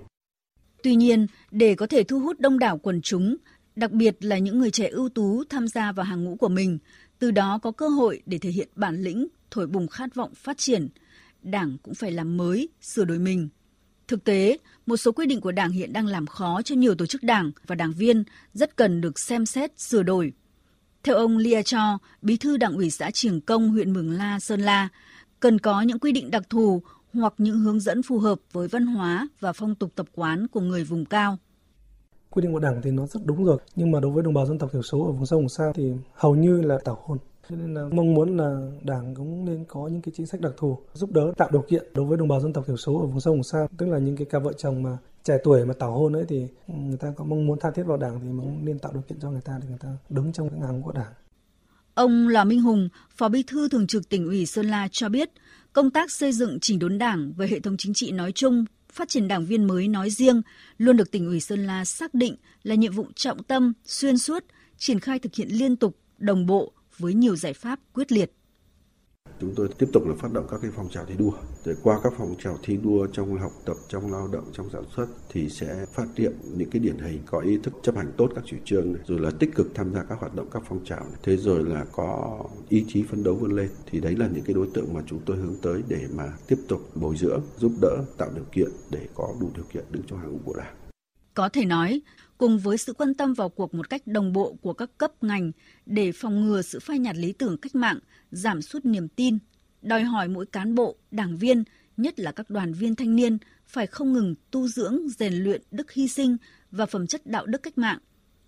Tuy 0.83 0.95
nhiên, 0.95 1.27
để 1.51 1.75
có 1.75 1.87
thể 1.87 2.03
thu 2.03 2.19
hút 2.19 2.39
đông 2.39 2.59
đảo 2.59 2.77
quần 2.77 3.01
chúng, 3.01 3.35
đặc 3.75 3.91
biệt 3.91 4.17
là 4.19 4.37
những 4.37 4.59
người 4.59 4.71
trẻ 4.71 4.87
ưu 4.87 5.09
tú 5.09 5.43
tham 5.49 5.67
gia 5.67 5.91
vào 5.91 6.05
hàng 6.05 6.23
ngũ 6.23 6.35
của 6.35 6.49
mình, 6.49 6.77
từ 7.19 7.31
đó 7.31 7.59
có 7.63 7.71
cơ 7.71 7.87
hội 7.87 8.21
để 8.25 8.37
thể 8.37 8.49
hiện 8.49 8.67
bản 8.75 8.95
lĩnh, 8.95 9.27
thổi 9.51 9.67
bùng 9.67 9.87
khát 9.87 10.15
vọng 10.15 10.33
phát 10.35 10.57
triển– 10.57 10.87
Đảng 11.43 11.77
cũng 11.83 11.93
phải 11.93 12.11
làm 12.11 12.37
mới, 12.37 12.69
sửa 12.81 13.05
đổi 13.05 13.19
mình. 13.19 13.49
Thực 14.07 14.23
tế, 14.23 14.57
một 14.85 14.97
số 14.97 15.11
quy 15.11 15.25
định 15.25 15.41
của 15.41 15.51
Đảng 15.51 15.71
hiện 15.71 15.93
đang 15.93 16.07
làm 16.07 16.27
khó 16.27 16.61
cho 16.61 16.75
nhiều 16.75 16.95
tổ 16.95 17.05
chức 17.05 17.23
Đảng 17.23 17.51
và 17.67 17.75
đảng 17.75 17.93
viên 17.93 18.23
rất 18.53 18.75
cần 18.75 19.01
được 19.01 19.19
xem 19.19 19.45
xét, 19.45 19.79
sửa 19.79 20.03
đổi. 20.03 20.33
Theo 21.03 21.15
ông 21.15 21.37
Lia 21.37 21.63
Cho, 21.63 21.97
Bí 22.21 22.37
thư 22.37 22.57
Đảng 22.57 22.75
ủy 22.75 22.89
xã 22.89 23.11
Triềng 23.11 23.41
Công, 23.41 23.69
huyện 23.69 23.93
Mường 23.93 24.11
La, 24.11 24.39
Sơn 24.39 24.61
La, 24.61 24.89
cần 25.39 25.59
có 25.59 25.81
những 25.81 25.99
quy 25.99 26.11
định 26.11 26.31
đặc 26.31 26.43
thù 26.49 26.81
hoặc 27.13 27.33
những 27.37 27.59
hướng 27.59 27.79
dẫn 27.79 28.03
phù 28.03 28.19
hợp 28.19 28.39
với 28.51 28.67
văn 28.67 28.85
hóa 28.85 29.27
và 29.39 29.53
phong 29.53 29.75
tục 29.75 29.91
tập 29.95 30.05
quán 30.15 30.47
của 30.47 30.61
người 30.61 30.83
vùng 30.83 31.05
cao. 31.05 31.37
Quy 32.29 32.41
định 32.41 32.53
của 32.53 32.59
Đảng 32.59 32.81
thì 32.83 32.91
nó 32.91 33.07
rất 33.07 33.19
đúng 33.25 33.45
rồi, 33.45 33.57
nhưng 33.75 33.91
mà 33.91 33.99
đối 33.99 34.11
với 34.11 34.23
đồng 34.23 34.33
bào 34.33 34.45
dân 34.45 34.59
tộc 34.59 34.69
thiểu 34.73 34.81
số 34.81 35.05
ở 35.05 35.11
vùng 35.11 35.25
sâu 35.25 35.39
vùng 35.39 35.49
xa 35.49 35.63
thì 35.75 35.93
hầu 36.13 36.35
như 36.35 36.61
là 36.61 36.77
tảo 36.85 37.03
hôn. 37.03 37.17
Cho 37.49 37.55
nên 37.55 37.73
là 37.73 37.81
mong 37.91 38.13
muốn 38.13 38.37
là 38.37 38.71
Đảng 38.83 39.15
cũng 39.15 39.45
nên 39.45 39.65
có 39.67 39.87
những 39.87 40.01
cái 40.01 40.13
chính 40.17 40.25
sách 40.25 40.41
đặc 40.41 40.51
thù 40.57 40.77
giúp 40.93 41.11
đỡ 41.11 41.33
tạo 41.37 41.49
điều 41.51 41.61
kiện 41.61 41.83
đối 41.93 42.05
với 42.05 42.17
đồng 42.17 42.27
bào 42.27 42.39
dân 42.39 42.53
tộc 42.53 42.67
thiểu 42.67 42.77
số 42.77 42.99
ở 42.99 43.05
vùng 43.05 43.19
sâu 43.19 43.33
vùng 43.33 43.43
xa, 43.43 43.67
tức 43.77 43.85
là 43.85 43.99
những 43.99 44.15
cái 44.15 44.25
cặp 44.25 44.43
vợ 44.43 44.53
chồng 44.53 44.83
mà 44.83 44.97
trẻ 45.23 45.37
tuổi 45.43 45.65
mà 45.65 45.73
tảo 45.73 45.91
hôn 45.91 46.13
ấy 46.13 46.25
thì 46.29 46.47
người 46.67 46.97
ta 46.97 47.13
có 47.15 47.25
mong 47.25 47.45
muốn 47.45 47.59
tha 47.59 47.71
thiết 47.71 47.83
vào 47.83 47.97
Đảng 47.97 48.19
thì 48.19 48.27
cũng 48.27 48.65
nên 48.65 48.79
tạo 48.79 48.93
điều 48.93 49.01
kiện 49.01 49.19
cho 49.19 49.31
người 49.31 49.41
ta 49.41 49.59
để 49.61 49.67
người 49.69 49.77
ta 49.81 49.89
đứng 50.09 50.33
trong 50.33 50.49
cái 50.49 50.59
hàng 50.59 50.81
của 50.81 50.91
Đảng. 50.91 51.11
Ông 51.93 52.27
Lò 52.27 52.43
Minh 52.43 52.61
Hùng, 52.61 52.89
Phó 53.17 53.29
Bí 53.29 53.43
thư 53.43 53.69
Thường 53.69 53.87
trực 53.87 54.09
tỉnh 54.09 54.25
ủy 54.25 54.45
Sơn 54.45 54.65
La 54.65 54.87
cho 54.91 55.09
biết, 55.09 55.29
công 55.73 55.91
tác 55.91 56.11
xây 56.11 56.31
dựng 56.31 56.57
chỉnh 56.61 56.79
đốn 56.79 56.97
Đảng 56.97 57.33
về 57.37 57.47
hệ 57.47 57.59
thống 57.59 57.77
chính 57.77 57.93
trị 57.93 58.11
nói 58.11 58.31
chung, 58.31 58.65
phát 58.93 59.09
triển 59.09 59.27
đảng 59.27 59.45
viên 59.45 59.63
mới 59.63 59.87
nói 59.87 60.09
riêng 60.09 60.41
luôn 60.77 60.97
được 60.97 61.11
tỉnh 61.11 61.27
ủy 61.27 61.39
Sơn 61.39 61.67
La 61.67 61.85
xác 61.85 62.13
định 62.13 62.35
là 62.63 62.75
nhiệm 62.75 62.93
vụ 62.93 63.05
trọng 63.15 63.43
tâm, 63.43 63.73
xuyên 63.85 64.17
suốt, 64.17 64.43
triển 64.77 64.99
khai 64.99 65.19
thực 65.19 65.35
hiện 65.35 65.47
liên 65.51 65.75
tục, 65.75 65.95
đồng 66.17 66.45
bộ 66.45 66.71
với 66.97 67.13
nhiều 67.13 67.35
giải 67.35 67.53
pháp 67.53 67.79
quyết 67.93 68.11
liệt. 68.11 68.31
Chúng 69.41 69.53
tôi 69.55 69.69
tiếp 69.77 69.85
tục 69.93 70.03
là 70.07 70.15
phát 70.19 70.33
động 70.33 70.47
các 70.51 70.59
cái 70.61 70.71
phong 70.75 70.89
trào 70.89 71.05
thi 71.05 71.13
đua. 71.17 71.31
Để 71.65 71.75
qua 71.83 71.99
các 72.03 72.13
phong 72.17 72.35
trào 72.39 72.57
thi 72.63 72.77
đua 72.83 73.07
trong 73.07 73.37
học 73.37 73.51
tập, 73.65 73.77
trong 73.87 74.11
lao 74.11 74.27
động, 74.27 74.43
trong 74.53 74.69
sản 74.69 74.83
xuất 74.95 75.07
thì 75.29 75.49
sẽ 75.49 75.85
phát 75.93 76.07
hiện 76.15 76.33
những 76.55 76.69
cái 76.69 76.79
điển 76.79 76.97
hình 76.97 77.21
có 77.25 77.39
ý 77.39 77.57
thức 77.63 77.73
chấp 77.83 77.95
hành 77.95 78.11
tốt 78.17 78.31
các 78.35 78.43
chủ 78.47 78.57
trương 78.65 78.93
này, 78.93 79.01
rồi 79.07 79.19
là 79.19 79.31
tích 79.39 79.55
cực 79.55 79.75
tham 79.75 79.93
gia 79.93 80.03
các 80.03 80.19
hoạt 80.19 80.35
động 80.35 80.47
các 80.51 80.63
phong 80.69 80.85
trào 80.85 80.99
này. 80.99 81.19
Thế 81.23 81.37
rồi 81.37 81.63
là 81.63 81.85
có 81.91 82.39
ý 82.69 82.85
chí 82.87 83.03
phấn 83.03 83.23
đấu 83.23 83.35
vươn 83.35 83.51
lên 83.51 83.69
thì 83.85 83.99
đấy 83.99 84.15
là 84.15 84.27
những 84.33 84.43
cái 84.43 84.53
đối 84.53 84.67
tượng 84.73 84.93
mà 84.93 85.01
chúng 85.07 85.19
tôi 85.25 85.37
hướng 85.37 85.55
tới 85.61 85.83
để 85.87 86.07
mà 86.15 86.33
tiếp 86.47 86.57
tục 86.67 86.95
bồi 86.95 87.15
dưỡng, 87.17 87.41
giúp 87.57 87.71
đỡ, 87.81 88.03
tạo 88.17 88.29
điều 88.35 88.45
kiện 88.51 88.69
để 88.91 89.07
có 89.15 89.35
đủ 89.39 89.51
điều 89.55 89.65
kiện 89.73 89.83
đứng 89.91 90.03
trong 90.07 90.19
hàng 90.19 90.31
ngũ 90.31 90.39
của 90.45 90.53
Đảng. 90.57 90.75
Có 91.33 91.49
thể 91.49 91.65
nói, 91.65 92.01
cùng 92.37 92.59
với 92.59 92.77
sự 92.77 92.93
quan 92.93 93.13
tâm 93.13 93.33
vào 93.33 93.49
cuộc 93.49 93.73
một 93.73 93.89
cách 93.89 94.07
đồng 94.07 94.33
bộ 94.33 94.57
của 94.61 94.73
các 94.73 94.97
cấp 94.97 95.23
ngành 95.23 95.51
để 95.85 96.11
phòng 96.11 96.45
ngừa 96.45 96.61
sự 96.61 96.79
phai 96.79 96.99
nhạt 96.99 97.15
lý 97.15 97.31
tưởng 97.31 97.57
cách 97.57 97.75
mạng, 97.75 97.99
giảm 98.31 98.61
sút 98.61 98.85
niềm 98.85 99.07
tin, 99.07 99.37
đòi 99.81 100.03
hỏi 100.03 100.27
mỗi 100.27 100.45
cán 100.45 100.75
bộ, 100.75 100.95
đảng 101.11 101.37
viên, 101.37 101.63
nhất 101.97 102.19
là 102.19 102.31
các 102.31 102.49
đoàn 102.49 102.73
viên 102.73 102.95
thanh 102.95 103.15
niên 103.15 103.37
phải 103.67 103.87
không 103.87 104.13
ngừng 104.13 104.35
tu 104.51 104.67
dưỡng, 104.67 105.09
rèn 105.09 105.33
luyện 105.33 105.61
đức 105.71 105.91
hy 105.91 106.07
sinh 106.07 106.37
và 106.71 106.85
phẩm 106.85 107.07
chất 107.07 107.25
đạo 107.25 107.45
đức 107.45 107.63
cách 107.63 107.77
mạng. 107.77 107.99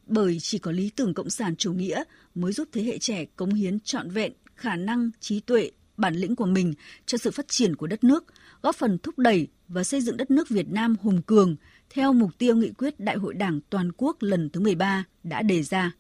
Bởi 0.05 0.37
chỉ 0.41 0.57
có 0.57 0.71
lý 0.71 0.89
tưởng 0.89 1.13
cộng 1.13 1.29
sản 1.29 1.55
chủ 1.55 1.73
nghĩa 1.73 2.03
mới 2.35 2.53
giúp 2.53 2.67
thế 2.71 2.83
hệ 2.83 2.97
trẻ 2.97 3.25
cống 3.25 3.53
hiến 3.53 3.79
trọn 3.79 4.09
vẹn 4.09 4.33
khả 4.55 4.75
năng, 4.75 5.11
trí 5.19 5.39
tuệ, 5.39 5.71
bản 5.97 6.15
lĩnh 6.15 6.35
của 6.35 6.45
mình 6.45 6.73
cho 7.05 7.17
sự 7.17 7.31
phát 7.31 7.47
triển 7.47 7.75
của 7.75 7.87
đất 7.87 8.03
nước, 8.03 8.25
góp 8.61 8.75
phần 8.75 8.97
thúc 8.97 9.19
đẩy 9.19 9.47
và 9.67 9.83
xây 9.83 10.01
dựng 10.01 10.17
đất 10.17 10.31
nước 10.31 10.49
Việt 10.49 10.69
Nam 10.69 10.95
hùng 11.01 11.21
cường, 11.21 11.55
theo 11.89 12.13
mục 12.13 12.31
tiêu 12.37 12.55
nghị 12.55 12.71
quyết 12.71 12.99
Đại 12.99 13.17
hội 13.17 13.33
Đảng 13.33 13.59
toàn 13.69 13.91
quốc 13.97 14.17
lần 14.19 14.49
thứ 14.49 14.61
13 14.61 15.03
đã 15.23 15.41
đề 15.41 15.63
ra. 15.63 15.91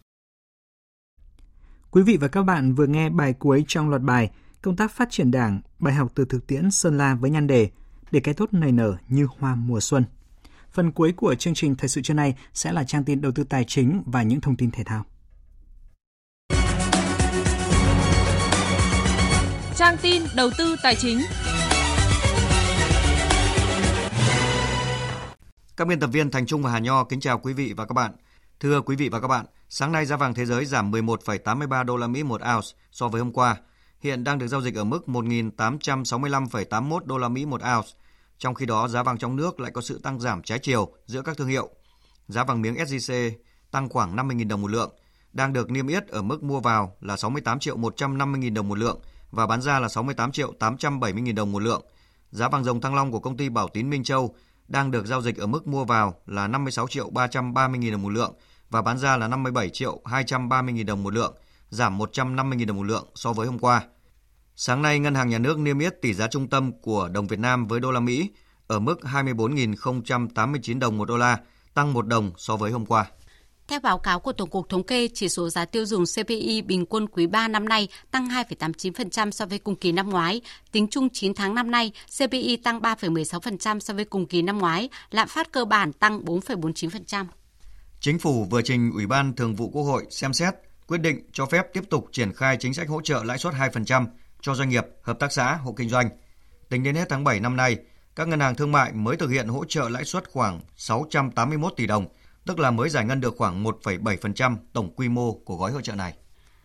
Quý 1.91 2.01
vị 2.03 2.17
và 2.17 2.27
các 2.27 2.43
bạn 2.43 2.73
vừa 2.75 2.87
nghe 2.87 3.09
bài 3.09 3.33
cuối 3.33 3.65
trong 3.67 3.89
loạt 3.89 4.01
bài 4.01 4.29
Công 4.61 4.75
tác 4.75 4.91
phát 4.91 5.07
triển 5.11 5.31
Đảng, 5.31 5.61
bài 5.79 5.93
học 5.93 6.11
từ 6.15 6.25
thực 6.25 6.47
tiễn 6.47 6.71
Sơn 6.71 6.97
La 6.97 7.15
với 7.15 7.29
nhan 7.29 7.47
đề 7.47 7.69
Để 8.11 8.19
cái 8.19 8.33
tốt 8.33 8.53
nảy 8.53 8.71
nở 8.71 8.97
như 9.07 9.27
hoa 9.37 9.55
mùa 9.55 9.79
xuân. 9.79 10.03
Phần 10.71 10.91
cuối 10.91 11.11
của 11.11 11.35
chương 11.35 11.53
trình 11.53 11.75
Thời 11.75 11.89
sự 11.89 12.01
trưa 12.01 12.13
nay 12.13 12.35
sẽ 12.53 12.71
là 12.71 12.83
trang 12.83 13.03
tin 13.03 13.21
đầu 13.21 13.31
tư 13.31 13.43
tài 13.43 13.63
chính 13.67 14.03
và 14.05 14.23
những 14.23 14.41
thông 14.41 14.55
tin 14.55 14.71
thể 14.71 14.83
thao. 14.83 15.05
Trang 19.75 19.97
tin 20.01 20.23
đầu 20.35 20.49
tư 20.57 20.75
tài 20.83 20.95
chính 20.95 21.19
Các 25.79 25.87
biên 25.87 25.99
tập 25.99 26.07
viên 26.07 26.31
Thành 26.31 26.45
Trung 26.45 26.61
và 26.61 26.71
Hà 26.71 26.79
Nho 26.79 27.03
kính 27.03 27.19
chào 27.19 27.39
quý 27.39 27.53
vị 27.53 27.73
và 27.73 27.85
các 27.85 27.93
bạn. 27.93 28.11
Thưa 28.59 28.81
quý 28.81 28.95
vị 28.95 29.09
và 29.09 29.19
các 29.19 29.27
bạn, 29.27 29.45
sáng 29.69 29.91
nay 29.91 30.05
giá 30.05 30.17
vàng 30.17 30.33
thế 30.33 30.45
giới 30.45 30.65
giảm 30.65 30.91
11,83 30.91 31.83
đô 31.83 31.97
la 31.97 32.07
Mỹ 32.07 32.23
một 32.23 32.41
ounce 32.55 32.67
so 32.91 33.07
với 33.07 33.21
hôm 33.21 33.31
qua, 33.33 33.57
hiện 33.99 34.23
đang 34.23 34.37
được 34.37 34.47
giao 34.47 34.61
dịch 34.61 34.75
ở 34.75 34.83
mức 34.83 35.03
1.865,81 35.07 36.99
đô 37.05 37.17
la 37.17 37.29
Mỹ 37.29 37.45
một 37.45 37.61
ounce. 37.75 37.89
Trong 38.37 38.53
khi 38.53 38.65
đó, 38.65 38.87
giá 38.87 39.03
vàng 39.03 39.17
trong 39.17 39.35
nước 39.35 39.59
lại 39.59 39.71
có 39.71 39.81
sự 39.81 39.99
tăng 40.03 40.19
giảm 40.19 40.43
trái 40.43 40.59
chiều 40.59 40.93
giữa 41.05 41.21
các 41.21 41.37
thương 41.37 41.47
hiệu. 41.47 41.69
Giá 42.27 42.43
vàng 42.43 42.61
miếng 42.61 42.75
SJC 42.75 43.31
tăng 43.71 43.89
khoảng 43.89 44.15
50.000 44.15 44.47
đồng 44.47 44.61
một 44.61 44.71
lượng, 44.71 44.91
đang 45.33 45.53
được 45.53 45.71
niêm 45.71 45.87
yết 45.87 46.07
ở 46.07 46.21
mức 46.21 46.43
mua 46.43 46.59
vào 46.59 46.95
là 47.01 47.17
68 47.17 47.59
triệu 47.59 47.77
150.000 47.77 48.53
đồng 48.53 48.67
một 48.67 48.77
lượng 48.77 48.99
và 49.31 49.47
bán 49.47 49.61
ra 49.61 49.79
là 49.79 49.89
68 49.89 50.31
triệu 50.31 50.53
870.000 50.59 51.35
đồng 51.35 51.51
một 51.51 51.63
lượng. 51.63 51.81
Giá 52.31 52.49
vàng 52.49 52.63
dòng 52.63 52.81
thăng 52.81 52.95
long 52.95 53.11
của 53.11 53.19
công 53.19 53.37
ty 53.37 53.49
Bảo 53.49 53.67
Tín 53.67 53.89
Minh 53.89 54.03
Châu 54.03 54.35
đang 54.69 54.91
được 54.91 55.05
giao 55.05 55.21
dịch 55.21 55.37
ở 55.37 55.47
mức 55.47 55.67
mua 55.67 55.85
vào 55.85 56.15
là 56.25 56.47
56 56.47 56.87
triệu 56.87 57.11
330.000 57.11 57.91
đồng 57.91 58.01
một 58.01 58.09
lượng 58.09 58.33
và 58.69 58.81
bán 58.81 58.97
ra 58.97 59.17
là 59.17 59.27
57 59.27 59.69
triệu 59.69 60.01
230.000 60.03 60.85
đồng 60.85 61.03
một 61.03 61.13
lượng, 61.13 61.35
giảm 61.69 61.97
150.000 61.97 62.65
đồng 62.65 62.77
một 62.77 62.83
lượng 62.83 63.05
so 63.15 63.33
với 63.33 63.47
hôm 63.47 63.59
qua. 63.59 63.83
Sáng 64.55 64.81
nay, 64.81 64.99
Ngân 64.99 65.15
hàng 65.15 65.29
Nhà 65.29 65.37
nước 65.37 65.59
niêm 65.59 65.79
yết 65.79 66.01
tỷ 66.01 66.13
giá 66.13 66.27
trung 66.27 66.47
tâm 66.47 66.71
của 66.81 67.09
đồng 67.13 67.27
Việt 67.27 67.39
Nam 67.39 67.67
với 67.67 67.79
đô 67.79 67.91
la 67.91 67.99
Mỹ 67.99 68.29
ở 68.67 68.79
mức 68.79 68.99
24.089 69.01 70.79
đồng 70.79 70.97
một 70.97 71.05
đô 71.05 71.17
la, 71.17 71.37
tăng 71.73 71.93
1 71.93 72.07
đồng 72.07 72.31
so 72.37 72.55
với 72.55 72.71
hôm 72.71 72.85
qua. 72.85 73.05
Theo 73.69 73.79
báo 73.79 73.97
cáo 73.97 74.19
của 74.19 74.33
Tổng 74.33 74.49
cục 74.49 74.69
Thống 74.69 74.83
kê, 74.83 75.07
chỉ 75.13 75.29
số 75.29 75.49
giá 75.49 75.65
tiêu 75.65 75.85
dùng 75.85 76.03
CPI 76.15 76.61
bình 76.61 76.85
quân 76.85 77.07
quý 77.07 77.27
3 77.27 77.47
năm 77.47 77.69
nay 77.69 77.87
tăng 78.11 78.27
2,89% 78.27 79.31
so 79.31 79.45
với 79.45 79.59
cùng 79.59 79.75
kỳ 79.75 79.91
năm 79.91 80.09
ngoái. 80.09 80.41
Tính 80.71 80.87
chung 80.87 81.09
9 81.13 81.33
tháng 81.33 81.55
năm 81.55 81.71
nay, 81.71 81.91
CPI 82.17 82.57
tăng 82.57 82.79
3,16% 82.79 83.79
so 83.79 83.93
với 83.93 84.05
cùng 84.05 84.25
kỳ 84.25 84.41
năm 84.41 84.57
ngoái, 84.57 84.89
lạm 85.11 85.27
phát 85.27 85.51
cơ 85.51 85.65
bản 85.65 85.93
tăng 85.93 86.25
4,49%. 86.25 87.25
Chính 87.99 88.19
phủ 88.19 88.47
vừa 88.49 88.61
trình 88.61 88.91
Ủy 88.93 89.07
ban 89.07 89.33
Thường 89.33 89.55
vụ 89.55 89.69
Quốc 89.69 89.83
hội 89.83 90.05
xem 90.09 90.33
xét 90.33 90.53
quyết 90.87 90.97
định 90.97 91.29
cho 91.33 91.45
phép 91.45 91.73
tiếp 91.73 91.83
tục 91.89 92.09
triển 92.11 92.33
khai 92.33 92.57
chính 92.59 92.73
sách 92.73 92.89
hỗ 92.89 93.01
trợ 93.01 93.23
lãi 93.23 93.37
suất 93.37 93.53
2% 93.53 94.05
cho 94.41 94.55
doanh 94.55 94.69
nghiệp, 94.69 94.85
hợp 95.01 95.19
tác 95.19 95.31
xã, 95.31 95.55
hộ 95.55 95.73
kinh 95.77 95.89
doanh. 95.89 96.09
Tính 96.69 96.83
đến 96.83 96.95
hết 96.95 97.05
tháng 97.09 97.23
7 97.23 97.39
năm 97.39 97.55
nay, 97.55 97.77
các 98.15 98.27
ngân 98.27 98.39
hàng 98.39 98.55
thương 98.55 98.71
mại 98.71 98.93
mới 98.93 99.17
thực 99.17 99.29
hiện 99.29 99.47
hỗ 99.47 99.65
trợ 99.65 99.89
lãi 99.89 100.05
suất 100.05 100.29
khoảng 100.31 100.59
681 100.75 101.73
tỷ 101.75 101.87
đồng, 101.87 102.05
tức 102.49 102.59
là 102.59 102.71
mới 102.71 102.89
giải 102.89 103.05
ngân 103.05 103.21
được 103.21 103.35
khoảng 103.37 103.63
1,7% 103.63 104.55
tổng 104.73 104.93
quy 104.95 105.09
mô 105.09 105.33
của 105.33 105.55
gói 105.55 105.71
hỗ 105.71 105.81
trợ 105.81 105.95
này. 105.95 106.13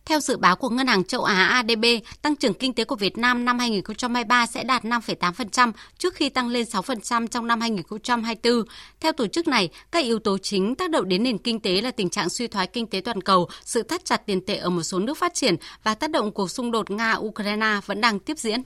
Theo 0.05 0.19
dự 0.19 0.37
báo 0.37 0.55
của 0.55 0.69
Ngân 0.69 0.87
hàng 0.87 1.03
châu 1.03 1.23
Á 1.23 1.45
ADB, 1.45 1.85
tăng 2.21 2.35
trưởng 2.35 2.53
kinh 2.53 2.73
tế 2.73 2.83
của 2.83 2.95
Việt 2.95 3.17
Nam 3.17 3.45
năm 3.45 3.59
2023 3.59 4.45
sẽ 4.45 4.63
đạt 4.63 4.83
5,8% 4.83 5.71
trước 5.97 6.15
khi 6.15 6.29
tăng 6.29 6.47
lên 6.47 6.65
6% 6.65 7.27
trong 7.27 7.47
năm 7.47 7.61
2024. 7.61 8.63
Theo 8.99 9.11
tổ 9.11 9.27
chức 9.27 9.47
này, 9.47 9.69
các 9.91 10.03
yếu 10.03 10.19
tố 10.19 10.37
chính 10.37 10.75
tác 10.75 10.91
động 10.91 11.09
đến 11.09 11.23
nền 11.23 11.37
kinh 11.37 11.59
tế 11.59 11.81
là 11.81 11.91
tình 11.91 12.09
trạng 12.09 12.29
suy 12.29 12.47
thoái 12.47 12.67
kinh 12.67 12.87
tế 12.87 13.01
toàn 13.01 13.21
cầu, 13.21 13.49
sự 13.65 13.83
thắt 13.83 14.05
chặt 14.05 14.25
tiền 14.25 14.45
tệ 14.45 14.55
ở 14.55 14.69
một 14.69 14.83
số 14.83 14.99
nước 14.99 15.17
phát 15.17 15.33
triển 15.33 15.55
và 15.83 15.95
tác 15.95 16.09
động 16.11 16.31
cuộc 16.31 16.51
xung 16.51 16.71
đột 16.71 16.89
Nga-Ukraine 16.89 17.81
vẫn 17.85 18.01
đang 18.01 18.19
tiếp 18.19 18.37
diễn. 18.37 18.61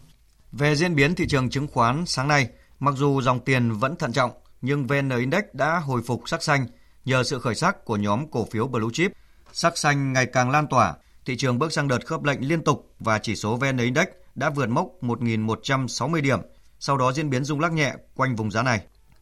Về 0.51 0.75
diễn 0.75 0.95
biến 0.95 1.15
thị 1.15 1.25
trường 1.29 1.49
chứng 1.49 1.67
khoán 1.67 2.05
sáng 2.05 2.27
nay, 2.27 2.47
mặc 2.79 2.93
dù 2.97 3.21
dòng 3.21 3.39
tiền 3.39 3.71
vẫn 3.71 3.95
thận 3.95 4.13
trọng, 4.13 4.31
nhưng 4.61 4.87
VN 4.87 5.09
Index 5.19 5.43
đã 5.53 5.79
hồi 5.79 6.01
phục 6.05 6.29
sắc 6.29 6.43
xanh 6.43 6.67
nhờ 7.09 7.23
sự 7.23 7.39
khởi 7.39 7.55
sắc 7.55 7.85
của 7.85 7.97
nhóm 7.97 8.27
cổ 8.31 8.47
phiếu 8.51 8.67
Blue 8.67 8.89
Chip. 8.93 9.11
Sắc 9.53 9.77
xanh 9.77 10.13
ngày 10.13 10.25
càng 10.25 10.49
lan 10.49 10.67
tỏa 10.67 10.95
thị 11.25 11.37
trường 11.37 11.59
bước 11.59 11.73
sang 11.73 11.87
đợt 11.87 12.05
khớp 12.05 12.23
lệnh 12.23 12.47
liên 12.47 12.63
tục 12.63 12.91
và 12.99 13.19
chỉ 13.19 13.35
số 13.35 13.55
VN 13.55 13.77
Index 13.77 14.07
đã 14.35 14.49
vượt 14.49 14.69
mốc 14.69 14.87
1.160 15.01 16.21
điểm, 16.21 16.39
sau 16.79 16.97
đó 16.97 17.13
diễn 17.13 17.29
biến 17.29 17.43
rung 17.43 17.59
lắc 17.59 17.71
nhẹ 17.71 17.93
quanh 18.15 18.35
vùng 18.35 18.51
giá 18.51 18.63
này. 18.63 18.81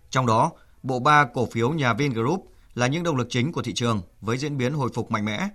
Trong 0.09 0.25
đó, 0.25 0.51
bộ 0.83 0.99
ba 0.99 1.25
cổ 1.33 1.47
phiếu 1.51 1.69
nhà 1.69 1.93
Vingroup 1.93 2.51
là 2.75 2.88
những 2.88 3.03
động 3.03 3.17
lực 3.17 3.27
chính 3.29 3.51
của 3.51 3.61
thị 3.61 3.73
trường 3.73 4.01
với 4.21 4.38
diễn 4.38 4.57
biến 4.57 4.73
hồi 4.73 4.89
phục 4.93 5.11
mạnh 5.11 5.25
mẽ. 5.25 5.49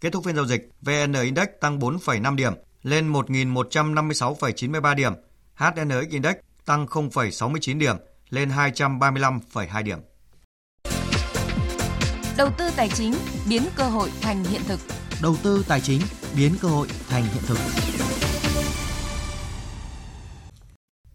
Kết 0.00 0.10
thúc 0.12 0.24
phiên 0.24 0.36
giao 0.36 0.46
dịch, 0.46 0.70
VN 0.82 1.12
Index 1.22 1.46
tăng 1.60 1.78
4,5 1.78 2.36
điểm 2.36 2.52
lên 2.82 3.12
1.156,93 3.12 4.94
điểm, 4.94 5.12
HNX 5.54 6.08
Index 6.10 6.34
tăng 6.64 6.86
0,69 6.86 7.78
điểm 7.78 7.96
lên 8.30 8.48
235,2 8.48 9.82
điểm. 9.82 9.98
Đầu 12.38 12.48
tư 12.58 12.64
tài 12.76 12.88
chính 12.88 13.14
biến 13.48 13.62
cơ 13.76 13.84
hội 13.84 14.10
thành 14.20 14.44
hiện 14.44 14.60
thực 14.68 14.80
đầu 15.22 15.36
tư 15.42 15.64
tài 15.68 15.80
chính 15.80 16.00
biến 16.36 16.52
cơ 16.62 16.68
hội 16.68 16.88
thành 17.08 17.22
hiện 17.22 17.42
thực. 17.46 17.58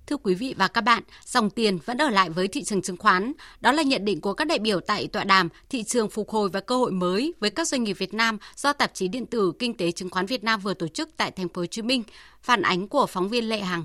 Thưa 0.07 0.17
quý 0.17 0.35
vị 0.35 0.55
và 0.57 0.67
các 0.67 0.81
bạn, 0.81 1.03
dòng 1.25 1.49
tiền 1.49 1.79
vẫn 1.85 1.97
ở 1.97 2.09
lại 2.09 2.29
với 2.29 2.47
thị 2.47 2.63
trường 2.63 2.81
chứng 2.81 2.97
khoán. 2.97 3.33
Đó 3.61 3.71
là 3.71 3.83
nhận 3.83 4.05
định 4.05 4.21
của 4.21 4.33
các 4.33 4.47
đại 4.47 4.59
biểu 4.59 4.79
tại 4.79 5.07
tọa 5.07 5.23
đàm 5.23 5.49
Thị 5.69 5.83
trường 5.83 6.09
phục 6.09 6.29
hồi 6.29 6.49
và 6.49 6.59
cơ 6.59 6.77
hội 6.77 6.91
mới 6.91 7.33
với 7.39 7.49
các 7.49 7.67
doanh 7.67 7.83
nghiệp 7.83 7.93
Việt 7.93 8.13
Nam 8.13 8.37
do 8.55 8.73
tạp 8.73 8.93
chí 8.93 9.07
điện 9.07 9.25
tử 9.25 9.51
Kinh 9.59 9.77
tế 9.77 9.91
chứng 9.91 10.09
khoán 10.09 10.25
Việt 10.25 10.43
Nam 10.43 10.59
vừa 10.59 10.73
tổ 10.73 10.87
chức 10.87 11.09
tại 11.17 11.31
thành 11.31 11.49
phố 11.49 11.61
Hồ 11.61 11.65
Chí 11.65 11.81
Minh. 11.81 12.03
Phản 12.41 12.61
ánh 12.61 12.87
của 12.87 13.05
phóng 13.05 13.29
viên 13.29 13.49
Lệ 13.49 13.59
Hằng. 13.59 13.83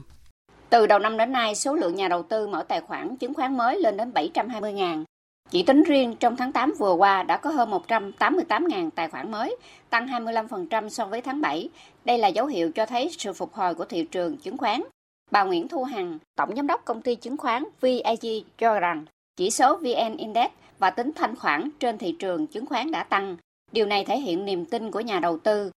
Từ 0.71 0.87
đầu 0.87 0.99
năm 0.99 1.17
đến 1.17 1.33
nay, 1.33 1.55
số 1.55 1.75
lượng 1.75 1.95
nhà 1.95 2.09
đầu 2.09 2.23
tư 2.23 2.47
mở 2.47 2.65
tài 2.69 2.81
khoản 2.81 3.17
chứng 3.17 3.35
khoán 3.35 3.57
mới 3.57 3.81
lên 3.81 3.97
đến 3.97 4.11
720.000. 4.11 5.05
Chỉ 5.51 5.63
tính 5.63 5.83
riêng 5.83 6.17
trong 6.21 6.37
tháng 6.37 6.53
8 6.53 6.75
vừa 6.79 6.93
qua 6.93 7.23
đã 7.23 7.37
có 7.37 7.51
hơn 7.51 7.71
188.000 7.71 8.91
tài 8.91 9.09
khoản 9.09 9.31
mới, 9.31 9.57
tăng 9.91 10.07
25% 10.07 10.89
so 10.89 11.07
với 11.07 11.21
tháng 11.21 11.41
7. 11.41 11.69
Đây 12.05 12.19
là 12.19 12.29
dấu 12.29 12.47
hiệu 12.47 12.73
cho 12.73 12.87
thấy 12.87 13.11
sự 13.19 13.33
phục 13.33 13.55
hồi 13.55 13.75
của 13.75 13.85
thị 13.85 14.07
trường 14.11 14.37
chứng 14.37 14.57
khoán. 14.57 14.83
Bà 15.31 15.45
Nguyễn 15.45 15.69
Thu 15.69 15.85
Hằng, 15.85 16.19
Tổng 16.37 16.57
Giám 16.57 16.67
đốc 16.67 16.85
Công 16.85 17.03
ty 17.03 17.15
Chứng 17.15 17.37
khoán 17.37 17.65
VIG 17.81 18.45
cho 18.59 18.81
rằng 18.81 19.05
chỉ 19.37 19.51
số 19.51 19.77
VN 19.77 20.17
Index 20.17 20.51
và 20.79 20.91
tính 20.91 21.13
thanh 21.15 21.37
khoản 21.37 21.71
trên 21.81 21.99
thị 21.99 22.17
trường 22.19 22.47
chứng 22.47 22.67
khoán 22.67 22.91
đã 22.91 23.05
tăng. 23.05 23.37
Điều 23.73 23.87
này 23.87 24.05
thể 24.05 24.19
hiện 24.19 24.45
niềm 24.45 24.65
tin 24.65 24.91
của 24.91 25.01
nhà 25.01 25.21
đầu 25.21 25.39
tư. 25.39 25.71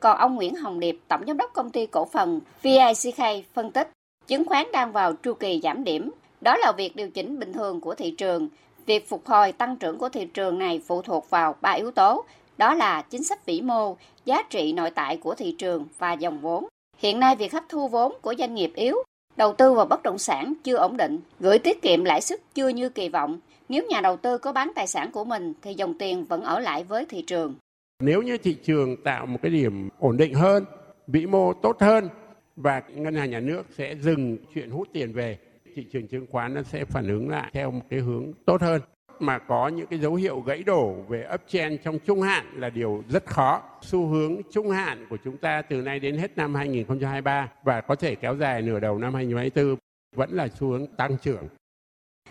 Còn 0.00 0.18
ông 0.18 0.34
Nguyễn 0.34 0.54
Hồng 0.54 0.80
Điệp, 0.80 0.98
Tổng 1.08 1.24
Giám 1.26 1.36
đốc 1.36 1.52
Công 1.52 1.70
ty 1.70 1.86
Cổ 1.86 2.04
phần 2.04 2.40
VICK 2.62 3.46
phân 3.54 3.70
tích, 3.70 3.90
chứng 4.26 4.44
khoán 4.44 4.66
đang 4.72 4.92
vào 4.92 5.12
chu 5.12 5.34
kỳ 5.34 5.60
giảm 5.62 5.84
điểm. 5.84 6.10
Đó 6.40 6.56
là 6.56 6.72
việc 6.72 6.96
điều 6.96 7.10
chỉnh 7.10 7.38
bình 7.38 7.52
thường 7.52 7.80
của 7.80 7.94
thị 7.94 8.10
trường 8.10 8.48
Việc 8.88 9.08
phục 9.08 9.26
hồi 9.26 9.52
tăng 9.52 9.76
trưởng 9.76 9.98
của 9.98 10.08
thị 10.08 10.26
trường 10.34 10.58
này 10.58 10.80
phụ 10.86 11.02
thuộc 11.02 11.30
vào 11.30 11.54
ba 11.60 11.70
yếu 11.70 11.90
tố, 11.90 12.24
đó 12.58 12.74
là 12.74 13.02
chính 13.02 13.24
sách 13.24 13.46
vĩ 13.46 13.60
mô, 13.60 13.96
giá 14.24 14.42
trị 14.50 14.72
nội 14.72 14.90
tại 14.90 15.16
của 15.16 15.34
thị 15.34 15.54
trường 15.58 15.86
và 15.98 16.12
dòng 16.12 16.40
vốn. 16.40 16.66
Hiện 16.98 17.20
nay 17.20 17.36
việc 17.36 17.52
hấp 17.52 17.64
thu 17.68 17.88
vốn 17.88 18.12
của 18.22 18.34
doanh 18.38 18.54
nghiệp 18.54 18.72
yếu, 18.74 18.96
đầu 19.36 19.52
tư 19.52 19.72
vào 19.72 19.86
bất 19.86 20.02
động 20.02 20.18
sản 20.18 20.52
chưa 20.64 20.76
ổn 20.76 20.96
định, 20.96 21.18
gửi 21.40 21.58
tiết 21.58 21.82
kiệm 21.82 22.04
lãi 22.04 22.20
suất 22.20 22.40
chưa 22.54 22.68
như 22.68 22.88
kỳ 22.88 23.08
vọng. 23.08 23.38
Nếu 23.68 23.82
nhà 23.88 24.00
đầu 24.00 24.16
tư 24.16 24.38
có 24.38 24.52
bán 24.52 24.72
tài 24.74 24.86
sản 24.86 25.10
của 25.12 25.24
mình 25.24 25.52
thì 25.62 25.74
dòng 25.74 25.94
tiền 25.98 26.24
vẫn 26.24 26.42
ở 26.42 26.60
lại 26.60 26.84
với 26.84 27.06
thị 27.08 27.22
trường. 27.22 27.54
Nếu 28.02 28.22
như 28.22 28.38
thị 28.38 28.54
trường 28.64 28.96
tạo 29.04 29.26
một 29.26 29.38
cái 29.42 29.52
điểm 29.52 29.88
ổn 29.98 30.16
định 30.16 30.34
hơn, 30.34 30.64
vĩ 31.06 31.26
mô 31.26 31.52
tốt 31.52 31.76
hơn 31.80 32.08
và 32.56 32.82
ngân 32.94 33.14
hàng 33.14 33.30
nhà 33.30 33.40
nước 33.40 33.62
sẽ 33.78 33.94
dừng 34.00 34.36
chuyện 34.54 34.70
hút 34.70 34.88
tiền 34.92 35.12
về 35.12 35.38
thị 35.74 35.86
trường 35.92 36.08
chứng 36.08 36.26
khoán 36.30 36.54
nó 36.54 36.62
sẽ 36.62 36.84
phản 36.84 37.08
ứng 37.08 37.28
lại 37.28 37.50
theo 37.52 37.70
một 37.70 37.84
cái 37.90 38.00
hướng 38.00 38.32
tốt 38.46 38.60
hơn 38.60 38.80
mà 39.20 39.38
có 39.38 39.68
những 39.68 39.86
cái 39.86 39.98
dấu 39.98 40.14
hiệu 40.14 40.40
gãy 40.40 40.62
đổ 40.62 40.94
về 41.08 41.28
uptrend 41.34 41.80
trong 41.84 41.98
trung 41.98 42.22
hạn 42.22 42.46
là 42.56 42.70
điều 42.70 43.04
rất 43.08 43.26
khó. 43.26 43.62
Xu 43.82 44.06
hướng 44.06 44.36
trung 44.50 44.70
hạn 44.70 45.06
của 45.10 45.16
chúng 45.24 45.36
ta 45.36 45.62
từ 45.62 45.76
nay 45.82 45.98
đến 46.00 46.18
hết 46.18 46.36
năm 46.36 46.54
2023 46.54 47.48
và 47.64 47.80
có 47.80 47.94
thể 47.94 48.14
kéo 48.14 48.36
dài 48.36 48.62
nửa 48.62 48.80
đầu 48.80 48.98
năm 48.98 49.14
2024 49.14 49.76
vẫn 50.16 50.30
là 50.32 50.48
xu 50.48 50.66
hướng 50.68 50.86
tăng 50.86 51.16
trưởng. 51.22 51.48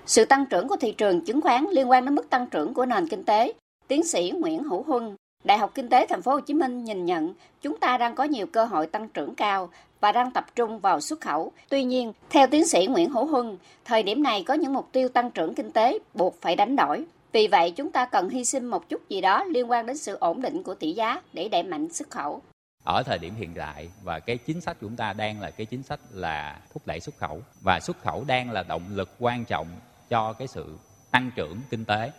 Sự 0.06 0.26
tăng 0.26 0.46
trưởng 0.50 0.68
của 0.68 0.78
thị 0.82 0.94
trường 0.98 1.26
chứng 1.26 1.42
khoán 1.42 1.66
liên 1.72 1.90
quan 1.90 2.06
đến 2.06 2.16
mức 2.16 2.30
tăng 2.30 2.48
trưởng 2.50 2.74
của 2.74 2.86
nền 2.86 3.08
kinh 3.08 3.24
tế. 3.24 3.54
Tiến 3.88 4.04
sĩ 4.04 4.32
Nguyễn 4.36 4.64
Hữu 4.64 4.84
Huân, 4.84 5.16
Đại 5.44 5.58
học 5.58 5.72
Kinh 5.76 5.90
tế 5.90 6.06
Thành 6.10 6.22
phố 6.22 6.32
Hồ 6.32 6.40
Chí 6.40 6.54
Minh 6.54 6.84
nhìn 6.84 7.06
nhận 7.06 7.34
chúng 7.62 7.80
ta 7.80 7.98
đang 7.98 8.16
có 8.16 8.24
nhiều 8.24 8.48
cơ 8.48 8.66
hội 8.66 8.88
tăng 8.88 9.10
trưởng 9.10 9.36
cao 9.36 9.70
và 10.00 10.12
đang 10.12 10.32
tập 10.32 10.46
trung 10.56 10.80
vào 10.80 11.02
xuất 11.02 11.22
khẩu. 11.22 11.52
Tuy 11.70 11.84
nhiên, 11.84 12.14
theo 12.30 12.48
tiến 12.48 12.66
sĩ 12.66 12.88
Nguyễn 12.90 13.10
Hữu 13.10 13.26
Huân, 13.26 13.58
thời 13.86 14.04
điểm 14.04 14.24
này 14.24 14.44
có 14.44 14.54
những 14.54 14.74
mục 14.74 14.90
tiêu 14.92 15.10
tăng 15.10 15.32
trưởng 15.32 15.56
kinh 15.56 15.72
tế 15.72 16.00
buộc 16.14 16.42
phải 16.42 16.56
đánh 16.56 16.76
đổi. 16.76 17.06
Vì 17.32 17.48
vậy, 17.48 17.72
chúng 17.72 17.92
ta 17.92 18.06
cần 18.06 18.30
hy 18.30 18.46
sinh 18.46 18.66
một 18.66 18.90
chút 18.90 19.10
gì 19.10 19.22
đó 19.22 19.44
liên 19.44 19.72
quan 19.72 19.86
đến 19.86 19.98
sự 19.98 20.18
ổn 20.20 20.42
định 20.42 20.64
của 20.64 20.76
tỷ 20.76 20.92
giá 20.92 21.22
để 21.34 21.50
đẩy 21.50 21.64
mạnh 21.64 21.94
xuất 21.94 22.10
khẩu. 22.10 22.42
Ở 22.84 23.04
thời 23.04 23.18
điểm 23.18 23.36
hiện 23.36 23.54
tại 23.56 23.90
và 24.04 24.20
cái 24.20 24.38
chính 24.38 24.62
sách 24.62 24.78
của 24.82 24.88
chúng 24.88 24.96
ta 24.96 25.14
đang 25.14 25.42
là 25.42 25.52
cái 25.52 25.66
chính 25.66 25.84
sách 25.84 26.00
là 26.12 26.60
thúc 26.74 26.84
đẩy 26.86 27.00
xuất 27.00 27.18
khẩu 27.18 27.42
và 27.62 27.80
xuất 27.80 28.02
khẩu 28.02 28.24
đang 28.24 28.52
là 28.52 28.64
động 28.64 28.84
lực 28.90 29.10
quan 29.20 29.46
trọng 29.46 29.68
cho 30.10 30.34
cái 30.34 30.48
sự 30.48 30.78
tăng 31.12 31.32
trưởng 31.36 31.58
kinh 31.70 31.86
tế 31.86 32.12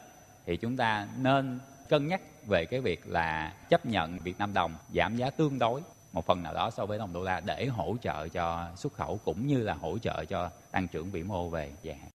thì 0.46 0.56
chúng 0.56 0.76
ta 0.76 1.06
nên 1.18 1.58
cân 1.88 2.08
nhắc 2.08 2.20
về 2.46 2.64
cái 2.64 2.80
việc 2.80 3.00
là 3.06 3.52
chấp 3.68 3.86
nhận 3.86 4.18
Việt 4.18 4.38
Nam 4.38 4.54
đồng 4.54 4.74
giảm 4.94 5.16
giá 5.16 5.30
tương 5.30 5.58
đối 5.58 5.80
một 6.12 6.26
phần 6.26 6.42
nào 6.42 6.54
đó 6.54 6.70
so 6.70 6.86
với 6.86 6.98
đồng 6.98 7.12
đô 7.12 7.22
la 7.22 7.40
để 7.40 7.66
hỗ 7.66 7.96
trợ 8.02 8.28
cho 8.28 8.66
xuất 8.76 8.92
khẩu 8.92 9.20
cũng 9.24 9.46
như 9.46 9.58
là 9.58 9.74
hỗ 9.74 9.98
trợ 9.98 10.24
cho 10.24 10.50
tăng 10.70 10.88
trưởng 10.88 11.10
vĩ 11.10 11.22
mô 11.22 11.48
về 11.48 11.70
dài 11.82 11.96
hạn. 11.96 12.10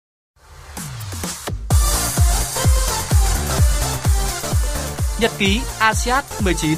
Nhật 5.20 5.32
ký 5.38 5.62
ASEAN 5.80 6.24
19 6.46 6.78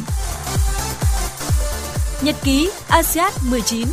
Nhật 2.22 2.36
ký 2.44 2.72
ASEAN 2.90 3.32
19 3.52 3.88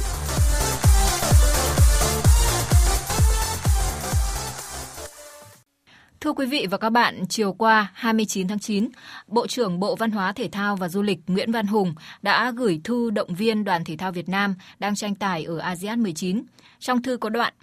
Thưa 6.20 6.32
quý 6.32 6.46
vị 6.46 6.66
và 6.70 6.78
các 6.78 6.90
bạn, 6.90 7.26
chiều 7.28 7.52
qua 7.52 7.92
29 7.94 8.48
tháng 8.48 8.58
9, 8.58 8.88
Bộ 9.26 9.46
trưởng 9.46 9.80
Bộ 9.80 9.96
Văn 9.96 10.10
hóa 10.10 10.32
Thể 10.32 10.48
thao 10.52 10.76
và 10.76 10.88
Du 10.88 11.02
lịch 11.02 11.18
Nguyễn 11.26 11.52
Văn 11.52 11.66
Hùng 11.66 11.94
đã 12.22 12.50
gửi 12.50 12.80
thư 12.84 13.10
động 13.10 13.34
viên 13.34 13.64
đoàn 13.64 13.84
thể 13.84 13.96
thao 13.96 14.12
Việt 14.12 14.28
Nam 14.28 14.54
đang 14.78 14.94
tranh 14.94 15.14
tài 15.14 15.44
ở 15.44 15.58
ASEAN 15.58 16.02
19. 16.02 16.42
Trong 16.78 17.02
thư 17.02 17.16
có 17.16 17.28
đoạn 17.28 17.54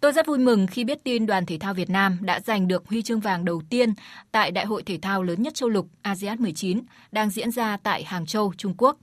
Tôi 0.00 0.12
rất 0.12 0.26
vui 0.26 0.38
mừng 0.38 0.66
khi 0.66 0.84
biết 0.84 1.04
tin 1.04 1.26
đoàn 1.26 1.46
thể 1.46 1.58
thao 1.58 1.74
Việt 1.74 1.90
Nam 1.90 2.18
đã 2.20 2.40
giành 2.40 2.68
được 2.68 2.88
huy 2.88 3.02
chương 3.02 3.20
vàng 3.20 3.44
đầu 3.44 3.62
tiên 3.70 3.94
tại 4.32 4.50
Đại 4.50 4.66
hội 4.66 4.82
thể 4.82 4.98
thao 5.02 5.22
lớn 5.22 5.42
nhất 5.42 5.54
châu 5.54 5.68
lục 5.68 5.88
ASEAN 6.02 6.42
19 6.42 6.80
đang 7.12 7.30
diễn 7.30 7.50
ra 7.50 7.76
tại 7.76 8.04
Hàng 8.04 8.26
Châu, 8.26 8.52
Trung 8.56 8.74
Quốc. 8.78 8.98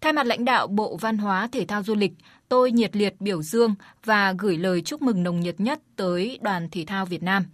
Thay 0.00 0.12
mặt 0.12 0.26
lãnh 0.26 0.44
đạo 0.44 0.66
Bộ 0.66 0.96
Văn 0.96 1.18
hóa 1.18 1.48
Thể 1.52 1.64
thao 1.64 1.82
Du 1.82 1.94
lịch, 1.94 2.12
tôi 2.48 2.72
nhiệt 2.72 2.96
liệt 2.96 3.14
biểu 3.20 3.42
dương 3.42 3.74
và 4.04 4.34
gửi 4.38 4.56
lời 4.58 4.82
chúc 4.82 5.02
mừng 5.02 5.22
nồng 5.22 5.40
nhiệt 5.40 5.60
nhất 5.60 5.80
tới 5.96 6.38
đoàn 6.42 6.68
thể 6.70 6.84
thao 6.86 7.06
Việt 7.06 7.22
Nam. 7.22 7.44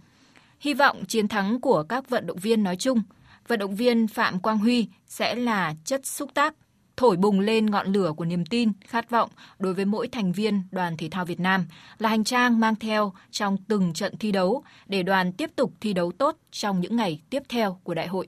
Hy 0.61 0.73
vọng 0.73 1.05
chiến 1.05 1.27
thắng 1.27 1.61
của 1.61 1.83
các 1.83 2.09
vận 2.09 2.27
động 2.27 2.37
viên 2.37 2.63
nói 2.63 2.75
chung, 2.75 3.01
vận 3.47 3.59
động 3.59 3.75
viên 3.75 4.07
Phạm 4.07 4.39
Quang 4.39 4.57
Huy 4.57 4.87
sẽ 5.07 5.35
là 5.35 5.75
chất 5.85 6.05
xúc 6.05 6.29
tác 6.33 6.55
thổi 6.97 7.17
bùng 7.17 7.39
lên 7.39 7.65
ngọn 7.65 7.87
lửa 7.87 8.13
của 8.17 8.25
niềm 8.25 8.45
tin, 8.45 8.71
khát 8.87 9.09
vọng 9.09 9.29
đối 9.59 9.73
với 9.73 9.85
mỗi 9.85 10.07
thành 10.07 10.31
viên 10.31 10.63
đoàn 10.71 10.97
thể 10.97 11.09
thao 11.11 11.25
Việt 11.25 11.39
Nam 11.39 11.65
là 11.97 12.09
hành 12.09 12.23
trang 12.23 12.59
mang 12.59 12.75
theo 12.75 13.13
trong 13.31 13.57
từng 13.67 13.93
trận 13.93 14.17
thi 14.17 14.31
đấu 14.31 14.63
để 14.87 15.03
đoàn 15.03 15.33
tiếp 15.33 15.51
tục 15.55 15.73
thi 15.81 15.93
đấu 15.93 16.11
tốt 16.11 16.37
trong 16.51 16.81
những 16.81 16.95
ngày 16.95 17.21
tiếp 17.29 17.43
theo 17.49 17.79
của 17.83 17.93
đại 17.93 18.07
hội. 18.07 18.27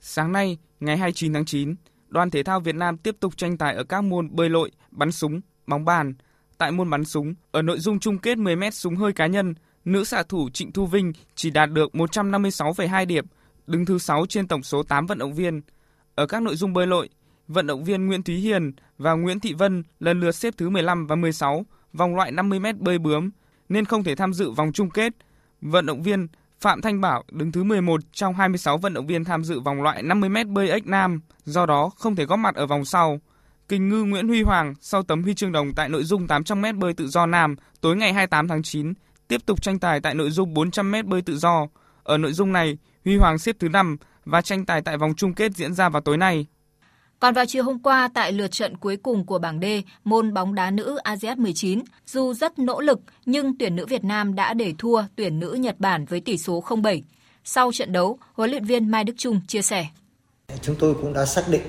Sáng 0.00 0.32
nay, 0.32 0.58
ngày 0.80 0.96
29 0.96 1.32
tháng 1.32 1.44
9, 1.44 1.74
đoàn 2.08 2.30
thể 2.30 2.42
thao 2.42 2.60
Việt 2.60 2.74
Nam 2.74 2.96
tiếp 2.96 3.16
tục 3.20 3.36
tranh 3.36 3.58
tài 3.58 3.74
ở 3.74 3.84
các 3.84 4.00
môn 4.00 4.36
bơi 4.36 4.48
lội, 4.48 4.70
bắn 4.90 5.12
súng, 5.12 5.40
bóng 5.66 5.84
bàn. 5.84 6.14
Tại 6.58 6.72
môn 6.72 6.90
bắn 6.90 7.04
súng, 7.04 7.34
ở 7.50 7.62
nội 7.62 7.78
dung 7.78 8.00
chung 8.00 8.18
kết 8.18 8.38
10 8.38 8.56
m 8.56 8.62
súng 8.72 8.96
hơi 8.96 9.12
cá 9.12 9.26
nhân, 9.26 9.54
nữ 9.84 10.04
xạ 10.04 10.22
thủ 10.22 10.48
Trịnh 10.50 10.72
Thu 10.72 10.86
Vinh 10.86 11.12
chỉ 11.34 11.50
đạt 11.50 11.70
được 11.70 11.90
156,2 11.92 13.06
điểm, 13.06 13.26
đứng 13.66 13.86
thứ 13.86 13.98
6 13.98 14.26
trên 14.26 14.48
tổng 14.48 14.62
số 14.62 14.82
8 14.82 15.06
vận 15.06 15.18
động 15.18 15.34
viên. 15.34 15.60
Ở 16.14 16.26
các 16.26 16.42
nội 16.42 16.56
dung 16.56 16.72
bơi 16.72 16.86
lội, 16.86 17.08
vận 17.48 17.66
động 17.66 17.84
viên 17.84 18.06
Nguyễn 18.06 18.22
Thúy 18.22 18.36
Hiền 18.36 18.72
và 18.98 19.12
Nguyễn 19.12 19.40
Thị 19.40 19.54
Vân 19.54 19.82
lần 20.00 20.20
lượt 20.20 20.32
xếp 20.32 20.54
thứ 20.56 20.68
15 20.68 21.06
và 21.06 21.16
16 21.16 21.64
vòng 21.92 22.16
loại 22.16 22.32
50m 22.32 22.74
bơi 22.78 22.98
bướm 22.98 23.30
nên 23.68 23.84
không 23.84 24.04
thể 24.04 24.14
tham 24.14 24.34
dự 24.34 24.50
vòng 24.50 24.72
chung 24.72 24.90
kết. 24.90 25.12
Vận 25.60 25.86
động 25.86 26.02
viên 26.02 26.28
Phạm 26.60 26.80
Thanh 26.80 27.00
Bảo 27.00 27.24
đứng 27.30 27.52
thứ 27.52 27.64
11 27.64 28.00
trong 28.12 28.34
26 28.34 28.78
vận 28.78 28.94
động 28.94 29.06
viên 29.06 29.24
tham 29.24 29.44
dự 29.44 29.60
vòng 29.60 29.82
loại 29.82 30.02
50m 30.02 30.52
bơi 30.52 30.70
ếch 30.70 30.86
nam, 30.86 31.20
do 31.44 31.66
đó 31.66 31.90
không 31.96 32.16
thể 32.16 32.24
góp 32.24 32.38
mặt 32.38 32.54
ở 32.54 32.66
vòng 32.66 32.84
sau. 32.84 33.20
Kình 33.68 33.88
ngư 33.88 34.04
Nguyễn 34.04 34.28
Huy 34.28 34.42
Hoàng 34.42 34.74
sau 34.80 35.02
tấm 35.02 35.22
huy 35.22 35.34
chương 35.34 35.52
đồng 35.52 35.74
tại 35.74 35.88
nội 35.88 36.04
dung 36.04 36.26
800m 36.26 36.78
bơi 36.78 36.94
tự 36.94 37.08
do 37.08 37.26
nam 37.26 37.56
tối 37.80 37.96
ngày 37.96 38.12
28 38.12 38.48
tháng 38.48 38.62
9 38.62 38.92
tiếp 39.30 39.46
tục 39.46 39.62
tranh 39.62 39.78
tài 39.78 40.00
tại 40.00 40.14
nội 40.14 40.30
dung 40.30 40.54
400m 40.54 41.08
bơi 41.08 41.22
tự 41.22 41.36
do. 41.36 41.66
Ở 42.02 42.18
nội 42.18 42.32
dung 42.32 42.52
này, 42.52 42.78
Huy 43.04 43.16
Hoàng 43.16 43.38
xếp 43.38 43.56
thứ 43.58 43.68
5 43.68 43.96
và 44.24 44.42
tranh 44.42 44.66
tài 44.66 44.82
tại 44.82 44.96
vòng 44.96 45.14
chung 45.16 45.34
kết 45.34 45.52
diễn 45.52 45.74
ra 45.74 45.88
vào 45.88 46.02
tối 46.02 46.16
nay. 46.16 46.46
Còn 47.18 47.34
vào 47.34 47.44
chiều 47.46 47.64
hôm 47.64 47.78
qua 47.78 48.08
tại 48.14 48.32
lượt 48.32 48.50
trận 48.50 48.76
cuối 48.76 48.96
cùng 48.96 49.26
của 49.26 49.38
bảng 49.38 49.60
D 49.60 49.64
môn 50.04 50.34
bóng 50.34 50.54
đá 50.54 50.70
nữ 50.70 50.96
ASEAN 51.02 51.42
19, 51.42 51.80
dù 52.06 52.34
rất 52.34 52.58
nỗ 52.58 52.80
lực 52.80 53.00
nhưng 53.26 53.58
tuyển 53.58 53.76
nữ 53.76 53.86
Việt 53.86 54.04
Nam 54.04 54.34
đã 54.34 54.54
để 54.54 54.74
thua 54.78 55.02
tuyển 55.16 55.40
nữ 55.40 55.52
Nhật 55.52 55.76
Bản 55.78 56.04
với 56.04 56.20
tỷ 56.20 56.38
số 56.38 56.62
0-7. 56.66 57.02
Sau 57.44 57.72
trận 57.72 57.92
đấu, 57.92 58.18
huấn 58.34 58.50
luyện 58.50 58.64
viên 58.64 58.90
Mai 58.90 59.04
Đức 59.04 59.14
Trung 59.16 59.40
chia 59.46 59.62
sẻ. 59.62 59.86
Chúng 60.62 60.76
tôi 60.78 60.94
cũng 60.94 61.12
đã 61.12 61.26
xác 61.26 61.48
định 61.48 61.62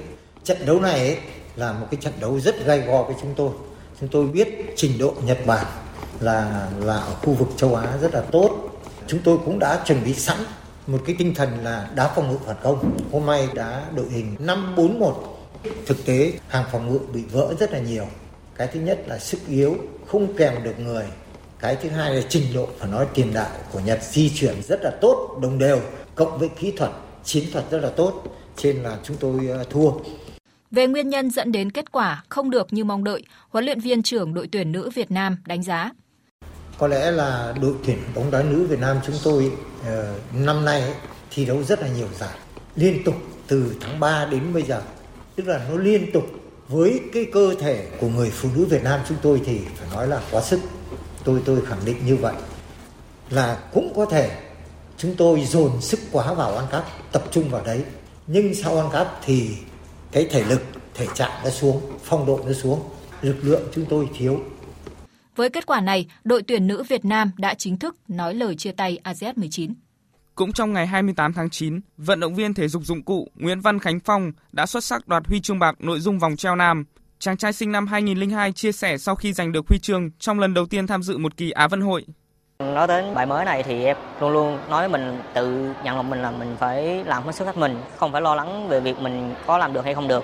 trận 0.43 0.57
đấu 0.66 0.80
này 0.82 0.99
ấy 0.99 1.18
là 1.55 1.74
một 1.74 1.88
cái 1.91 2.01
trận 2.01 2.14
đấu 2.20 2.39
rất 2.39 2.66
gay 2.66 2.80
go 2.80 3.03
với 3.03 3.16
chúng 3.22 3.34
tôi. 3.36 3.51
Chúng 3.99 4.09
tôi 4.09 4.28
biết 4.28 4.47
trình 4.76 4.91
độ 4.99 5.16
Nhật 5.26 5.39
Bản 5.45 5.66
là 6.22 6.70
là 6.80 6.96
ở 6.96 7.14
khu 7.14 7.34
vực 7.34 7.48
châu 7.58 7.76
Á 7.76 7.98
rất 8.02 8.14
là 8.14 8.22
tốt. 8.22 8.80
Chúng 9.08 9.20
tôi 9.24 9.38
cũng 9.46 9.60
đã 9.60 9.84
chuẩn 9.86 10.04
bị 10.04 10.14
sẵn 10.14 10.38
một 10.88 11.02
cái 11.06 11.16
tinh 11.20 11.34
thần 11.36 11.50
là 11.64 11.90
đá 11.96 12.12
phòng 12.16 12.32
ngự 12.32 12.38
phản 12.46 12.56
công. 12.64 12.98
Hôm 13.12 13.26
nay 13.26 13.48
đã 13.54 13.84
đội 13.96 14.10
hình 14.10 14.36
5-4-1 14.76 15.14
Thực 15.86 16.06
tế 16.06 16.34
hàng 16.48 16.66
phòng 16.72 16.94
ngự 16.94 17.00
bị 17.14 17.24
vỡ 17.32 17.54
rất 17.60 17.72
là 17.72 17.80
nhiều. 17.80 18.06
Cái 18.56 18.68
thứ 18.68 18.80
nhất 18.80 19.04
là 19.08 19.20
sức 19.20 19.40
yếu, 19.48 19.76
không 20.08 20.34
kèm 20.38 20.64
được 20.64 20.80
người. 20.80 21.06
Cái 21.60 21.76
thứ 21.76 21.90
hai 21.90 22.16
là 22.16 22.22
trình 22.30 22.44
độ 22.54 22.68
phải 22.78 22.90
nói 22.92 23.08
tiền 23.14 23.34
đạo 23.34 23.50
của 23.72 23.80
Nhật 23.80 24.00
di 24.04 24.30
chuyển 24.36 24.62
rất 24.64 24.80
là 24.84 24.92
tốt, 25.02 25.40
đồng 25.42 25.60
đều, 25.60 25.80
cộng 26.16 26.40
với 26.40 26.50
kỹ 26.50 26.74
thuật, 26.78 26.92
chiến 27.24 27.44
thuật 27.54 27.66
rất 27.72 27.80
là 27.80 27.90
tốt. 27.90 28.24
Trên 28.58 28.84
là 28.84 28.98
chúng 29.04 29.18
tôi 29.20 29.48
ờ, 29.48 29.64
thua. 29.70 29.92
Về 30.72 30.88
nguyên 30.88 31.10
nhân 31.10 31.32
dẫn 31.32 31.52
đến 31.52 31.72
kết 31.72 31.92
quả 31.92 32.24
không 32.30 32.50
được 32.50 32.74
như 32.74 32.84
mong 32.84 33.04
đợi, 33.04 33.24
huấn 33.50 33.66
luyện 33.66 33.80
viên 33.80 34.04
trưởng 34.04 34.34
đội 34.34 34.50
tuyển 34.52 34.72
nữ 34.72 34.90
Việt 34.90 35.12
Nam 35.12 35.38
đánh 35.46 35.64
giá. 35.64 35.92
Có 36.82 36.88
lẽ 36.88 37.12
là 37.12 37.54
đội 37.62 37.74
tuyển 37.86 37.98
bóng 38.16 38.32
đá 38.32 38.42
nữ 38.42 38.66
Việt 38.70 38.80
Nam 38.80 39.00
chúng 39.06 39.16
tôi 39.24 39.52
uh, 39.82 39.88
năm 40.34 40.66
nay 40.66 40.82
ấy, 40.82 40.94
thi 41.32 41.46
đấu 41.46 41.64
rất 41.64 41.82
là 41.82 41.88
nhiều 41.88 42.08
giải, 42.20 42.38
liên 42.76 43.04
tục 43.04 43.16
từ 43.48 43.76
tháng 43.82 44.00
3 44.00 44.26
đến 44.26 44.54
bây 44.54 44.64
giờ. 44.64 44.82
Tức 45.36 45.48
là 45.48 45.66
nó 45.70 45.78
liên 45.78 46.12
tục 46.12 46.24
với 46.68 47.00
cái 47.14 47.26
cơ 47.34 47.56
thể 47.60 47.88
của 48.00 48.08
người 48.08 48.30
phụ 48.30 48.50
nữ 48.56 48.66
Việt 48.66 48.84
Nam 48.84 49.00
chúng 49.10 49.18
tôi 49.22 49.42
thì 49.46 49.60
phải 49.76 49.88
nói 49.94 50.08
là 50.08 50.22
quá 50.32 50.42
sức. 50.42 50.60
Tôi 51.24 51.42
tôi 51.46 51.66
khẳng 51.66 51.86
định 51.86 51.98
như 52.06 52.16
vậy. 52.16 52.34
Là 53.30 53.58
cũng 53.74 53.94
có 53.96 54.06
thể 54.06 54.38
chúng 54.98 55.16
tôi 55.16 55.46
dồn 55.46 55.82
sức 55.82 56.00
quá 56.12 56.34
vào 56.34 56.56
ăn 56.56 56.66
cắp 56.72 56.86
tập 57.12 57.24
trung 57.32 57.50
vào 57.50 57.64
đấy. 57.66 57.84
Nhưng 58.28 58.56
sau 58.56 58.78
ăn 58.78 58.90
cắp 58.92 59.20
thì 59.26 59.50
cái 60.12 60.28
thể 60.32 60.44
lực 60.44 60.62
thể 60.94 61.08
trạng 61.14 61.32
nó 61.44 61.50
xuống 61.50 61.82
phong 62.04 62.26
độ 62.26 62.40
nó 62.46 62.54
xuống. 62.54 62.80
Lực 63.22 63.38
lượng 63.42 63.64
chúng 63.74 63.86
tôi 63.86 64.10
thiếu 64.18 64.40
với 65.36 65.50
kết 65.50 65.66
quả 65.66 65.82
này, 65.82 66.08
đội 66.24 66.42
tuyển 66.42 66.68
nữ 66.68 66.84
Việt 66.84 67.06
Nam 67.06 67.32
đã 67.38 67.54
chính 67.54 67.78
thức 67.78 67.96
nói 68.08 68.34
lời 68.34 68.56
chia 68.56 68.72
tay 68.72 69.00
ASEAN 69.04 69.34
19. 69.38 69.74
Cũng 70.36 70.54
trong 70.54 70.74
ngày 70.74 70.88
28 70.88 71.34
tháng 71.34 71.50
9, 71.50 71.80
vận 71.98 72.20
động 72.20 72.36
viên 72.36 72.54
thể 72.54 72.68
dục 72.68 72.84
dụng 72.86 73.04
cụ 73.04 73.28
Nguyễn 73.36 73.62
Văn 73.62 73.80
Khánh 73.80 74.00
Phong 74.00 74.32
đã 74.52 74.66
xuất 74.66 74.84
sắc 74.84 75.08
đoạt 75.08 75.28
huy 75.28 75.42
chương 75.42 75.60
bạc 75.60 75.76
nội 75.80 76.00
dung 76.00 76.20
vòng 76.20 76.36
treo 76.36 76.56
nam. 76.56 76.86
Chàng 77.20 77.38
trai 77.38 77.54
sinh 77.54 77.72
năm 77.72 77.88
2002 77.88 78.52
chia 78.52 78.72
sẻ 78.72 78.98
sau 78.98 79.16
khi 79.16 79.34
giành 79.34 79.52
được 79.52 79.68
huy 79.70 79.80
chương 79.80 80.12
trong 80.20 80.40
lần 80.40 80.54
đầu 80.54 80.66
tiên 80.66 80.88
tham 80.88 81.04
dự 81.04 81.18
một 81.18 81.38
kỳ 81.38 81.52
Á 81.52 81.68
vận 81.68 81.82
hội. 81.82 82.06
Nói 82.60 82.88
đến 82.88 83.14
bài 83.14 83.26
mới 83.26 83.46
này 83.46 83.64
thì 83.64 83.84
em 83.86 83.98
luôn 84.22 84.32
luôn 84.32 84.60
nói 84.70 84.90
mình 84.90 85.20
tự 85.34 85.74
nhận 85.84 85.96
lòng 85.96 86.10
mình 86.10 86.22
là 86.22 86.32
mình 86.32 86.56
phải 86.60 87.04
làm 87.04 87.24
hết 87.24 87.36
sức 87.36 87.46
hết 87.46 87.58
mình, 87.58 87.76
không 87.98 88.12
phải 88.12 88.22
lo 88.22 88.36
lắng 88.36 88.68
về 88.68 88.80
việc 88.80 89.00
mình 89.00 89.36
có 89.48 89.58
làm 89.58 89.74
được 89.74 89.86
hay 89.86 89.96
không 89.96 90.08
được. 90.08 90.24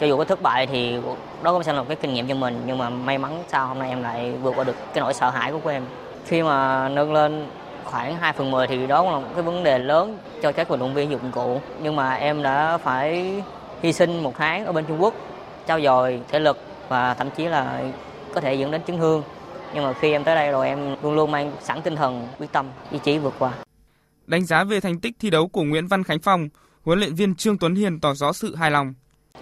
Cho 0.00 0.06
dù 0.06 0.16
có 0.16 0.24
thất 0.24 0.42
bại 0.42 0.66
thì 0.66 0.96
đó 1.42 1.52
cũng 1.52 1.62
sẽ 1.62 1.72
là 1.72 1.80
một 1.80 1.88
cái 1.88 1.96
kinh 1.96 2.14
nghiệm 2.14 2.28
cho 2.28 2.34
mình, 2.34 2.62
nhưng 2.66 2.78
mà 2.78 2.90
may 2.90 3.18
mắn 3.18 3.42
sao 3.48 3.66
hôm 3.66 3.78
nay 3.78 3.88
em 3.88 4.02
lại 4.02 4.32
vượt 4.42 4.52
qua 4.56 4.64
được 4.64 4.76
cái 4.94 5.00
nỗi 5.00 5.14
sợ 5.14 5.30
hãi 5.30 5.52
của 5.62 5.70
em. 5.70 5.82
Khi 6.26 6.42
mà 6.42 6.88
nâng 6.88 7.12
lên 7.12 7.46
khoảng 7.84 8.16
2 8.16 8.32
phần 8.32 8.50
10 8.50 8.66
thì 8.66 8.86
đó 8.86 9.02
cũng 9.02 9.12
là 9.12 9.18
một 9.18 9.28
cái 9.34 9.42
vấn 9.42 9.64
đề 9.64 9.78
lớn 9.78 10.18
cho 10.42 10.52
các 10.52 10.68
vận 10.68 10.80
động 10.80 10.94
viên 10.94 11.10
dụng 11.10 11.30
cụ. 11.32 11.60
Nhưng 11.82 11.96
mà 11.96 12.14
em 12.14 12.42
đã 12.42 12.78
phải 12.78 13.42
hy 13.82 13.92
sinh 13.92 14.22
một 14.22 14.34
tháng 14.38 14.66
ở 14.66 14.72
bên 14.72 14.84
Trung 14.84 15.02
Quốc 15.02 15.14
trao 15.66 15.80
dồi 15.80 16.20
thể 16.28 16.38
lực 16.38 16.58
và 16.88 17.14
thậm 17.14 17.30
chí 17.36 17.44
là 17.44 17.82
có 18.34 18.40
thể 18.40 18.54
dẫn 18.54 18.70
đến 18.70 18.80
chấn 18.86 18.98
thương. 18.98 19.22
Nhưng 19.74 19.84
mà 19.84 19.92
khi 19.92 20.12
em 20.12 20.24
tới 20.24 20.34
đây 20.34 20.50
rồi 20.50 20.68
em 20.68 20.96
luôn 21.02 21.14
luôn 21.14 21.30
mang 21.30 21.52
sẵn 21.60 21.82
tinh 21.82 21.96
thần 21.96 22.28
quyết 22.38 22.52
tâm 22.52 22.66
ý 22.90 22.98
chí 22.98 23.18
vượt 23.18 23.34
qua. 23.38 23.52
Đánh 24.26 24.44
giá 24.44 24.64
về 24.64 24.80
thành 24.80 25.00
tích 25.00 25.14
thi 25.20 25.30
đấu 25.30 25.48
của 25.48 25.62
Nguyễn 25.62 25.88
Văn 25.88 26.04
Khánh 26.04 26.18
Phong 26.18 26.48
huấn 26.84 26.98
luyện 26.98 27.14
viên 27.14 27.34
Trương 27.34 27.58
Tuấn 27.58 27.74
Hiền 27.74 28.00
tỏ 28.00 28.14
rõ 28.14 28.32
sự 28.32 28.56
hài 28.56 28.70
lòng 28.70 28.94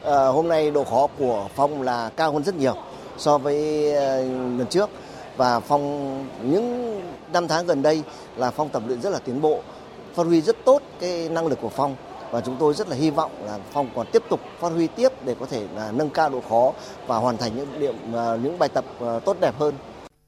à, 0.05 0.27
hôm 0.27 0.49
nay 0.49 0.71
độ 0.71 0.85
khó 0.85 1.07
của 1.19 1.49
Phong 1.55 1.83
là 1.83 2.11
cao 2.17 2.33
hơn 2.33 2.45
rất 2.45 2.55
nhiều 2.55 2.77
so 3.17 3.39
với 3.39 3.91
ờ, 3.93 4.23
lần 4.59 4.67
trước 4.71 4.91
và 5.37 5.61
Phong 5.61 6.27
những 6.43 7.01
năm 7.33 7.49
tháng 7.49 7.67
gần 7.67 7.83
đây 7.83 8.03
là 8.37 8.51
Phong 8.51 8.69
tập 8.69 8.83
luyện 8.87 9.01
rất 9.01 9.11
là 9.11 9.19
tiến 9.19 9.41
bộ, 9.41 9.63
phát 10.15 10.23
huy 10.27 10.41
rất 10.41 10.57
tốt 10.65 10.83
cái 11.01 11.29
năng 11.29 11.47
lực 11.47 11.59
của 11.61 11.69
Phong 11.69 11.97
và 12.31 12.41
chúng 12.41 12.57
tôi 12.61 12.75
rất 12.75 12.89
là 12.89 12.97
hy 12.97 13.11
vọng 13.11 13.31
là 13.45 13.59
Phong 13.73 13.89
còn 13.95 14.07
tiếp 14.13 14.23
tục 14.31 14.41
phát 14.61 14.69
huy 14.69 14.87
tiếp 14.87 15.09
để 15.25 15.35
có 15.41 15.47
thể 15.47 15.67
là 15.75 15.93
nâng 15.93 16.11
cao 16.11 16.31
độ 16.31 16.41
khó 16.49 16.73
và 17.07 17.17
hoàn 17.17 17.37
thành 17.37 17.57
những 17.57 17.81
điểm 17.81 17.95
ờ, 18.13 18.39
những 18.43 18.59
bài 18.59 18.69
tập 18.69 18.85
tốt 19.25 19.37
đẹp 19.41 19.55
hơn. 19.59 19.75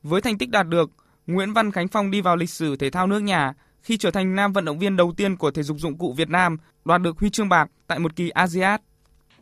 Với 0.03 0.20
thành 0.20 0.39
tích 0.39 0.51
đạt 0.51 0.68
được, 0.68 0.91
Nguyễn 1.27 1.53
Văn 1.53 1.72
Khánh 1.72 1.89
Phong 1.89 2.11
đi 2.11 2.20
vào 2.20 2.37
lịch 2.37 2.51
sử 2.51 2.77
thể 2.77 2.91
thao 2.91 3.07
nước 3.07 3.20
nhà 3.20 3.55
khi 3.83 3.97
trở 3.97 4.11
thành 4.11 4.35
nam 4.35 4.53
vận 4.53 4.64
động 4.64 4.79
viên 4.79 4.97
đầu 4.97 5.12
tiên 5.16 5.37
của 5.37 5.51
thể 5.51 5.62
dục 5.62 5.77
dụng 5.81 5.99
cụ 5.99 6.14
Việt 6.16 6.29
Nam 6.29 6.57
đoạt 6.85 7.03
được 7.03 7.18
huy 7.18 7.31
chương 7.31 7.49
bạc 7.49 7.70
tại 7.87 7.99
một 7.99 8.16
kỳ 8.16 8.31
ASEAN. 8.31 8.81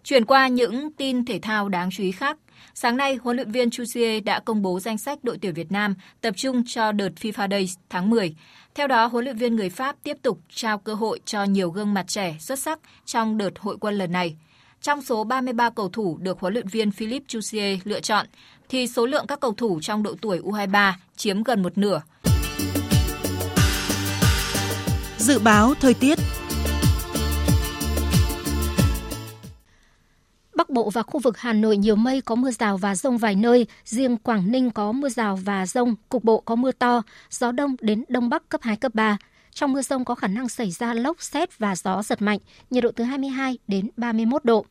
Chuyển 0.05 0.25
qua 0.25 0.49
những 0.49 0.93
tin 0.93 1.25
thể 1.25 1.39
thao 1.39 1.69
đáng 1.69 1.89
chú 1.93 2.03
ý 2.03 2.13
khác, 2.13 2.37
Sáng 2.77 2.97
nay, 2.97 3.19
huấn 3.23 3.37
luyện 3.37 3.51
viên 3.51 3.71
Chusie 3.71 4.21
đã 4.21 4.41
công 4.41 4.63
bố 4.63 4.81
danh 4.81 4.99
sách 4.99 5.25
đội 5.25 5.39
tuyển 5.43 5.55
Việt 5.55 5.73
Nam 5.73 5.95
tập 6.21 6.35
trung 6.37 6.63
cho 6.67 6.93
đợt 6.93 7.11
FIFA 7.21 7.51
Days 7.51 7.75
tháng 7.91 8.11
10. 8.11 8.35
Theo 8.75 8.87
đó, 8.87 9.07
huấn 9.07 9.25
luyện 9.25 9.37
viên 9.37 9.57
người 9.57 9.71
Pháp 9.71 9.97
tiếp 10.03 10.17
tục 10.23 10.41
trao 10.55 10.79
cơ 10.79 10.95
hội 10.95 11.21
cho 11.25 11.45
nhiều 11.45 11.71
gương 11.71 11.95
mặt 11.95 12.05
trẻ 12.09 12.37
xuất 12.41 12.59
sắc 12.59 12.79
trong 13.05 13.39
đợt 13.39 13.59
hội 13.59 13.77
quân 13.81 13.95
lần 13.95 14.13
này. 14.13 14.37
Trong 14.83 15.03
số 15.03 15.25
33 15.25 15.71
cầu 15.71 15.89
thủ 15.89 16.19
được 16.21 16.41
huấn 16.41 16.53
luyện 16.53 16.69
viên 16.69 16.91
Philippe 16.91 17.25
Chusier 17.29 17.79
lựa 17.85 18.01
chọn, 18.01 18.27
thì 18.69 18.87
số 18.87 19.07
lượng 19.07 19.27
các 19.27 19.41
cầu 19.41 19.55
thủ 19.57 19.81
trong 19.83 20.03
độ 20.03 20.15
tuổi 20.21 20.39
U23 20.39 20.93
chiếm 21.17 21.43
gần 21.43 21.63
một 21.63 21.79
nửa. 21.79 22.03
Dự 25.19 25.39
báo 25.39 25.75
thời 25.81 25.95
tiết 25.95 26.19
Bắc 30.57 30.71
Bộ 30.71 30.91
và 30.91 31.03
khu 31.03 31.21
vực 31.21 31.39
Hà 31.39 31.53
Nội 31.53 31.77
nhiều 31.77 31.97
mây 31.97 32.21
có 32.21 32.35
mưa 32.35 32.51
rào 32.51 32.77
và 32.77 32.95
rông 32.95 33.19
vài 33.19 33.35
nơi, 33.35 33.67
riêng 33.85 34.17
Quảng 34.17 34.53
Ninh 34.53 34.71
có 34.71 34.93
mưa 34.93 35.09
rào 35.09 35.37
và 35.37 35.67
rông, 35.67 35.95
cục 36.09 36.25
bộ 36.25 36.41
có 36.41 36.55
mưa 36.55 36.73
to, 36.73 37.03
gió 37.31 37.53
đông 37.53 37.77
đến 37.81 38.05
đông 38.09 38.29
bắc 38.29 38.49
cấp 38.49 38.63
2, 38.63 38.77
cấp 38.77 38.95
3. 38.95 39.17
Trong 39.55 39.73
mưa 39.73 39.83
rông 39.83 40.05
có 40.05 40.15
khả 40.15 40.27
năng 40.27 40.49
xảy 40.49 40.71
ra 40.71 40.95
lốc, 40.95 41.23
xét 41.23 41.59
và 41.59 41.77
gió 41.77 42.03
giật 42.03 42.23
mạnh, 42.23 42.39
nhiệt 42.71 42.85
độ 42.85 42.91
từ 42.97 43.05
22 43.05 43.59
đến 43.69 43.91
31 43.97 44.45
độ. 44.45 44.67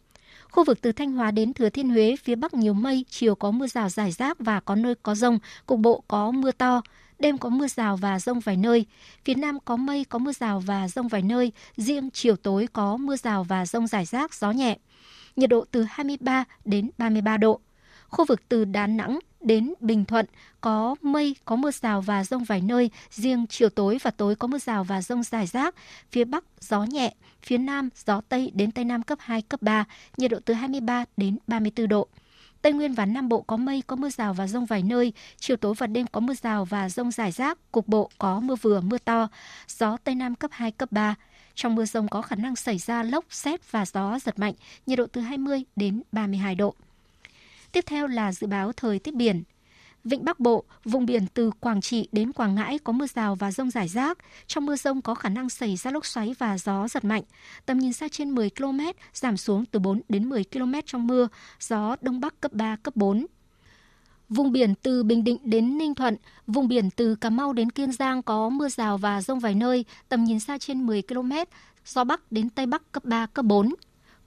Khu 0.51 0.63
vực 0.63 0.81
từ 0.81 0.91
Thanh 0.91 1.11
Hóa 1.11 1.31
đến 1.31 1.53
Thừa 1.53 1.69
Thiên 1.69 1.89
Huế, 1.89 2.15
phía 2.23 2.35
Bắc 2.35 2.53
nhiều 2.53 2.73
mây, 2.73 3.05
chiều 3.09 3.35
có 3.35 3.51
mưa 3.51 3.67
rào 3.67 3.89
rải 3.89 4.11
rác 4.11 4.39
và 4.39 4.59
có 4.59 4.75
nơi 4.75 4.95
có 5.03 5.15
rông, 5.15 5.39
cục 5.65 5.79
bộ 5.79 6.03
có 6.07 6.31
mưa 6.31 6.51
to. 6.51 6.81
đêm 7.19 7.37
có 7.37 7.49
mưa 7.49 7.67
rào 7.67 7.97
và 7.97 8.19
rông 8.19 8.39
vài 8.39 8.57
nơi. 8.57 8.85
Phía 9.25 9.35
Nam 9.35 9.57
có 9.65 9.75
mây, 9.75 10.05
có 10.09 10.19
mưa 10.19 10.31
rào 10.31 10.59
và 10.59 10.87
rông 10.87 11.07
vài 11.07 11.21
nơi. 11.21 11.51
Riêng 11.77 12.09
chiều 12.13 12.35
tối 12.35 12.67
có 12.73 12.97
mưa 12.97 13.15
rào 13.15 13.43
và 13.43 13.65
rông 13.65 13.87
rải 13.87 14.05
rác, 14.05 14.33
gió 14.33 14.51
nhẹ. 14.51 14.77
Nhiệt 15.35 15.49
độ 15.49 15.65
từ 15.71 15.85
23 15.89 16.43
đến 16.65 16.89
33 16.97 17.37
độ. 17.37 17.59
Khu 18.09 18.25
vực 18.25 18.41
từ 18.49 18.65
Đà 18.65 18.87
Nẵng 18.87 19.19
đến 19.41 19.73
Bình 19.79 20.05
Thuận 20.05 20.25
có 20.61 20.95
mây, 21.01 21.35
có 21.45 21.55
mưa 21.55 21.71
rào 21.71 22.01
và 22.01 22.23
rông 22.23 22.43
vài 22.43 22.61
nơi, 22.61 22.89
riêng 23.11 23.45
chiều 23.49 23.69
tối 23.69 23.97
và 24.03 24.11
tối 24.11 24.35
có 24.35 24.47
mưa 24.47 24.57
rào 24.57 24.83
và 24.83 25.01
rông 25.01 25.23
rải 25.23 25.47
rác. 25.47 25.75
Phía 26.11 26.25
Bắc 26.25 26.43
gió 26.59 26.83
nhẹ, 26.83 27.13
phía 27.41 27.57
Nam 27.57 27.89
gió 28.05 28.21
Tây 28.29 28.51
đến 28.53 28.71
Tây 28.71 28.85
Nam 28.85 29.03
cấp 29.03 29.19
2, 29.21 29.41
cấp 29.41 29.61
3, 29.61 29.85
nhiệt 30.17 30.31
độ 30.31 30.39
từ 30.45 30.53
23 30.53 31.05
đến 31.17 31.37
34 31.47 31.87
độ. 31.87 32.07
Tây 32.61 32.73
Nguyên 32.73 32.93
và 32.93 33.05
Nam 33.05 33.29
Bộ 33.29 33.41
có 33.41 33.57
mây, 33.57 33.83
có 33.87 33.95
mưa 33.95 34.09
rào 34.09 34.33
và 34.33 34.47
rông 34.47 34.65
vài 34.65 34.83
nơi. 34.83 35.13
Chiều 35.39 35.57
tối 35.57 35.73
và 35.77 35.87
đêm 35.87 36.07
có 36.11 36.19
mưa 36.19 36.33
rào 36.33 36.65
và 36.65 36.89
rông 36.89 37.11
rải 37.11 37.31
rác. 37.31 37.57
Cục 37.71 37.87
bộ 37.87 38.09
có 38.17 38.39
mưa 38.39 38.55
vừa, 38.55 38.81
mưa 38.81 38.97
to. 38.97 39.27
Gió 39.67 39.97
Tây 40.03 40.15
Nam 40.15 40.35
cấp 40.35 40.51
2, 40.53 40.71
cấp 40.71 40.91
3. 40.91 41.15
Trong 41.55 41.75
mưa 41.75 41.85
rông 41.85 42.07
có 42.07 42.21
khả 42.21 42.35
năng 42.35 42.55
xảy 42.55 42.77
ra 42.77 43.03
lốc, 43.03 43.25
xét 43.29 43.71
và 43.71 43.85
gió 43.85 44.19
giật 44.19 44.39
mạnh. 44.39 44.53
Nhiệt 44.85 44.97
độ 44.97 45.07
từ 45.07 45.21
20 45.21 45.63
đến 45.75 46.03
32 46.11 46.55
độ. 46.55 46.75
Tiếp 47.71 47.83
theo 47.87 48.07
là 48.07 48.31
dự 48.31 48.47
báo 48.47 48.71
thời 48.73 48.99
tiết 48.99 49.15
biển. 49.15 49.43
Vịnh 50.03 50.25
Bắc 50.25 50.39
Bộ, 50.39 50.63
vùng 50.85 51.05
biển 51.05 51.27
từ 51.33 51.51
Quảng 51.59 51.81
Trị 51.81 52.07
đến 52.11 52.31
Quảng 52.31 52.55
Ngãi 52.55 52.79
có 52.79 52.93
mưa 52.93 53.07
rào 53.07 53.35
và 53.35 53.51
rông 53.51 53.71
rải 53.71 53.87
rác. 53.87 54.17
Trong 54.47 54.65
mưa 54.65 54.75
rông 54.75 55.01
có 55.01 55.15
khả 55.15 55.29
năng 55.29 55.49
xảy 55.49 55.75
ra 55.75 55.91
lốc 55.91 56.05
xoáy 56.05 56.35
và 56.39 56.57
gió 56.57 56.87
giật 56.87 57.05
mạnh. 57.05 57.23
Tầm 57.65 57.79
nhìn 57.79 57.93
xa 57.93 58.07
trên 58.11 58.29
10 58.29 58.49
km, 58.49 58.79
giảm 59.13 59.37
xuống 59.37 59.65
từ 59.65 59.79
4 59.79 60.01
đến 60.09 60.29
10 60.29 60.43
km 60.43 60.73
trong 60.85 61.07
mưa, 61.07 61.27
gió 61.59 61.95
Đông 62.01 62.19
Bắc 62.19 62.41
cấp 62.41 62.53
3, 62.53 62.75
cấp 62.83 62.95
4. 62.95 63.25
Vùng 64.29 64.51
biển 64.51 64.75
từ 64.75 65.03
Bình 65.03 65.23
Định 65.23 65.37
đến 65.43 65.77
Ninh 65.77 65.95
Thuận, 65.95 66.17
vùng 66.47 66.67
biển 66.67 66.89
từ 66.89 67.15
Cà 67.15 67.29
Mau 67.29 67.53
đến 67.53 67.69
Kiên 67.69 67.91
Giang 67.91 68.23
có 68.23 68.49
mưa 68.49 68.69
rào 68.69 68.97
và 68.97 69.21
rông 69.21 69.39
vài 69.39 69.55
nơi, 69.55 69.85
tầm 70.09 70.23
nhìn 70.23 70.39
xa 70.39 70.57
trên 70.57 70.85
10 70.85 71.01
km, 71.01 71.31
gió 71.85 72.03
Bắc 72.03 72.31
đến 72.31 72.49
Tây 72.49 72.65
Bắc 72.65 72.91
cấp 72.91 73.05
3, 73.05 73.25
cấp 73.25 73.45
4. 73.45 73.73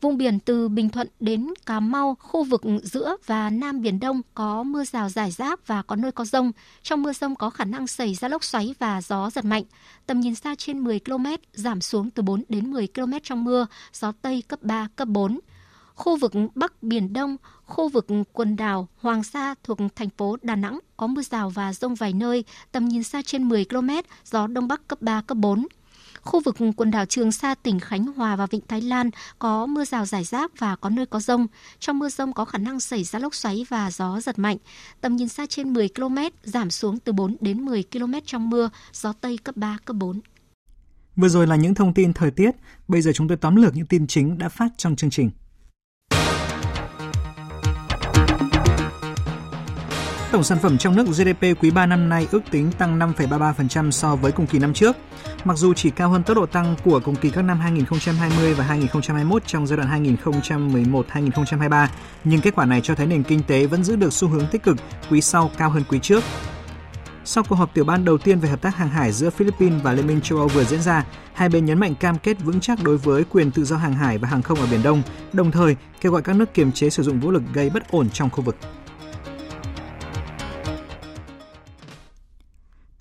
Vùng 0.00 0.16
biển 0.16 0.38
từ 0.38 0.68
Bình 0.68 0.88
Thuận 0.88 1.08
đến 1.20 1.46
Cà 1.66 1.80
Mau, 1.80 2.16
khu 2.20 2.44
vực 2.44 2.62
giữa 2.82 3.16
và 3.26 3.50
Nam 3.50 3.82
Biển 3.82 4.00
Đông 4.00 4.20
có 4.34 4.62
mưa 4.62 4.84
rào 4.84 5.08
rải 5.08 5.30
rác 5.30 5.66
và 5.66 5.82
có 5.82 5.96
nơi 5.96 6.12
có 6.12 6.24
rông. 6.24 6.52
Trong 6.82 7.02
mưa 7.02 7.12
rông 7.12 7.36
có 7.36 7.50
khả 7.50 7.64
năng 7.64 7.86
xảy 7.86 8.14
ra 8.14 8.28
lốc 8.28 8.44
xoáy 8.44 8.74
và 8.78 9.02
gió 9.02 9.30
giật 9.30 9.44
mạnh. 9.44 9.62
Tầm 10.06 10.20
nhìn 10.20 10.34
xa 10.34 10.54
trên 10.58 10.78
10 10.78 11.00
km, 11.00 11.26
giảm 11.52 11.80
xuống 11.80 12.10
từ 12.10 12.22
4 12.22 12.42
đến 12.48 12.70
10 12.70 12.88
km 12.94 13.12
trong 13.22 13.44
mưa, 13.44 13.66
gió 13.92 14.12
Tây 14.22 14.42
cấp 14.48 14.62
3, 14.62 14.88
cấp 14.96 15.08
4. 15.08 15.38
Khu 15.96 16.16
vực 16.16 16.32
Bắc 16.54 16.82
Biển 16.82 17.12
Đông, 17.12 17.36
khu 17.64 17.88
vực 17.88 18.06
quần 18.32 18.56
đảo 18.56 18.88
Hoàng 18.96 19.24
Sa 19.24 19.54
thuộc 19.64 19.78
thành 19.96 20.08
phố 20.18 20.36
Đà 20.42 20.56
Nẵng 20.56 20.78
có 20.96 21.06
mưa 21.06 21.22
rào 21.22 21.50
và 21.50 21.72
rông 21.72 21.94
vài 21.94 22.12
nơi, 22.12 22.44
tầm 22.72 22.88
nhìn 22.88 23.02
xa 23.02 23.22
trên 23.26 23.48
10 23.48 23.64
km, 23.64 23.90
gió 24.24 24.46
Đông 24.46 24.68
Bắc 24.68 24.88
cấp 24.88 25.02
3, 25.02 25.22
cấp 25.22 25.38
4. 25.38 25.66
Khu 26.22 26.40
vực 26.40 26.56
quần 26.76 26.90
đảo 26.90 27.06
Trường 27.06 27.32
Sa, 27.32 27.54
tỉnh 27.54 27.80
Khánh 27.80 28.06
Hòa 28.06 28.36
và 28.36 28.46
Vịnh 28.46 28.60
Thái 28.68 28.80
Lan 28.80 29.10
có 29.38 29.66
mưa 29.66 29.84
rào 29.84 30.06
rải 30.06 30.24
rác 30.24 30.58
và 30.58 30.76
có 30.76 30.90
nơi 30.90 31.06
có 31.06 31.20
rông. 31.20 31.46
Trong 31.78 31.98
mưa 31.98 32.08
rông 32.08 32.32
có 32.32 32.44
khả 32.44 32.58
năng 32.58 32.80
xảy 32.80 33.04
ra 33.04 33.18
lốc 33.18 33.34
xoáy 33.34 33.66
và 33.68 33.90
gió 33.90 34.20
giật 34.20 34.38
mạnh. 34.38 34.56
Tầm 35.00 35.16
nhìn 35.16 35.28
xa 35.28 35.46
trên 35.46 35.72
10 35.72 35.88
km, 35.88 36.18
giảm 36.42 36.70
xuống 36.70 36.98
từ 36.98 37.12
4 37.12 37.36
đến 37.40 37.64
10 37.64 37.84
km 37.92 38.14
trong 38.26 38.50
mưa, 38.50 38.70
gió 38.92 39.12
Tây 39.20 39.38
cấp 39.44 39.56
3, 39.56 39.78
cấp 39.84 39.96
4. 39.96 40.20
Vừa 41.16 41.28
rồi 41.28 41.46
là 41.46 41.56
những 41.56 41.74
thông 41.74 41.94
tin 41.94 42.12
thời 42.12 42.30
tiết, 42.30 42.50
bây 42.88 43.02
giờ 43.02 43.12
chúng 43.14 43.28
tôi 43.28 43.36
tóm 43.36 43.56
lược 43.56 43.74
những 43.74 43.86
tin 43.86 44.06
chính 44.06 44.38
đã 44.38 44.48
phát 44.48 44.68
trong 44.76 44.96
chương 44.96 45.10
trình. 45.10 45.30
Tổng 50.36 50.44
sản 50.44 50.58
phẩm 50.58 50.78
trong 50.78 50.96
nước 50.96 51.06
GDP 51.06 51.62
quý 51.62 51.70
3 51.70 51.86
năm 51.86 52.08
nay 52.08 52.28
ước 52.30 52.40
tính 52.50 52.72
tăng 52.78 52.98
5,33% 52.98 53.90
so 53.90 54.16
với 54.16 54.32
cùng 54.32 54.46
kỳ 54.46 54.58
năm 54.58 54.74
trước. 54.74 54.96
Mặc 55.44 55.56
dù 55.56 55.74
chỉ 55.74 55.90
cao 55.90 56.10
hơn 56.10 56.22
tốc 56.22 56.36
độ 56.36 56.46
tăng 56.46 56.76
của 56.84 57.00
cùng 57.04 57.16
kỳ 57.16 57.30
các 57.30 57.42
năm 57.42 57.60
2020 57.60 58.54
và 58.54 58.64
2021 58.64 59.46
trong 59.46 59.66
giai 59.66 59.76
đoạn 59.76 60.04
2011-2023, 60.04 61.86
nhưng 62.24 62.40
kết 62.40 62.54
quả 62.54 62.64
này 62.64 62.80
cho 62.80 62.94
thấy 62.94 63.06
nền 63.06 63.22
kinh 63.22 63.42
tế 63.42 63.66
vẫn 63.66 63.84
giữ 63.84 63.96
được 63.96 64.12
xu 64.12 64.28
hướng 64.28 64.46
tích 64.46 64.62
cực, 64.62 64.76
quý 65.10 65.20
sau 65.20 65.50
cao 65.58 65.70
hơn 65.70 65.82
quý 65.88 65.98
trước. 66.02 66.24
Sau 67.24 67.44
cuộc 67.48 67.56
họp 67.56 67.74
tiểu 67.74 67.84
ban 67.84 68.04
đầu 68.04 68.18
tiên 68.18 68.38
về 68.38 68.48
hợp 68.48 68.62
tác 68.62 68.76
hàng 68.76 68.88
hải 68.88 69.12
giữa 69.12 69.30
Philippines 69.30 69.82
và 69.82 69.92
Liên 69.92 70.06
minh 70.06 70.20
châu 70.20 70.38
Âu 70.38 70.48
vừa 70.48 70.64
diễn 70.64 70.82
ra, 70.82 71.04
hai 71.32 71.48
bên 71.48 71.64
nhấn 71.64 71.80
mạnh 71.80 71.94
cam 71.94 72.18
kết 72.18 72.36
vững 72.40 72.60
chắc 72.60 72.82
đối 72.82 72.96
với 72.96 73.24
quyền 73.24 73.50
tự 73.50 73.64
do 73.64 73.76
hàng 73.76 73.94
hải 73.94 74.18
và 74.18 74.28
hàng 74.28 74.42
không 74.42 74.60
ở 74.60 74.66
Biển 74.70 74.82
Đông, 74.82 75.02
đồng 75.32 75.50
thời 75.50 75.76
kêu 76.00 76.12
gọi 76.12 76.22
các 76.22 76.36
nước 76.36 76.54
kiềm 76.54 76.72
chế 76.72 76.90
sử 76.90 77.02
dụng 77.02 77.20
vũ 77.20 77.30
lực 77.30 77.42
gây 77.52 77.70
bất 77.70 77.90
ổn 77.90 78.10
trong 78.10 78.30
khu 78.30 78.42
vực. 78.42 78.56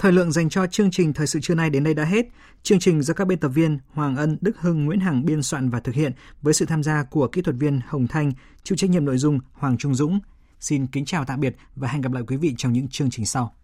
Thời 0.06 0.12
lượng 0.12 0.32
dành 0.32 0.50
cho 0.50 0.68
chương 0.68 0.92
trình 0.92 1.14
Thời 1.14 1.28
sự 1.28 1.40
trưa 1.40 1.56
nay 1.56 1.70
đến 1.70 1.84
đây 1.84 1.94
đã 1.94 2.04
hết. 2.04 2.26
Chương 2.64 2.80
trình 2.80 3.02
do 3.02 3.14
các 3.14 3.28
biên 3.28 3.40
tập 3.40 3.48
viên 3.48 3.80
Hoàng 3.94 4.16
Ân, 4.16 4.38
Đức 4.42 4.58
Hưng, 4.60 4.86
Nguyễn 4.86 5.00
Hằng 5.00 5.26
biên 5.26 5.44
soạn 5.44 5.70
và 5.70 5.80
thực 5.80 5.96
hiện 5.96 6.12
với 6.42 6.54
sự 6.54 6.66
tham 6.66 6.84
gia 6.84 7.04
của 7.04 7.28
kỹ 7.28 7.42
thuật 7.42 7.56
viên 7.60 7.82
Hồng 7.88 8.08
Thanh, 8.08 8.32
chịu 8.64 8.78
trách 8.78 8.90
nhiệm 8.90 9.06
nội 9.06 9.18
dung 9.18 9.40
Hoàng 9.54 9.78
Trung 9.78 9.96
Dũng. 9.96 10.20
Xin 10.60 10.88
kính 10.88 11.06
chào 11.06 11.26
tạm 11.26 11.40
biệt 11.40 11.56
và 11.76 11.88
hẹn 11.88 12.02
gặp 12.02 12.12
lại 12.12 12.24
quý 12.28 12.38
vị 12.38 12.54
trong 12.58 12.74
những 12.74 12.88
chương 12.88 13.10
trình 13.10 13.26
sau. 13.26 13.56